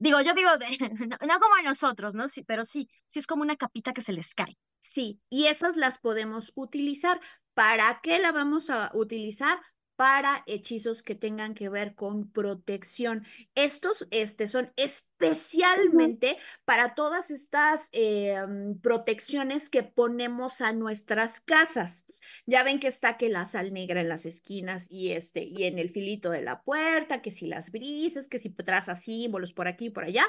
digo, 0.00 0.20
yo 0.22 0.34
digo, 0.34 0.50
no, 1.08 1.38
como 1.38 1.54
a 1.54 1.62
nosotros, 1.62 2.14
¿no? 2.16 2.28
Sí, 2.28 2.42
pero 2.42 2.64
sí, 2.64 2.88
sí 3.06 3.20
es 3.20 3.28
como 3.28 3.42
una 3.42 3.54
capita 3.54 3.92
que 3.92 4.02
se 4.02 4.12
les 4.12 4.34
cae. 4.34 4.58
Sí, 4.80 5.20
y 5.30 5.46
esas 5.46 5.76
las 5.76 5.98
podemos 5.98 6.52
utilizar. 6.56 7.20
¿Para 7.54 8.00
qué 8.02 8.18
la 8.18 8.32
vamos 8.32 8.68
a 8.68 8.90
utilizar? 8.92 9.60
Para 9.96 10.42
hechizos 10.46 11.02
que 11.02 11.14
tengan 11.14 11.54
que 11.54 11.68
ver 11.68 11.94
con 11.94 12.30
protección. 12.30 13.24
Estos 13.54 14.06
este, 14.10 14.48
son 14.48 14.72
especialmente 14.76 16.36
para 16.64 16.94
todas 16.94 17.30
estas 17.30 17.88
em, 17.92 18.78
protecciones 18.80 19.70
que 19.70 19.82
ponemos 19.82 20.60
a 20.60 20.72
nuestras 20.72 21.40
casas. 21.40 22.06
Ya 22.46 22.62
ven 22.62 22.80
que 22.80 22.88
está 22.88 23.16
que 23.16 23.28
la 23.28 23.44
sal 23.44 23.72
negra 23.72 24.00
en 24.00 24.08
las 24.08 24.26
esquinas 24.26 24.86
y, 24.90 25.12
este, 25.12 25.44
y 25.44 25.64
en 25.64 25.78
el 25.78 25.90
filito 25.90 26.30
de 26.30 26.42
la 26.42 26.62
puerta, 26.62 27.22
que 27.22 27.30
si 27.30 27.46
las 27.46 27.70
brisas, 27.70 28.28
que 28.28 28.38
si 28.38 28.50
traza 28.50 28.96
símbolos 28.96 29.52
por 29.52 29.68
aquí 29.68 29.86
y 29.86 29.90
por 29.90 30.04
allá. 30.04 30.24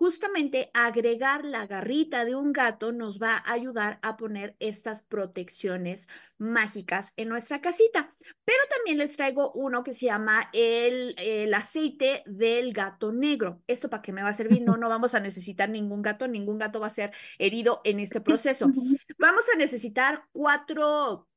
Justamente 0.00 0.70
agregar 0.72 1.44
la 1.44 1.66
garrita 1.66 2.24
de 2.24 2.34
un 2.34 2.54
gato 2.54 2.90
nos 2.90 3.20
va 3.20 3.34
a 3.36 3.52
ayudar 3.52 3.98
a 4.00 4.16
poner 4.16 4.56
estas 4.58 5.02
protecciones 5.02 6.08
mágicas 6.38 7.12
en 7.18 7.28
nuestra 7.28 7.60
casita. 7.60 8.08
Pero 8.46 8.58
también 8.74 8.96
les 8.96 9.14
traigo 9.18 9.52
uno 9.52 9.84
que 9.84 9.92
se 9.92 10.06
llama 10.06 10.48
el, 10.54 11.14
el 11.18 11.52
aceite 11.52 12.22
del 12.24 12.72
gato 12.72 13.12
negro. 13.12 13.62
¿Esto 13.66 13.90
para 13.90 14.00
qué 14.00 14.14
me 14.14 14.22
va 14.22 14.30
a 14.30 14.32
servir? 14.32 14.62
No, 14.62 14.78
no 14.78 14.88
vamos 14.88 15.14
a 15.14 15.20
necesitar 15.20 15.68
ningún 15.68 16.00
gato, 16.00 16.26
ningún 16.26 16.56
gato 16.56 16.80
va 16.80 16.86
a 16.86 16.90
ser 16.90 17.12
herido 17.38 17.82
en 17.84 18.00
este 18.00 18.20
proceso. 18.22 18.70
Vamos 19.18 19.44
a 19.52 19.58
necesitar 19.58 20.24
cuatro 20.32 21.28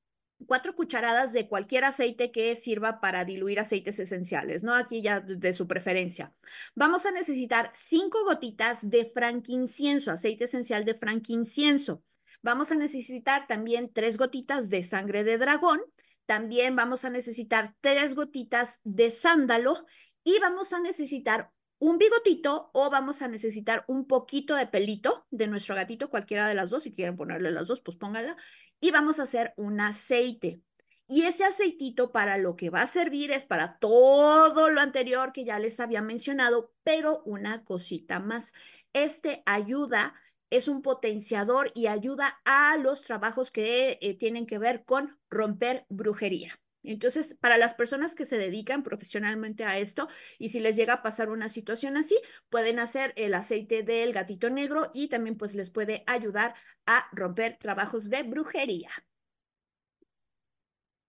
cuatro 0.46 0.76
cucharadas 0.76 1.34
de 1.34 1.48
cualquier 1.48 1.86
aceite 1.86 2.32
que 2.32 2.56
sirva 2.56 3.00
para 3.00 3.26
diluir 3.26 3.60
aceites 3.60 4.00
esenciales, 4.00 4.64
¿no? 4.64 4.74
Aquí 4.76 5.02
ya 5.02 5.20
de 5.20 5.54
su 5.54 5.68
preferencia. 5.68 6.34
Vamos 6.76 7.06
a 7.06 7.12
necesitar 7.12 7.72
cinco 7.74 8.24
gotitas 8.26 8.90
de 8.90 9.06
franquincienso, 9.06 10.12
aceite 10.12 10.46
esencial 10.46 10.86
de 10.86 10.96
franquincienso. 10.96 12.04
Vamos 12.42 12.72
a 12.72 12.76
necesitar 12.76 13.48
también 13.48 13.92
tres 13.94 14.18
gotitas 14.18 14.70
de 14.70 14.84
sangre 14.84 15.24
de 15.24 15.38
dragón. 15.38 15.82
También 16.26 16.76
vamos 16.76 17.06
a 17.06 17.10
necesitar 17.10 17.76
tres 17.82 18.16
gotitas 18.16 18.82
de 18.84 19.10
sándalo 19.10 19.86
y 20.24 20.40
vamos 20.40 20.74
a 20.74 20.80
necesitar 20.80 21.52
un 21.80 21.98
bigotito 21.98 22.70
o 22.74 22.90
vamos 22.90 23.22
a 23.22 23.28
necesitar 23.28 23.84
un 23.88 24.08
poquito 24.08 24.56
de 24.56 24.68
pelito 24.68 25.28
de 25.32 25.48
nuestro 25.48 25.76
gatito, 25.76 26.10
cualquiera 26.10 26.48
de 26.48 26.56
las 26.56 26.70
dos. 26.70 26.84
Si 26.84 26.94
quieren 26.94 27.18
ponerle 27.18 27.52
las 27.52 27.68
dos, 27.68 27.82
pues 27.82 27.98
póngala 27.98 28.38
y 28.84 28.92
vamos 28.92 29.22
a 29.22 29.24
hacer 29.24 29.54
un 29.56 29.80
aceite. 29.80 30.62
Y 31.08 31.22
ese 31.24 31.46
aceitito 31.46 32.12
para 32.12 32.38
lo 32.38 32.58
que 32.58 32.70
va 32.70 32.82
a 32.82 32.88
servir 32.88 33.32
es 33.32 33.46
para 33.46 33.80
todo 33.80 34.68
lo 34.68 34.82
anterior 34.82 35.32
que 35.32 35.46
ya 35.46 35.58
les 35.58 35.80
había 35.80 36.02
mencionado, 36.02 36.74
pero 36.84 37.24
una 37.24 37.64
cosita 37.64 38.20
más. 38.20 38.52
Este 38.92 39.42
ayuda, 39.46 40.16
es 40.50 40.68
un 40.68 40.82
potenciador 40.82 41.72
y 41.74 41.88
ayuda 41.88 42.42
a 42.44 42.76
los 42.76 43.04
trabajos 43.04 43.52
que 43.52 44.00
eh, 44.02 44.18
tienen 44.18 44.46
que 44.46 44.58
ver 44.58 44.84
con 44.84 45.18
romper 45.30 45.86
brujería. 45.88 46.60
Entonces, 46.84 47.36
para 47.40 47.58
las 47.58 47.74
personas 47.74 48.16
que 48.16 48.26
se 48.26 48.38
dedican 48.38 48.84
profesionalmente 48.84 49.64
a 49.66 49.78
esto 49.78 50.08
y 50.38 50.50
si 50.50 50.60
les 50.60 50.76
llega 50.76 50.96
a 50.96 51.02
pasar 51.04 51.30
una 51.30 51.50
situación 51.50 51.98
así, 51.98 52.20
pueden 52.50 52.80
hacer 52.80 53.14
el 53.16 53.34
aceite 53.34 53.84
del 53.84 54.14
gatito 54.14 54.50
negro 54.50 54.92
y 54.94 55.08
también 55.08 55.38
pues 55.38 55.56
les 55.56 55.72
puede 55.72 56.04
ayudar 56.08 56.56
a 56.86 57.06
romper 57.14 57.58
trabajos 57.58 58.10
de 58.10 58.24
brujería. 58.24 58.90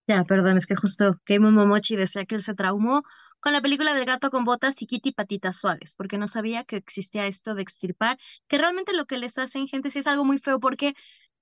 Ya, 0.06 0.22
perdón, 0.24 0.58
es 0.58 0.66
que 0.66 0.76
justo 0.76 1.18
Keimo 1.24 1.50
Momochi 1.50 1.96
decía 1.96 2.26
que 2.26 2.34
él 2.34 2.42
se 2.42 2.54
traumó 2.54 3.02
con 3.40 3.52
la 3.52 3.62
película 3.62 3.94
del 3.94 4.04
gato 4.04 4.30
con 4.30 4.44
botas 4.44 4.80
y 4.82 4.86
Kitty 4.86 5.12
patitas 5.12 5.58
suaves, 5.58 5.94
porque 5.96 6.18
no 6.18 6.28
sabía 6.28 6.64
que 6.64 6.76
existía 6.76 7.26
esto 7.26 7.54
de 7.54 7.62
extirpar, 7.62 8.18
que 8.48 8.58
realmente 8.58 8.92
lo 8.94 9.06
que 9.06 9.18
les 9.18 9.38
hacen 9.38 9.66
gente 9.66 9.90
sí 9.90 10.00
es 10.00 10.06
algo 10.06 10.24
muy 10.24 10.38
feo, 10.38 10.60
porque 10.60 10.94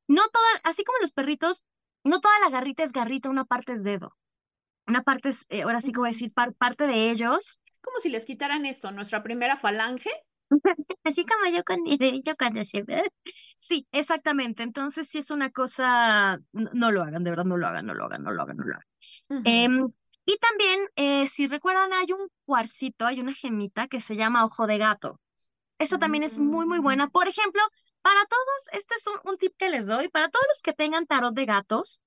no 0.09 0.23
toda, 0.33 0.49
así 0.65 0.85
como 0.85 0.99
los 1.01 1.13
perritos, 1.13 1.65
no 2.05 2.21
toda 2.21 2.39
la 2.41 2.51
garrita 2.51 2.85
es 2.85 2.93
garrita, 2.93 3.31
una 3.31 3.45
parte 3.45 3.73
es 3.73 3.85
dedo 3.85 4.17
una 4.87 5.03
parte, 5.03 5.31
es, 5.31 5.47
eh, 5.49 5.63
ahora 5.63 5.81
sí 5.81 5.93
que 5.93 5.99
voy 5.99 6.09
a 6.09 6.13
decir, 6.13 6.33
parte 6.33 6.87
de 6.87 7.11
ellos. 7.11 7.59
Es 7.71 7.81
como 7.81 8.01
si 8.01 8.09
les 8.09 8.25
quitaran 8.25 8.67
esto, 8.67 8.91
nuestra 8.91 9.23
primera 9.23 9.57
falange. 9.57 10.11
Así 11.05 11.25
como 11.25 11.55
yo 11.55 11.65
con 11.65 11.79
yo 11.87 12.37
cuando 12.37 12.65
se 12.65 12.83
ve. 12.83 13.03
Sí, 13.57 13.87
exactamente. 13.93 14.63
Entonces, 14.63 15.09
si 15.09 15.19
es 15.19 15.31
una 15.31 15.51
cosa, 15.51 16.39
no, 16.53 16.91
lo 16.91 17.03
hagan, 17.03 17.25
de 17.25 17.31
verdad, 17.31 17.45
no 17.45 17.57
lo 17.57 17.67
hagan, 17.67 17.87
no 17.87 17.95
lo 17.95 18.05
hagan, 18.05 18.23
no 18.23 18.33
lo 18.33 18.43
hagan, 18.43 18.57
no 18.57 18.65
lo 18.65 18.75
hagan. 18.75 19.43
Em, 19.47 19.89
y 20.25 20.37
también, 20.39 20.81
eh, 20.97 21.27
si 21.27 21.47
recuerdan, 21.47 21.93
hay 21.93 22.13
un 22.13 22.29
cuarcito, 22.45 23.07
hay 23.07 23.21
una 23.21 23.33
gemita 23.33 23.89
que 23.89 24.01
se 24.01 24.17
llama 24.17 24.45
ojo 24.45 24.67
de 24.67 24.79
gato. 24.79 25.21
Esa 25.79 25.99
también 25.99 26.23
es 26.23 26.39
muy, 26.39 26.67
muy 26.67 26.79
buena. 26.79 27.07
Mm. 27.07 27.11
Por 27.11 27.29
ejemplo, 27.29 27.61
para 28.03 28.21
todos, 28.27 28.69
este 28.73 28.95
es 28.95 29.05
un 29.25 29.37
tip 29.39 29.53
que 29.57 29.71
les 29.71 29.87
doy, 29.87 30.09
para 30.09 30.29
todos 30.29 30.45
los 30.49 30.63
que 30.63 30.73
tengan 30.73 31.07
tarot 31.07 31.35
de 31.35 31.45
gatos, 31.45 32.03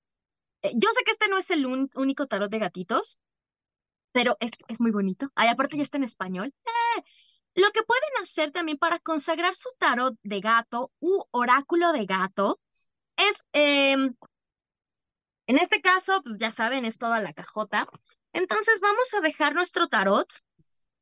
yo 0.74 0.88
sé 0.92 1.04
que 1.04 1.12
este 1.12 1.28
no 1.28 1.38
es 1.38 1.50
el 1.50 1.66
único 1.66 2.26
tarot 2.26 2.50
de 2.50 2.58
gatitos, 2.58 3.20
pero 4.12 4.36
es, 4.40 4.52
es 4.68 4.80
muy 4.80 4.90
bonito. 4.90 5.30
Ay, 5.34 5.48
aparte 5.48 5.76
ya 5.76 5.82
está 5.82 5.98
en 5.98 6.04
español. 6.04 6.54
Eh, 6.64 7.02
lo 7.54 7.68
que 7.70 7.82
pueden 7.82 8.10
hacer 8.20 8.50
también 8.50 8.78
para 8.78 8.98
consagrar 8.98 9.54
su 9.54 9.68
tarot 9.78 10.14
de 10.22 10.40
gato 10.40 10.92
u 11.00 11.24
oráculo 11.30 11.92
de 11.92 12.06
gato 12.06 12.60
es, 13.16 13.46
em, 13.52 14.14
en 15.46 15.58
este 15.58 15.80
caso, 15.80 16.22
pues 16.22 16.38
ya 16.38 16.50
saben, 16.50 16.84
es 16.84 16.98
toda 16.98 17.20
la 17.20 17.32
cajota. 17.32 17.88
Entonces 18.32 18.80
vamos 18.80 19.12
a 19.14 19.20
dejar 19.20 19.54
nuestro 19.54 19.88
tarot 19.88 20.28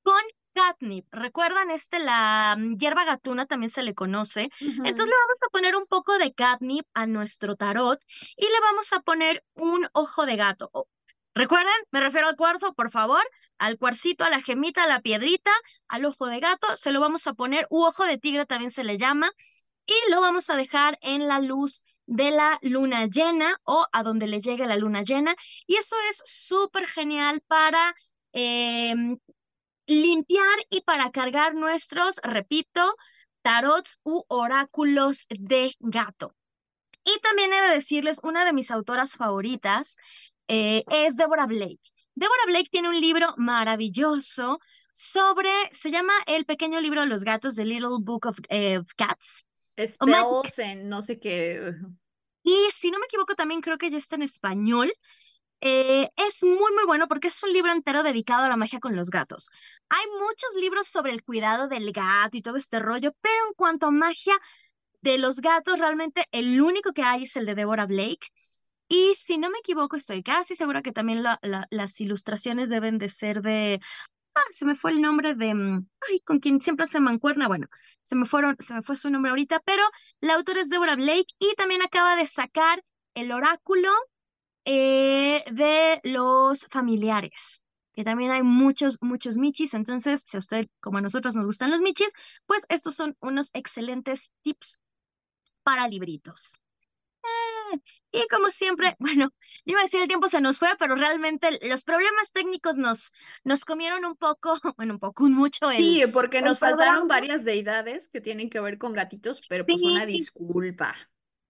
con 0.02 0.22
catnip. 0.54 1.06
¿Recuerdan 1.12 1.70
este? 1.70 1.98
La 1.98 2.56
mm, 2.58 2.76
hierba 2.76 3.04
gatuna 3.04 3.46
también 3.46 3.70
se 3.70 3.82
le 3.82 3.94
conoce. 3.94 4.48
Entonces 4.60 5.06
le 5.06 5.16
vamos 5.16 5.42
a 5.46 5.50
poner 5.50 5.76
un 5.76 5.86
poco 5.86 6.18
de 6.18 6.32
catnip 6.32 6.86
a 6.94 7.06
nuestro 7.06 7.56
tarot 7.56 8.00
y 8.36 8.44
le 8.44 8.60
vamos 8.60 8.92
a 8.92 9.00
poner 9.00 9.44
un 9.54 9.86
ojo 9.92 10.26
de 10.26 10.36
gato. 10.36 10.88
Recuerden, 11.34 11.74
me 11.90 12.00
refiero 12.00 12.28
al 12.28 12.36
cuarzo, 12.36 12.74
por 12.74 12.90
favor, 12.90 13.22
al 13.58 13.76
cuarcito, 13.76 14.24
a 14.24 14.30
la 14.30 14.40
gemita, 14.40 14.84
a 14.84 14.86
la 14.86 15.00
piedrita, 15.00 15.50
al 15.88 16.04
ojo 16.04 16.26
de 16.26 16.38
gato, 16.38 16.76
se 16.76 16.92
lo 16.92 17.00
vamos 17.00 17.26
a 17.26 17.34
poner, 17.34 17.66
u 17.70 17.84
ojo 17.84 18.04
de 18.04 18.18
tigre 18.18 18.46
también 18.46 18.70
se 18.70 18.84
le 18.84 18.98
llama, 18.98 19.32
y 19.86 19.94
lo 20.10 20.20
vamos 20.20 20.48
a 20.48 20.56
dejar 20.56 20.96
en 21.02 21.26
la 21.26 21.40
luz 21.40 21.82
de 22.06 22.30
la 22.30 22.58
luna 22.62 23.06
llena 23.06 23.60
o 23.64 23.86
a 23.92 24.02
donde 24.02 24.26
le 24.26 24.40
llegue 24.40 24.66
la 24.66 24.76
luna 24.76 25.02
llena. 25.02 25.34
Y 25.66 25.76
eso 25.76 25.96
es 26.10 26.22
súper 26.24 26.86
genial 26.86 27.42
para 27.46 27.94
em, 28.32 29.18
limpiar 29.86 30.58
y 30.70 30.80
para 30.82 31.10
cargar 31.10 31.54
nuestros, 31.54 32.20
repito, 32.22 32.96
tarots 33.42 34.00
u 34.04 34.24
oráculos 34.28 35.26
de 35.28 35.74
gato. 35.80 36.34
Y 37.04 37.18
también 37.20 37.52
he 37.52 37.60
de 37.60 37.74
decirles, 37.74 38.18
una 38.22 38.44
de 38.44 38.52
mis 38.52 38.70
autoras 38.70 39.16
favoritas 39.16 39.96
eh, 40.48 40.84
es 40.90 41.16
Deborah 41.16 41.46
Blake. 41.46 41.82
Deborah 42.14 42.46
Blake 42.46 42.68
tiene 42.70 42.88
un 42.88 43.00
libro 43.00 43.34
maravilloso 43.36 44.58
sobre, 44.92 45.50
se 45.72 45.90
llama 45.90 46.12
El 46.26 46.46
pequeño 46.46 46.80
libro 46.80 47.02
de 47.02 47.08
los 47.08 47.24
gatos, 47.24 47.56
The 47.56 47.64
Little 47.64 47.98
Book 48.00 48.26
of, 48.26 48.38
eh, 48.48 48.80
Cats. 48.96 49.46
Spells 49.78 50.58
en 50.60 50.88
no 50.88 51.02
sé 51.02 51.18
qué. 51.18 51.72
Y 52.44 52.56
si 52.72 52.90
no 52.90 52.98
me 52.98 53.06
equivoco, 53.06 53.34
también 53.34 53.60
creo 53.60 53.76
que 53.76 53.90
ya 53.90 53.98
está 53.98 54.16
en 54.16 54.22
español. 54.22 54.92
Eh, 55.66 56.10
es 56.16 56.42
muy, 56.42 56.72
muy 56.74 56.84
bueno 56.86 57.08
porque 57.08 57.28
es 57.28 57.42
un 57.42 57.50
libro 57.50 57.72
entero 57.72 58.02
dedicado 58.02 58.44
a 58.44 58.48
la 58.50 58.56
magia 58.56 58.80
con 58.80 58.94
los 58.96 59.08
gatos. 59.08 59.48
Hay 59.88 60.04
muchos 60.20 60.54
libros 60.60 60.88
sobre 60.88 61.12
el 61.12 61.24
cuidado 61.24 61.68
del 61.68 61.90
gato 61.90 62.36
y 62.36 62.42
todo 62.42 62.56
este 62.58 62.80
rollo, 62.80 63.12
pero 63.22 63.34
en 63.48 63.54
cuanto 63.54 63.86
a 63.86 63.90
magia 63.90 64.34
de 65.00 65.16
los 65.16 65.40
gatos, 65.40 65.78
realmente 65.78 66.26
el 66.32 66.60
único 66.60 66.92
que 66.92 67.02
hay 67.02 67.22
es 67.22 67.36
el 67.36 67.46
de 67.46 67.54
Deborah 67.54 67.86
Blake. 67.86 68.28
Y 68.88 69.14
si 69.14 69.38
no 69.38 69.48
me 69.48 69.58
equivoco, 69.60 69.96
estoy 69.96 70.22
casi 70.22 70.54
segura 70.54 70.82
que 70.82 70.92
también 70.92 71.22
las 71.22 72.00
ilustraciones 72.00 72.68
deben 72.68 72.98
de 72.98 73.08
ser 73.08 73.40
de... 73.40 73.80
Ah, 74.34 74.42
se 74.50 74.66
me 74.66 74.76
fue 74.76 74.90
el 74.90 75.00
nombre 75.00 75.34
de... 75.34 75.54
Mm, 75.54 75.86
ay, 76.10 76.20
con 76.20 76.40
quien 76.40 76.60
siempre 76.60 76.86
se 76.88 77.00
mancuerna. 77.00 77.48
Bueno, 77.48 77.68
se 78.02 78.16
me, 78.16 78.26
fueron, 78.26 78.56
se 78.58 78.74
me 78.74 78.82
fue 78.82 78.96
su 78.96 79.08
nombre 79.08 79.30
ahorita, 79.30 79.60
pero 79.64 79.82
la 80.20 80.34
autora 80.34 80.60
es 80.60 80.68
Deborah 80.68 80.96
Blake 80.96 81.32
y 81.38 81.54
también 81.54 81.80
acaba 81.80 82.16
de 82.16 82.26
sacar 82.26 82.84
el 83.14 83.32
oráculo 83.32 83.88
eh, 84.64 85.44
de 85.52 86.00
los 86.04 86.66
familiares, 86.68 87.62
que 87.92 88.04
también 88.04 88.30
hay 88.30 88.42
muchos, 88.42 88.98
muchos 89.00 89.36
michis. 89.36 89.74
Entonces, 89.74 90.24
si 90.26 90.36
a 90.36 90.40
usted, 90.40 90.66
como 90.80 90.98
a 90.98 91.02
nosotros 91.02 91.36
nos 91.36 91.46
gustan 91.46 91.70
los 91.70 91.80
michis, 91.80 92.12
pues 92.46 92.64
estos 92.68 92.94
son 92.94 93.16
unos 93.20 93.50
excelentes 93.52 94.32
tips 94.42 94.80
para 95.62 95.88
libritos. 95.88 96.60
Eh, 97.22 97.80
y 98.12 98.28
como 98.28 98.50
siempre, 98.50 98.96
bueno, 98.98 99.32
yo 99.64 99.72
iba 99.72 99.80
a 99.80 99.84
decir 99.84 100.00
el 100.00 100.08
tiempo 100.08 100.28
se 100.28 100.40
nos 100.40 100.58
fue, 100.58 100.68
pero 100.78 100.94
realmente 100.94 101.58
los 101.68 101.84
problemas 101.84 102.32
técnicos 102.32 102.76
nos, 102.76 103.12
nos 103.42 103.64
comieron 103.64 104.04
un 104.04 104.16
poco, 104.16 104.52
bueno, 104.76 104.94
un 104.94 105.00
poco, 105.00 105.24
un 105.24 105.34
mucho. 105.34 105.70
sí, 105.72 106.04
porque 106.12 106.42
nos 106.42 106.58
faltaron 106.58 107.08
varias 107.08 107.44
deidades 107.44 108.08
que 108.08 108.20
tienen 108.20 108.50
que 108.50 108.60
ver 108.60 108.78
con 108.78 108.92
gatitos, 108.92 109.40
pero 109.48 109.64
pues 109.64 109.82
una 109.82 110.06
disculpa. 110.06 110.94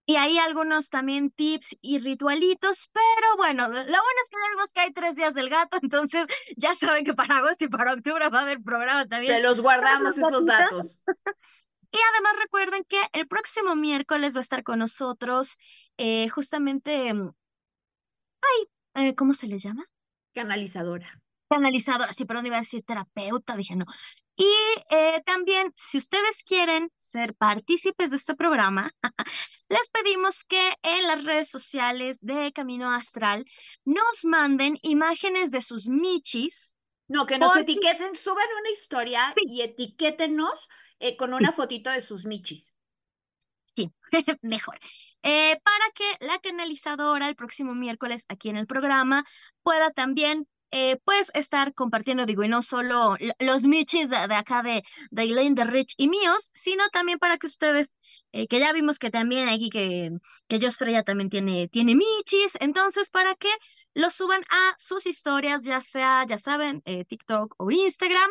Y 0.07 0.17
hay 0.17 0.37
algunos 0.37 0.89
también 0.89 1.31
tips 1.31 1.77
y 1.81 1.97
ritualitos, 1.97 2.89
pero 2.93 3.37
bueno, 3.37 3.67
lo 3.67 3.73
bueno 3.73 3.85
es 3.85 4.29
que 4.29 4.37
ya 4.39 4.49
vimos 4.51 4.71
que 4.71 4.79
hay 4.81 4.93
tres 4.93 5.15
días 5.15 5.33
del 5.33 5.49
gato, 5.49 5.77
entonces 5.81 6.27
ya 6.55 6.73
saben 6.73 7.03
que 7.03 7.13
para 7.13 7.37
agosto 7.37 7.65
y 7.65 7.69
para 7.69 7.93
octubre 7.93 8.29
va 8.29 8.39
a 8.39 8.41
haber 8.43 8.61
programa 8.61 9.05
también. 9.07 9.33
Se 9.33 9.41
los 9.41 9.61
guardamos 9.61 10.17
esos 10.17 10.45
datos. 10.45 10.99
Y 11.91 11.97
además 12.11 12.33
recuerden 12.43 12.83
que 12.83 12.99
el 13.13 13.25
próximo 13.25 13.73
miércoles 13.73 14.35
va 14.35 14.39
a 14.39 14.41
estar 14.41 14.63
con 14.63 14.79
nosotros 14.79 15.57
eh, 15.95 16.27
justamente, 16.27 17.13
mm, 17.13 17.31
ay, 18.41 19.05
eh, 19.05 19.15
¿cómo 19.15 19.33
se 19.33 19.47
le 19.47 19.59
llama? 19.59 19.85
Canalizadora. 20.33 21.21
Canalizadora, 21.49 22.11
sí, 22.13 22.25
perdón, 22.25 22.47
iba 22.47 22.57
a 22.57 22.61
decir 22.61 22.83
terapeuta, 22.83 23.55
dije 23.55 23.75
no. 23.75 23.85
Y 24.35 24.51
eh, 24.89 25.21
también, 25.25 25.71
si 25.75 25.97
ustedes 25.97 26.43
quieren 26.43 26.91
ser 26.97 27.35
partícipes 27.35 28.11
de 28.11 28.17
este 28.17 28.35
programa, 28.35 28.91
les 29.69 29.89
pedimos 29.89 30.43
que 30.43 30.73
en 30.83 31.07
las 31.07 31.23
redes 31.23 31.49
sociales 31.49 32.19
de 32.21 32.51
Camino 32.51 32.91
Astral 32.91 33.45
nos 33.85 34.25
manden 34.25 34.77
imágenes 34.81 35.51
de 35.51 35.61
sus 35.61 35.87
michis. 35.87 36.73
No, 37.07 37.25
que 37.25 37.37
nos 37.37 37.55
etiqueten, 37.55 38.15
suban 38.15 38.47
una 38.59 38.71
historia 38.71 39.33
y 39.47 39.61
etiquétenos 39.61 40.67
eh, 40.99 41.15
con 41.15 41.33
una 41.33 41.51
fotito 41.51 41.91
de 41.91 42.01
sus 42.01 42.25
michis. 42.25 42.73
Sí, 43.75 43.91
mejor. 44.41 44.79
Eh, 45.21 45.59
para 45.63 45.85
que 45.93 46.25
la 46.25 46.39
canalizadora 46.39 47.27
el 47.27 47.35
próximo 47.35 47.75
miércoles 47.75 48.25
aquí 48.27 48.49
en 48.49 48.57
el 48.57 48.67
programa 48.67 49.23
pueda 49.63 49.91
también 49.91 50.47
eh, 50.77 50.99
pues 51.05 51.31
estar 51.35 51.73
compartiendo, 51.73 52.25
digo, 52.25 52.43
y 52.43 52.49
no 52.49 52.61
solo 52.61 53.15
los 53.39 53.63
michis 53.63 54.09
de, 54.09 54.17
acá 54.17 54.61
de, 54.61 54.83
de 55.09 55.23
Elaine, 55.23 55.55
de 55.55 55.63
Rich 55.63 55.93
y 55.95 56.09
míos, 56.09 56.51
sino 56.53 56.83
también 56.89 57.17
para 57.17 57.37
que 57.37 57.47
ustedes, 57.47 57.95
eh, 58.33 58.45
que 58.47 58.59
ya 58.59 58.73
vimos 58.73 58.99
que 58.99 59.09
también 59.09 59.47
aquí 59.47 59.69
que, 59.69 60.11
que 60.49 60.59
Jos 60.59 60.75
Freya 60.75 61.03
también 61.03 61.29
tiene, 61.29 61.69
tiene 61.69 61.95
michis, 61.95 62.57
entonces 62.59 63.09
para 63.09 63.35
que 63.35 63.47
los 63.93 64.15
suban 64.15 64.43
a 64.49 64.75
sus 64.77 65.05
historias, 65.05 65.63
ya 65.63 65.79
sea, 65.79 66.25
ya 66.27 66.37
saben, 66.37 66.81
eh, 66.83 67.05
TikTok 67.05 67.55
o 67.57 67.71
Instagram, 67.71 68.29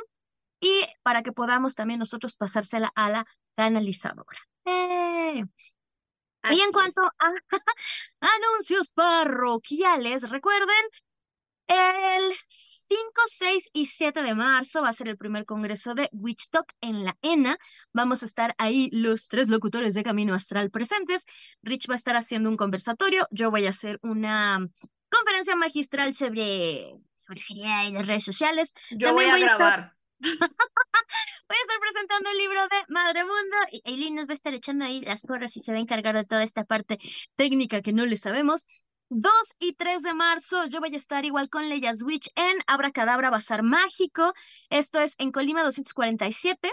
y 0.61 0.83
para 1.03 1.23
que 1.23 1.33
podamos 1.33 1.75
también 1.75 1.99
nosotros 1.99 2.37
pasársela 2.37 2.93
a 2.95 3.09
la 3.09 3.27
canalizadora. 3.57 4.41
Y 4.67 6.61
en 6.61 6.73
cuanto 6.73 7.01
a 7.01 7.33
anuncios 8.21 8.91
parroquiales, 8.91 10.29
recuerden 10.29 10.85
el 11.67 12.33
5, 12.49 13.23
6 13.27 13.71
y 13.73 13.87
7 13.87 14.23
de 14.23 14.35
marzo 14.35 14.83
va 14.83 14.91
a 14.91 14.93
ser 14.93 15.09
el 15.09 15.17
primer 15.17 15.45
congreso 15.47 15.95
de 15.95 16.09
Witch 16.13 16.51
Talk 16.51 16.73
en 16.81 17.05
la 17.05 17.17
ENA. 17.23 17.59
Vamos 17.93 18.23
a 18.23 18.27
estar 18.27 18.55
ahí 18.59 18.91
los 18.93 19.29
tres 19.29 19.49
locutores 19.49 19.95
de 19.95 20.03
Camino 20.03 20.35
Astral 20.35 20.71
presentes. 20.71 21.25
Rich 21.63 21.89
va 21.89 21.95
a 21.95 21.97
estar 21.97 22.17
haciendo 22.17 22.51
un 22.51 22.57
conversatorio. 22.57 23.27
Yo 23.31 23.51
voy 23.51 23.67
a 23.67 23.71
hacer 23.71 23.99
una 24.03 24.67
conferencia 25.11 25.57
magistral 25.57 26.15
sobre 26.15 26.95
brujería 27.27 27.85
y 27.87 27.93
las 27.93 28.07
redes 28.07 28.25
sociales. 28.25 28.75
Yo 28.91 29.13
voy 29.15 29.25
a, 29.25 29.39
grabar. 29.39 29.95
voy 30.21 30.31
a 30.31 31.63
estar 31.63 31.81
presentando 31.81 32.31
el 32.31 32.39
libro 32.39 32.63
de 32.63 32.85
Madre 32.89 33.25
Mundo 33.25 33.57
y 33.73 33.83
Eileen 33.85 34.15
nos 34.15 34.29
va 34.29 34.33
a 34.33 34.35
estar 34.35 34.55
echando 34.55 34.85
ahí 34.85 35.01
las 35.01 35.23
porras 35.23 35.57
y 35.57 35.63
se 35.63 35.73
va 35.73 35.79
a 35.79 35.81
encargar 35.81 36.15
de 36.15 36.25
toda 36.25 36.43
esta 36.43 36.65
parte 36.65 36.99
técnica 37.37 37.81
que 37.81 37.93
no 37.93 38.05
le 38.05 38.17
sabemos. 38.17 38.67
2 39.11 39.31
y 39.59 39.75
3 39.75 40.03
de 40.03 40.15
marzo 40.15 40.67
yo 40.67 40.81
voy 40.81 40.95
a 40.95 40.97
estar 40.97 41.25
igual 41.25 41.51
con 41.51 41.69
Leia 41.69 41.95
Switch 41.95 42.31
en 42.37 42.57
Abracadabra 42.67 43.31
Bazar 43.31 43.63
Mágico. 43.63 44.33
Esto 44.71 45.01
es 45.01 45.15
en 45.19 45.31
Colima 45.31 45.63
247 45.63 46.73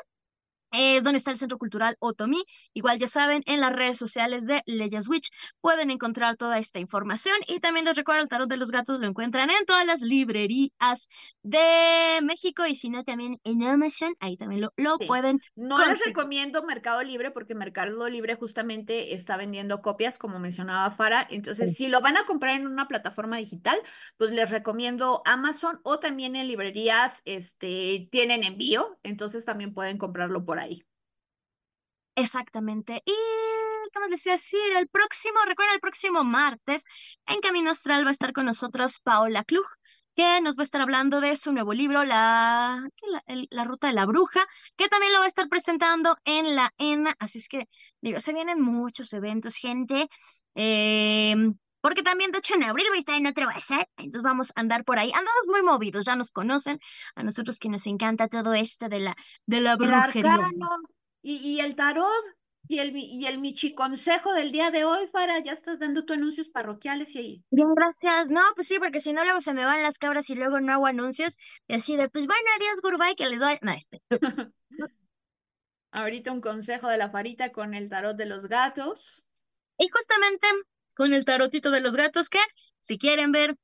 es 0.71 1.03
donde 1.03 1.17
está 1.17 1.31
el 1.31 1.37
Centro 1.37 1.57
Cultural 1.57 1.95
Otomí. 1.99 2.43
Igual 2.73 2.99
ya 2.99 3.07
saben, 3.07 3.43
en 3.45 3.59
las 3.59 3.73
redes 3.73 3.97
sociales 3.97 4.45
de 4.45 4.61
Leyes 4.65 5.07
Witch 5.07 5.29
pueden 5.59 5.91
encontrar 5.91 6.37
toda 6.37 6.59
esta 6.59 6.79
información. 6.79 7.35
Y 7.47 7.59
también 7.59 7.85
les 7.85 7.95
recuerdo, 7.95 8.21
el 8.21 8.29
tarot 8.29 8.49
de 8.49 8.57
los 8.57 8.71
gatos 8.71 8.99
lo 8.99 9.07
encuentran 9.07 9.49
en 9.49 9.65
todas 9.65 9.85
las 9.85 10.01
librerías 10.01 11.09
de 11.43 12.19
México 12.23 12.65
y 12.65 12.75
si 12.75 12.89
no, 12.89 13.03
también 13.03 13.39
en 13.43 13.63
Amazon, 13.63 14.15
ahí 14.19 14.37
también 14.37 14.61
lo, 14.61 14.73
lo 14.77 14.97
pueden. 14.99 15.39
No 15.55 15.83
les 15.85 16.05
recomiendo 16.05 16.63
Mercado 16.63 17.03
Libre 17.03 17.31
porque 17.31 17.55
Mercado 17.55 18.09
Libre 18.09 18.35
justamente 18.35 19.13
está 19.13 19.37
vendiendo 19.37 19.81
copias, 19.81 20.17
como 20.17 20.39
mencionaba 20.39 20.89
Fara. 20.91 21.27
Entonces, 21.29 21.75
si 21.75 21.87
lo 21.87 22.01
van 22.01 22.17
a 22.17 22.25
comprar 22.25 22.59
en 22.59 22.67
una 22.67 22.87
plataforma 22.87 23.37
digital, 23.37 23.77
pues 24.17 24.31
les 24.31 24.49
recomiendo 24.49 25.21
Amazon 25.25 25.79
o 25.83 25.99
también 25.99 26.35
en 26.35 26.47
librerías, 26.47 27.21
este, 27.25 28.07
tienen 28.11 28.43
envío, 28.43 28.99
entonces 29.03 29.45
también 29.45 29.73
pueden 29.73 29.97
comprarlo 29.97 30.45
por 30.45 30.59
ahí. 30.59 30.60
Exactamente. 32.15 33.01
Y, 33.05 33.13
¿cómo 33.93 34.07
les 34.07 34.19
decía 34.19 34.33
decir? 34.33 34.59
El 34.77 34.87
próximo, 34.87 35.39
recuerda, 35.45 35.73
el 35.73 35.79
próximo 35.79 36.23
martes, 36.23 36.83
en 37.25 37.39
Camino 37.39 37.71
Astral 37.71 38.05
va 38.05 38.09
a 38.09 38.11
estar 38.11 38.33
con 38.33 38.45
nosotros 38.45 38.99
Paola 38.99 39.43
Klug, 39.43 39.65
que 40.15 40.41
nos 40.41 40.57
va 40.57 40.61
a 40.61 40.63
estar 40.63 40.81
hablando 40.81 41.21
de 41.21 41.35
su 41.37 41.51
nuevo 41.53 41.73
libro, 41.73 42.03
La, 42.03 42.85
la, 43.49 43.63
Ruta 43.63 43.87
de 43.87 43.93
la 43.93 44.05
Bruja, 44.05 44.45
que 44.75 44.89
también 44.89 45.13
lo 45.13 45.19
va 45.19 45.25
a 45.25 45.29
estar 45.29 45.47
presentando 45.47 46.17
en 46.25 46.55
la 46.55 46.73
ENA. 46.77 47.15
Así 47.19 47.39
es 47.39 47.47
que, 47.47 47.67
digo, 48.01 48.19
se 48.19 48.33
vienen 48.33 48.61
muchos 48.61 49.13
eventos, 49.13 49.55
gente. 49.55 50.07
Eh, 50.55 51.35
porque 51.81 52.03
también, 52.03 52.31
de 52.31 52.37
hecho, 52.37 52.55
en 52.55 52.63
abril 52.63 52.85
voy 52.89 52.97
a 52.97 52.99
estar 52.99 53.17
en 53.17 53.27
otro 53.27 53.45
bazar, 53.47 53.87
entonces 53.97 54.21
vamos 54.21 54.51
a 54.55 54.61
andar 54.61 54.83
por 54.85 54.99
ahí. 54.99 55.11
Andamos 55.13 55.47
muy 55.47 55.63
movidos, 55.63 56.05
ya 56.05 56.15
nos 56.15 56.31
conocen, 56.31 56.79
a 57.15 57.23
nosotros 57.23 57.59
que 57.59 57.69
nos 57.69 57.85
encanta 57.87 58.27
todo 58.27 58.53
esto 58.53 58.87
de 58.87 58.99
la, 58.99 59.15
de 59.45 59.61
la 59.61 59.75
brujería. 59.75 60.39
y, 61.21 61.35
y 61.37 61.59
el 61.59 61.75
tarot, 61.75 62.07
y 62.67 62.79
el, 62.79 62.95
y 62.95 63.25
el 63.25 63.39
Michi 63.39 63.73
Consejo 63.73 64.33
del 64.33 64.51
día 64.51 64.71
de 64.71 64.85
hoy, 64.85 65.05
Fara, 65.07 65.39
ya 65.39 65.51
estás 65.51 65.79
dando 65.79 66.05
tus 66.05 66.15
anuncios 66.15 66.47
parroquiales 66.47 67.13
y 67.15 67.19
ahí. 67.19 67.43
Bien, 67.49 67.67
gracias. 67.75 68.27
No, 68.29 68.41
pues 68.55 68.67
sí, 68.67 68.79
porque 68.79 69.01
si 69.01 69.11
no, 69.11 69.25
luego 69.25 69.41
se 69.41 69.53
me 69.53 69.65
van 69.65 69.83
las 69.83 69.97
cabras 69.97 70.29
y 70.29 70.35
luego 70.35 70.61
no 70.61 70.71
hago 70.71 70.85
anuncios. 70.85 71.37
Y 71.67 71.73
así 71.73 71.97
de, 71.97 72.07
pues 72.07 72.27
bueno, 72.27 72.47
adiós, 72.55 72.81
goodbye, 72.81 73.15
que 73.15 73.27
les 73.27 73.39
doy. 73.39 73.57
No, 73.61 73.71
este. 73.73 74.01
Ahorita 75.91 76.31
un 76.31 76.39
consejo 76.39 76.87
de 76.87 76.97
la 76.97 77.09
Farita 77.09 77.51
con 77.51 77.73
el 77.73 77.89
tarot 77.89 78.15
de 78.15 78.25
los 78.25 78.45
gatos. 78.45 79.25
Y 79.77 79.89
justamente 79.89 80.47
con 80.95 81.13
el 81.13 81.25
tarotito 81.25 81.71
de 81.71 81.81
los 81.81 81.95
gatos 81.95 82.29
que 82.29 82.39
si 82.79 82.97
quieren 82.97 83.31
ver 83.31 83.55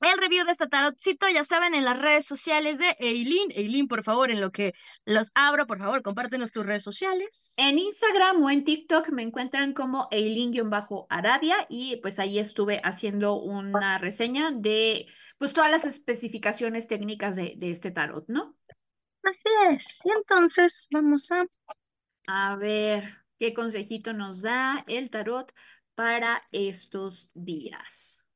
el 0.00 0.18
review 0.18 0.46
de 0.46 0.52
este 0.52 0.66
tarotcito, 0.66 1.28
ya 1.28 1.44
saben, 1.44 1.74
en 1.74 1.84
las 1.84 2.00
redes 2.00 2.24
sociales 2.24 2.78
de 2.78 2.96
Eileen. 3.00 3.50
Eileen, 3.50 3.86
por 3.86 4.02
favor, 4.02 4.30
en 4.30 4.40
lo 4.40 4.50
que 4.50 4.72
los 5.04 5.30
abro, 5.34 5.66
por 5.66 5.78
favor, 5.78 6.02
compártenos 6.02 6.52
tus 6.52 6.64
redes 6.64 6.82
sociales. 6.82 7.54
En 7.58 7.78
Instagram 7.78 8.42
o 8.42 8.50
en 8.50 8.64
TikTok 8.64 9.10
me 9.10 9.22
encuentran 9.22 9.74
como 9.74 10.08
Eileen-Aradia 10.10 11.66
y 11.68 11.96
pues 11.96 12.18
ahí 12.18 12.38
estuve 12.38 12.80
haciendo 12.82 13.34
una 13.34 13.98
reseña 13.98 14.50
de 14.52 15.06
pues 15.36 15.52
todas 15.52 15.70
las 15.70 15.84
especificaciones 15.84 16.86
técnicas 16.86 17.36
de, 17.36 17.54
de 17.56 17.70
este 17.70 17.90
tarot, 17.90 18.24
¿no? 18.28 18.56
Así 19.22 19.74
es. 19.74 20.00
Y 20.04 20.10
entonces 20.10 20.86
vamos 20.90 21.30
a... 21.30 21.46
A 22.26 22.56
ver, 22.56 23.04
¿qué 23.38 23.52
consejito 23.52 24.12
nos 24.12 24.40
da 24.42 24.84
el 24.86 25.10
tarot 25.10 25.52
para 26.00 26.48
estos 26.50 27.30
días. 27.34 28.26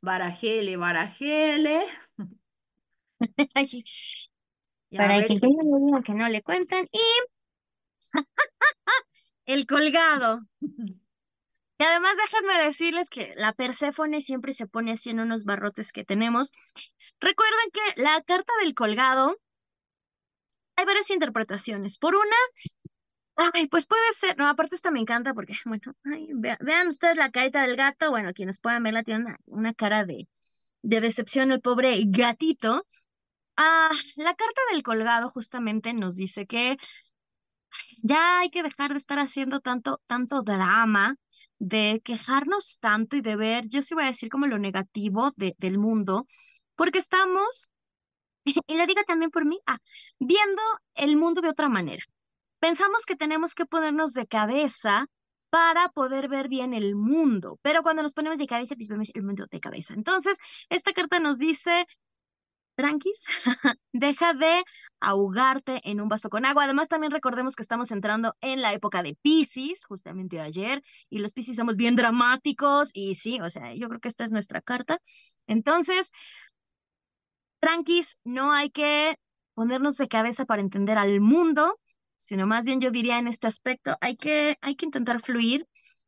Barajele, 0.00 0.76
barajele. 0.76 1.86
para 4.90 5.22
que, 5.24 5.38
que 6.04 6.14
no 6.14 6.28
le 6.28 6.42
cuentan. 6.42 6.88
Y 6.90 7.00
el 9.46 9.68
colgado. 9.68 10.40
Y 11.78 11.84
además 11.84 12.14
déjenme 12.16 12.64
decirles 12.64 13.08
que 13.08 13.34
la 13.36 13.52
Perséfone 13.52 14.20
siempre 14.20 14.52
se 14.52 14.66
pone 14.66 14.90
así 14.90 15.10
en 15.10 15.20
unos 15.20 15.44
barrotes 15.44 15.92
que 15.92 16.04
tenemos. 16.04 16.50
Recuerden 17.20 17.70
que 17.72 18.02
la 18.02 18.20
carta 18.22 18.52
del 18.64 18.74
colgado 18.74 19.36
hay 20.74 20.84
varias 20.84 21.08
interpretaciones. 21.12 21.98
Por 21.98 22.16
una, 22.16 22.36
ay, 23.36 23.66
pues 23.68 23.86
puede 23.86 24.12
ser, 24.18 24.36
no, 24.38 24.46
aparte 24.48 24.76
esta 24.76 24.90
me 24.90 25.00
encanta 25.00 25.34
porque, 25.34 25.54
bueno, 25.64 25.94
vean 26.60 26.88
ustedes 26.88 27.16
la 27.16 27.30
carita 27.30 27.62
del 27.62 27.76
gato, 27.76 28.10
bueno, 28.10 28.32
quienes 28.32 28.60
puedan 28.60 28.82
verla 28.82 29.02
tiene 29.02 29.36
una, 29.46 29.74
cara 29.74 30.04
de, 30.04 30.28
de 30.82 31.00
decepción 31.00 31.52
el 31.52 31.60
pobre 31.60 32.00
gatito. 32.06 32.86
Ah, 33.56 33.90
la 34.16 34.34
carta 34.34 34.60
del 34.72 34.82
colgado 34.82 35.30
justamente 35.30 35.94
nos 35.94 36.16
dice 36.16 36.46
que 36.46 36.76
ya 38.02 38.40
hay 38.40 38.50
que 38.50 38.62
dejar 38.62 38.92
de 38.92 38.98
estar 38.98 39.18
haciendo 39.18 39.60
tanto, 39.60 40.00
tanto 40.06 40.42
drama, 40.42 41.16
de 41.58 42.00
quejarnos 42.04 42.78
tanto 42.80 43.16
y 43.16 43.20
de 43.22 43.36
ver, 43.36 43.68
yo 43.68 43.82
sí 43.82 43.94
voy 43.94 44.04
a 44.04 44.08
decir 44.08 44.28
como 44.28 44.46
lo 44.46 44.58
negativo 44.58 45.32
de, 45.36 45.54
del 45.58 45.78
mundo, 45.78 46.26
porque 46.74 46.98
estamos, 46.98 47.70
y 48.66 48.76
lo 48.76 48.86
digo 48.86 49.02
también 49.06 49.30
por 49.30 49.46
mí, 49.46 49.60
ah, 49.66 49.78
viendo 50.18 50.62
el 50.94 51.16
mundo 51.16 51.40
de 51.40 51.50
otra 51.50 51.68
manera. 51.68 52.04
Pensamos 52.58 53.04
que 53.06 53.16
tenemos 53.16 53.54
que 53.54 53.66
ponernos 53.66 54.12
de 54.12 54.26
cabeza 54.26 55.06
para 55.50 55.88
poder 55.90 56.28
ver 56.28 56.48
bien 56.48 56.74
el 56.74 56.96
mundo, 56.96 57.58
pero 57.62 57.82
cuando 57.82 58.02
nos 58.02 58.12
ponemos 58.14 58.38
de 58.38 58.46
cabeza, 58.46 58.74
pues 58.74 58.88
vemos 58.88 59.10
el 59.14 59.22
mundo 59.22 59.46
de 59.50 59.60
cabeza. 59.60 59.94
Entonces, 59.94 60.36
esta 60.68 60.92
carta 60.92 61.20
nos 61.20 61.38
dice, 61.38 61.86
tranquis, 62.76 63.24
deja 63.92 64.34
de 64.34 64.64
ahogarte 65.00 65.80
en 65.84 66.00
un 66.00 66.08
vaso 66.08 66.28
con 66.30 66.44
agua. 66.44 66.64
Además, 66.64 66.88
también 66.88 67.12
recordemos 67.12 67.56
que 67.56 67.62
estamos 67.62 67.90
entrando 67.90 68.34
en 68.40 68.60
la 68.62 68.74
época 68.74 69.02
de 69.02 69.16
Pisces, 69.22 69.84
justamente 69.86 70.40
ayer, 70.40 70.82
y 71.08 71.20
los 71.20 71.32
Pisces 71.32 71.56
somos 71.56 71.76
bien 71.76 71.96
dramáticos, 71.96 72.90
y 72.92 73.14
sí, 73.14 73.40
o 73.40 73.50
sea, 73.50 73.74
yo 73.74 73.88
creo 73.88 74.00
que 74.00 74.08
esta 74.08 74.24
es 74.24 74.30
nuestra 74.30 74.60
carta. 74.60 74.98
Entonces, 75.46 76.10
tranquis, 77.60 78.18
no 78.24 78.52
hay 78.52 78.70
que 78.70 79.16
ponernos 79.54 79.96
de 79.96 80.08
cabeza 80.08 80.44
para 80.44 80.62
entender 80.62 80.98
al 80.98 81.20
mundo, 81.20 81.78
sino 82.16 82.46
más 82.46 82.64
bien 82.66 82.80
yo 82.80 82.90
diría 82.90 83.18
en 83.18 83.28
este 83.28 83.46
aspecto, 83.46 83.96
hay 84.00 84.16
que, 84.16 84.58
hay 84.60 84.76
que 84.76 84.86
intentar 84.86 85.20
fluir 85.20 85.66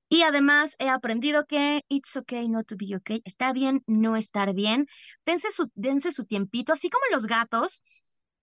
y 0.08 0.22
además 0.22 0.74
he 0.78 0.88
aprendido 0.88 1.44
que 1.46 1.84
it's 1.88 2.16
okay 2.16 2.48
not 2.48 2.66
to 2.66 2.76
be 2.76 2.96
okay. 2.96 3.20
Está 3.24 3.52
bien 3.52 3.82
no 3.86 4.16
estar 4.16 4.54
bien. 4.54 4.86
Dense 5.26 5.50
su, 5.50 5.70
dense 5.74 6.12
su 6.12 6.24
tiempito, 6.24 6.72
así 6.72 6.88
como 6.88 7.04
los 7.12 7.26
gatos, 7.26 7.82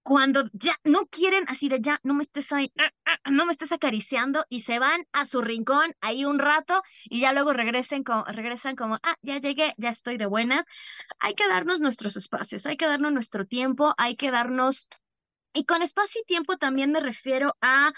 cuando 0.04 0.44
ya 0.54 0.76
no 0.84 1.08
quieren, 1.08 1.46
así 1.48 1.68
de 1.68 1.82
ya, 1.82 2.00
no 2.04 2.14
me 2.14 2.22
estés 2.22 2.52
ahí, 2.52 2.72
ah, 2.78 2.92
ah, 3.06 3.32
no 3.32 3.48
me 3.48 3.52
estés 3.52 3.72
acariciando 3.72 4.46
y 4.50 4.60
se 4.60 4.78
van 4.78 5.04
a 5.14 5.26
su 5.26 5.42
rincón 5.42 5.96
ahí 6.00 6.26
un 6.26 6.38
rato 6.38 6.84
y 7.06 7.22
ya 7.22 7.34
luego 7.34 7.54
regresen 7.54 8.04
como, 8.04 8.24
regresan 8.26 8.76
como, 8.76 9.00
ah, 9.02 9.16
ya 9.24 9.40
llegué, 9.40 9.74
ya 9.78 9.90
estoy 9.90 10.18
de 10.18 10.28
buenas. 10.28 10.64
Hay 11.18 11.34
que 11.34 11.48
darnos 11.48 11.80
nuestros 11.80 12.18
espacios, 12.18 12.68
hay 12.68 12.78
que 12.78 12.86
darnos 12.86 13.14
nuestro 13.14 13.48
tiempo, 13.48 13.96
hay 13.98 14.16
que 14.16 14.30
darnos 14.30 14.88
y 15.56 15.66
con 15.66 15.82
espacio 15.82 16.22
y 16.22 16.26
tiempo 16.26 16.58
también 16.58 16.92
me 16.92 17.00
refiero 17.00 17.56
a 17.62 17.94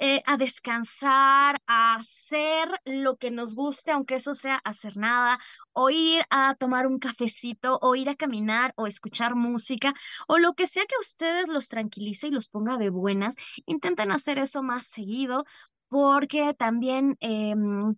eh, 0.00 0.22
a 0.26 0.36
descansar, 0.36 1.60
a 1.66 1.96
hacer 1.96 2.68
lo 2.84 3.16
que 3.16 3.30
nos 3.32 3.54
guste, 3.54 3.90
aunque 3.90 4.16
eso 4.16 4.32
sea 4.34 4.56
hacer 4.64 4.96
nada, 4.96 5.38
o 5.72 5.90
ir 5.90 6.22
a 6.30 6.54
tomar 6.54 6.86
un 6.86 6.98
cafecito, 7.00 7.78
o 7.82 7.96
ir 7.96 8.08
a 8.08 8.14
caminar, 8.14 8.72
o 8.76 8.86
escuchar 8.86 9.34
música, 9.34 9.92
o 10.28 10.38
lo 10.38 10.54
que 10.54 10.68
sea 10.68 10.84
que 10.86 10.94
a 10.94 11.00
ustedes 11.00 11.48
los 11.48 11.68
tranquilice 11.68 12.28
y 12.28 12.30
los 12.30 12.48
ponga 12.48 12.76
de 12.78 12.90
buenas. 12.90 13.34
Intenten 13.66 14.12
hacer 14.12 14.38
eso 14.38 14.62
más 14.62 14.86
seguido, 14.86 15.44
porque 15.88 16.54
también 16.54 17.16
em, 17.20 17.96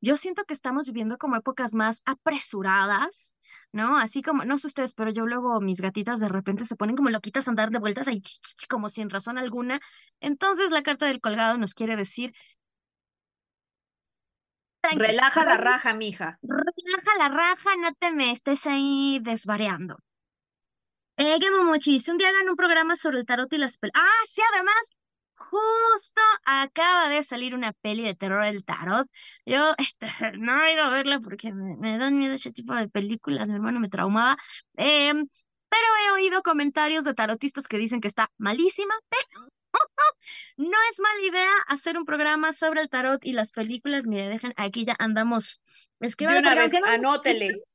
yo 0.00 0.16
siento 0.16 0.44
que 0.44 0.54
estamos 0.54 0.86
viviendo 0.86 1.18
como 1.18 1.36
épocas 1.36 1.74
más 1.74 2.02
apresuradas, 2.04 3.34
¿no? 3.72 3.98
Así 3.98 4.22
como, 4.22 4.44
no 4.44 4.58
sé 4.58 4.68
ustedes, 4.68 4.94
pero 4.94 5.10
yo 5.10 5.26
luego 5.26 5.60
mis 5.60 5.80
gatitas 5.80 6.20
de 6.20 6.28
repente 6.28 6.64
se 6.64 6.76
ponen 6.76 6.96
como 6.96 7.10
loquitas 7.10 7.46
a 7.46 7.50
andar 7.50 7.70
de 7.70 7.78
vueltas 7.78 8.08
ahí, 8.08 8.20
como 8.68 8.88
sin 8.88 9.10
razón 9.10 9.38
alguna. 9.38 9.80
Entonces 10.20 10.70
la 10.70 10.82
carta 10.82 11.06
del 11.06 11.20
colgado 11.20 11.58
nos 11.58 11.74
quiere 11.74 11.96
decir... 11.96 12.32
Relaja 14.94 15.44
la 15.44 15.56
raja, 15.58 15.94
mija. 15.94 16.38
Relaja 16.42 17.18
la 17.18 17.28
raja, 17.28 17.76
no 17.76 17.92
te 17.94 18.10
me 18.10 18.32
estés 18.32 18.66
ahí 18.66 19.20
desvariando. 19.22 19.96
Eh, 21.16 21.38
Momochi, 21.56 21.98
un 22.10 22.16
día 22.16 22.30
hagan 22.30 22.48
un 22.48 22.56
programa 22.56 22.96
sobre 22.96 23.18
el 23.18 23.26
tarot 23.26 23.52
y 23.52 23.58
las 23.58 23.78
pel... 23.78 23.92
Ah, 23.94 24.22
sí, 24.26 24.40
además, 24.52 24.90
justo 25.50 26.20
acaba 26.44 27.08
de 27.08 27.22
salir 27.22 27.54
una 27.54 27.72
peli 27.72 28.02
de 28.02 28.14
terror 28.14 28.44
del 28.44 28.64
tarot. 28.64 29.08
Yo 29.46 29.74
este, 29.78 30.06
no 30.38 30.62
he 30.64 30.72
ido 30.74 30.82
a 30.82 30.90
verla 30.90 31.20
porque 31.20 31.52
me, 31.52 31.98
dan 31.98 32.18
miedo 32.18 32.34
ese 32.34 32.52
tipo 32.52 32.74
de 32.74 32.88
películas, 32.88 33.48
mi 33.48 33.54
hermano 33.54 33.80
me 33.80 33.88
traumaba. 33.88 34.36
Em, 34.76 35.26
pero 35.68 35.86
he 36.04 36.12
oído 36.12 36.42
comentarios 36.42 37.04
de 37.04 37.14
tarotistas 37.14 37.66
que 37.66 37.78
dicen 37.78 38.00
que 38.00 38.08
está 38.08 38.30
malísima, 38.38 38.94
pero 39.08 39.48
no 40.56 40.78
es 40.90 41.00
mala 41.00 41.26
idea 41.26 41.52
hacer 41.66 41.96
un 41.96 42.04
programa 42.04 42.52
sobre 42.52 42.82
el 42.82 42.88
tarot 42.88 43.24
y 43.24 43.32
las 43.32 43.52
películas. 43.52 44.04
Mire, 44.04 44.28
dejen, 44.28 44.52
aquí 44.56 44.84
ya 44.84 44.94
andamos. 44.98 45.60
De 45.98 46.26
una 46.26 46.54
vez, 46.54 46.74
anótele. 46.84 47.62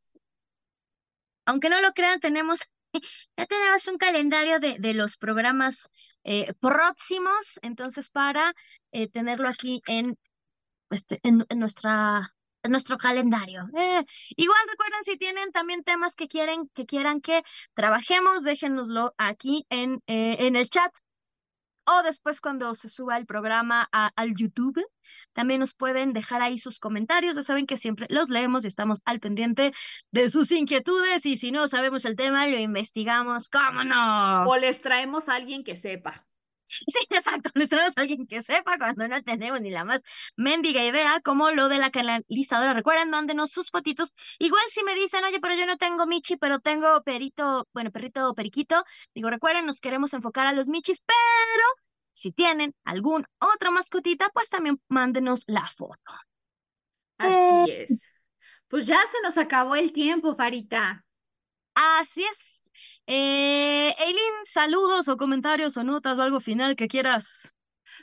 Aunque 1.45 1.69
no 1.69 1.79
lo 1.79 1.93
crean, 1.93 2.19
tenemos 2.19 2.59
ya 3.37 3.45
tenemos 3.45 3.87
un 3.87 3.97
calendario 3.97 4.59
de, 4.59 4.77
de 4.79 4.93
los 4.93 5.17
programas 5.17 5.89
eh, 6.23 6.53
próximos, 6.59 7.59
entonces 7.61 8.09
para 8.09 8.53
eh, 8.91 9.07
tenerlo 9.09 9.47
aquí 9.49 9.81
en, 9.87 10.17
este, 10.89 11.19
en, 11.23 11.45
nuestra 11.55 12.33
en 12.63 12.71
nuestro 12.71 12.97
calendario. 12.97 13.63
Eh, 13.77 14.03
igual 14.35 14.59
recuerden 14.69 15.03
si 15.03 15.15
tienen 15.15 15.51
también 15.51 15.83
temas 15.83 16.15
que 16.15 16.27
quieren 16.27 16.69
que 16.73 16.85
quieran 16.85 17.21
que 17.21 17.43
trabajemos, 17.73 18.43
déjenoslo 18.43 19.13
aquí 19.17 19.65
en, 19.69 20.01
en 20.07 20.55
el 20.55 20.69
chat 20.69 20.91
o 21.87 22.03
después 22.03 22.41
cuando 22.41 22.75
se 22.75 22.89
suba 22.89 23.17
el 23.17 23.25
programa 23.25 23.89
al 23.91 24.35
YouTube. 24.35 24.85
También 25.33 25.61
nos 25.61 25.73
pueden 25.73 26.11
dejar 26.11 26.41
ahí 26.41 26.57
sus 26.57 26.79
comentarios, 26.79 27.37
ya 27.37 27.41
saben 27.41 27.65
que 27.65 27.77
siempre 27.77 28.07
los 28.09 28.29
leemos 28.29 28.65
y 28.65 28.67
estamos 28.67 28.99
al 29.05 29.21
pendiente 29.21 29.71
de 30.11 30.29
sus 30.29 30.51
inquietudes 30.51 31.25
y 31.25 31.37
si 31.37 31.51
no 31.51 31.67
sabemos 31.69 32.03
el 32.03 32.17
tema, 32.17 32.45
lo 32.47 32.59
investigamos, 32.59 33.47
¿cómo 33.47 33.85
no? 33.85 34.43
O 34.43 34.57
les 34.57 34.81
traemos 34.81 35.29
a 35.29 35.35
alguien 35.35 35.63
que 35.63 35.77
sepa. 35.77 36.26
Sí, 36.87 36.99
exacto, 37.09 37.49
les 37.55 37.69
traemos 37.69 37.93
a 37.97 38.01
alguien 38.01 38.25
que 38.27 38.41
sepa 38.41 38.77
cuando 38.77 39.07
no 39.07 39.21
tenemos 39.23 39.61
ni 39.61 39.69
la 39.69 39.85
más 39.85 40.01
mendiga 40.35 40.83
idea, 40.83 41.21
como 41.21 41.51
lo 41.51 41.69
de 41.69 41.77
la 41.77 41.91
canalizadora. 41.91 42.73
Recuerden, 42.73 43.09
mándenos 43.09 43.51
sus 43.51 43.71
fotitos. 43.71 44.13
Igual 44.39 44.63
si 44.69 44.83
me 44.83 44.95
dicen, 44.95 45.23
oye, 45.23 45.39
pero 45.39 45.55
yo 45.55 45.65
no 45.65 45.77
tengo 45.77 46.05
Michi, 46.05 46.37
pero 46.37 46.59
tengo 46.59 47.01
perito, 47.03 47.67
bueno, 47.73 47.91
perrito 47.91 48.33
periquito. 48.33 48.83
Digo, 49.13 49.29
recuerden, 49.29 49.65
nos 49.65 49.79
queremos 49.79 50.13
enfocar 50.13 50.47
a 50.47 50.53
los 50.53 50.67
Michis, 50.69 51.01
pero 51.05 51.63
si 52.13 52.31
tienen 52.31 52.73
algún 52.83 53.25
otra 53.39 53.71
mascotita, 53.71 54.29
pues 54.33 54.49
también 54.49 54.81
mándenos 54.89 55.43
la 55.47 55.65
foto. 55.67 56.13
Así 57.17 57.71
es. 57.71 58.11
Pues 58.67 58.87
ya 58.87 58.99
se 59.07 59.21
nos 59.21 59.37
acabó 59.37 59.75
el 59.75 59.93
tiempo, 59.93 60.35
Farita. 60.35 61.05
Así 61.73 62.23
es. 62.23 62.56
Eh, 63.07 63.95
Eileen, 63.99 64.33
saludos 64.45 65.07
o 65.07 65.17
comentarios 65.17 65.77
o 65.77 65.83
notas 65.83 66.19
o 66.19 66.21
algo 66.21 66.39
final 66.39 66.75
que 66.75 66.87
quieras 66.87 67.57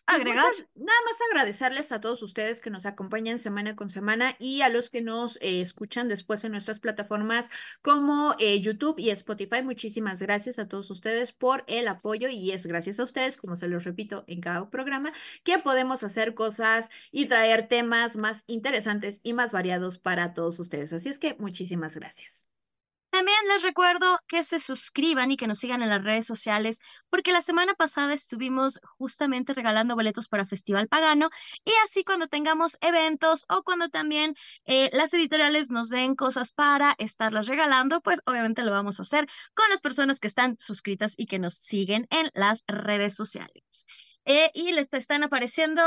pues 0.06 0.20
agregar. 0.20 0.44
nada 0.74 0.98
más 1.04 1.18
agradecerles 1.30 1.92
a 1.92 2.00
todos 2.00 2.22
ustedes 2.22 2.60
que 2.60 2.70
nos 2.70 2.86
acompañan 2.86 3.38
semana 3.38 3.76
con 3.76 3.90
semana 3.90 4.36
y 4.38 4.62
a 4.62 4.68
los 4.68 4.90
que 4.90 5.02
nos 5.02 5.36
eh, 5.36 5.60
escuchan 5.60 6.08
después 6.08 6.44
en 6.44 6.52
nuestras 6.52 6.80
plataformas 6.80 7.50
como 7.82 8.34
eh, 8.38 8.60
YouTube 8.60 8.98
y 8.98 9.10
Spotify. 9.10 9.62
Muchísimas 9.62 10.20
gracias 10.20 10.58
a 10.58 10.68
todos 10.68 10.90
ustedes 10.90 11.32
por 11.32 11.64
el 11.66 11.88
apoyo 11.88 12.28
y 12.28 12.52
es 12.52 12.66
gracias 12.66 13.00
a 13.00 13.04
ustedes, 13.04 13.36
como 13.36 13.56
se 13.56 13.68
los 13.68 13.84
repito 13.84 14.24
en 14.26 14.40
cada 14.40 14.68
programa, 14.70 15.12
que 15.42 15.58
podemos 15.58 16.02
hacer 16.02 16.34
cosas 16.34 16.90
y 17.12 17.26
traer 17.26 17.68
temas 17.68 18.16
más 18.16 18.44
interesantes 18.46 19.20
y 19.22 19.32
más 19.32 19.52
variados 19.52 19.98
para 19.98 20.34
todos 20.34 20.58
ustedes. 20.60 20.92
Así 20.92 21.08
es 21.08 21.18
que 21.18 21.36
muchísimas 21.38 21.96
gracias. 21.96 22.53
También 23.14 23.38
les 23.46 23.62
recuerdo 23.62 24.18
que 24.26 24.42
se 24.42 24.58
suscriban 24.58 25.30
y 25.30 25.36
que 25.36 25.46
nos 25.46 25.60
sigan 25.60 25.82
en 25.82 25.88
las 25.88 26.02
redes 26.02 26.26
sociales, 26.26 26.80
porque 27.10 27.30
la 27.30 27.42
semana 27.42 27.74
pasada 27.74 28.12
estuvimos 28.12 28.80
justamente 28.98 29.54
regalando 29.54 29.94
boletos 29.94 30.26
para 30.26 30.44
Festival 30.44 30.88
Pagano 30.88 31.30
y 31.64 31.70
así 31.84 32.02
cuando 32.02 32.26
tengamos 32.26 32.76
eventos 32.80 33.44
o 33.48 33.62
cuando 33.62 33.88
también 33.88 34.34
eh, 34.64 34.90
las 34.92 35.14
editoriales 35.14 35.70
nos 35.70 35.90
den 35.90 36.16
cosas 36.16 36.50
para 36.50 36.96
estarlas 36.98 37.46
regalando, 37.46 38.00
pues 38.00 38.18
obviamente 38.26 38.64
lo 38.64 38.72
vamos 38.72 38.98
a 38.98 39.02
hacer 39.02 39.28
con 39.54 39.70
las 39.70 39.80
personas 39.80 40.18
que 40.18 40.26
están 40.26 40.56
suscritas 40.58 41.14
y 41.16 41.26
que 41.26 41.38
nos 41.38 41.54
siguen 41.54 42.08
en 42.10 42.32
las 42.34 42.64
redes 42.66 43.14
sociales. 43.14 43.86
Eh, 44.26 44.50
y 44.54 44.72
les 44.72 44.88
están 44.92 45.22
apareciendo, 45.22 45.82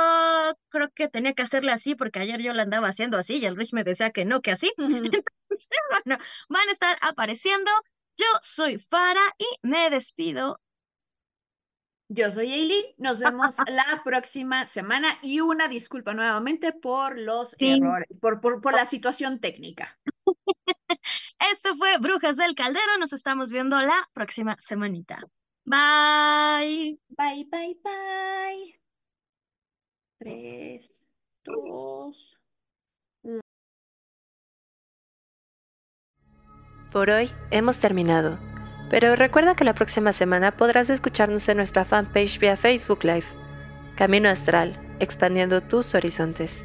creo 0.69 0.89
que 0.93 1.07
tenía 1.07 1.33
que 1.33 1.41
hacerle 1.43 1.71
así 1.71 1.95
porque 1.95 2.19
ayer 2.19 2.41
yo 2.41 2.53
la 2.53 2.63
andaba 2.63 2.87
haciendo 2.89 3.17
así 3.17 3.37
y 3.37 3.45
el 3.45 3.55
Rich 3.55 3.73
me 3.73 3.83
decía 3.83 4.11
que 4.11 4.25
no, 4.25 4.41
que 4.41 4.51
así. 4.51 4.71
Entonces, 4.77 5.67
bueno, 6.05 6.23
van 6.49 6.69
a 6.69 6.71
estar 6.71 6.97
apareciendo. 7.01 7.71
Yo 8.15 8.25
soy 8.41 8.77
Fara 8.77 9.21
y 9.37 9.45
me 9.61 9.89
despido 9.89 10.59
Yo 12.09 12.31
soy 12.31 12.53
Eileen, 12.53 12.85
nos 12.97 13.19
vemos 13.19 13.55
la 13.69 14.01
próxima 14.03 14.65
semana 14.67 15.17
y 15.21 15.41
una 15.41 15.67
disculpa 15.67 16.13
nuevamente 16.13 16.73
por 16.73 17.17
los 17.19 17.51
Sí. 17.59 17.69
errores, 17.69 18.07
por, 18.21 18.39
por, 18.39 18.61
por 18.61 18.73
la 18.73 18.85
situación 18.85 19.39
técnica. 19.39 19.99
Esto 21.51 21.75
fue 21.75 21.97
Brujas 21.97 22.37
del 22.37 22.55
Caldero. 22.55 22.97
Nos 22.99 23.13
estamos 23.13 23.51
viendo 23.51 23.77
la 23.79 24.09
próxima 24.13 24.55
semanita. 24.59 25.19
Bye. 25.67 26.97
Bye, 27.09 27.45
bye, 27.51 27.77
bye. 27.83 28.79
Tres, 30.17 31.05
dos. 31.43 32.39
Por 36.91 37.09
hoy 37.09 37.29
hemos 37.51 37.79
terminado, 37.79 38.39
pero 38.89 39.17
recuerda 39.17 39.55
que 39.55 39.65
la 39.65 39.75
próxima 39.75 40.13
semana 40.13 40.55
podrás 40.55 40.89
escucharnos 40.89 41.49
en 41.49 41.57
nuestra 41.57 41.83
fanpage 41.83 42.39
vía 42.39 42.55
Facebook 42.55 43.03
Live. 43.03 43.25
Camino 43.97 44.29
Astral, 44.29 44.79
expandiendo 44.99 45.61
tus 45.61 45.93
horizontes. 45.95 46.63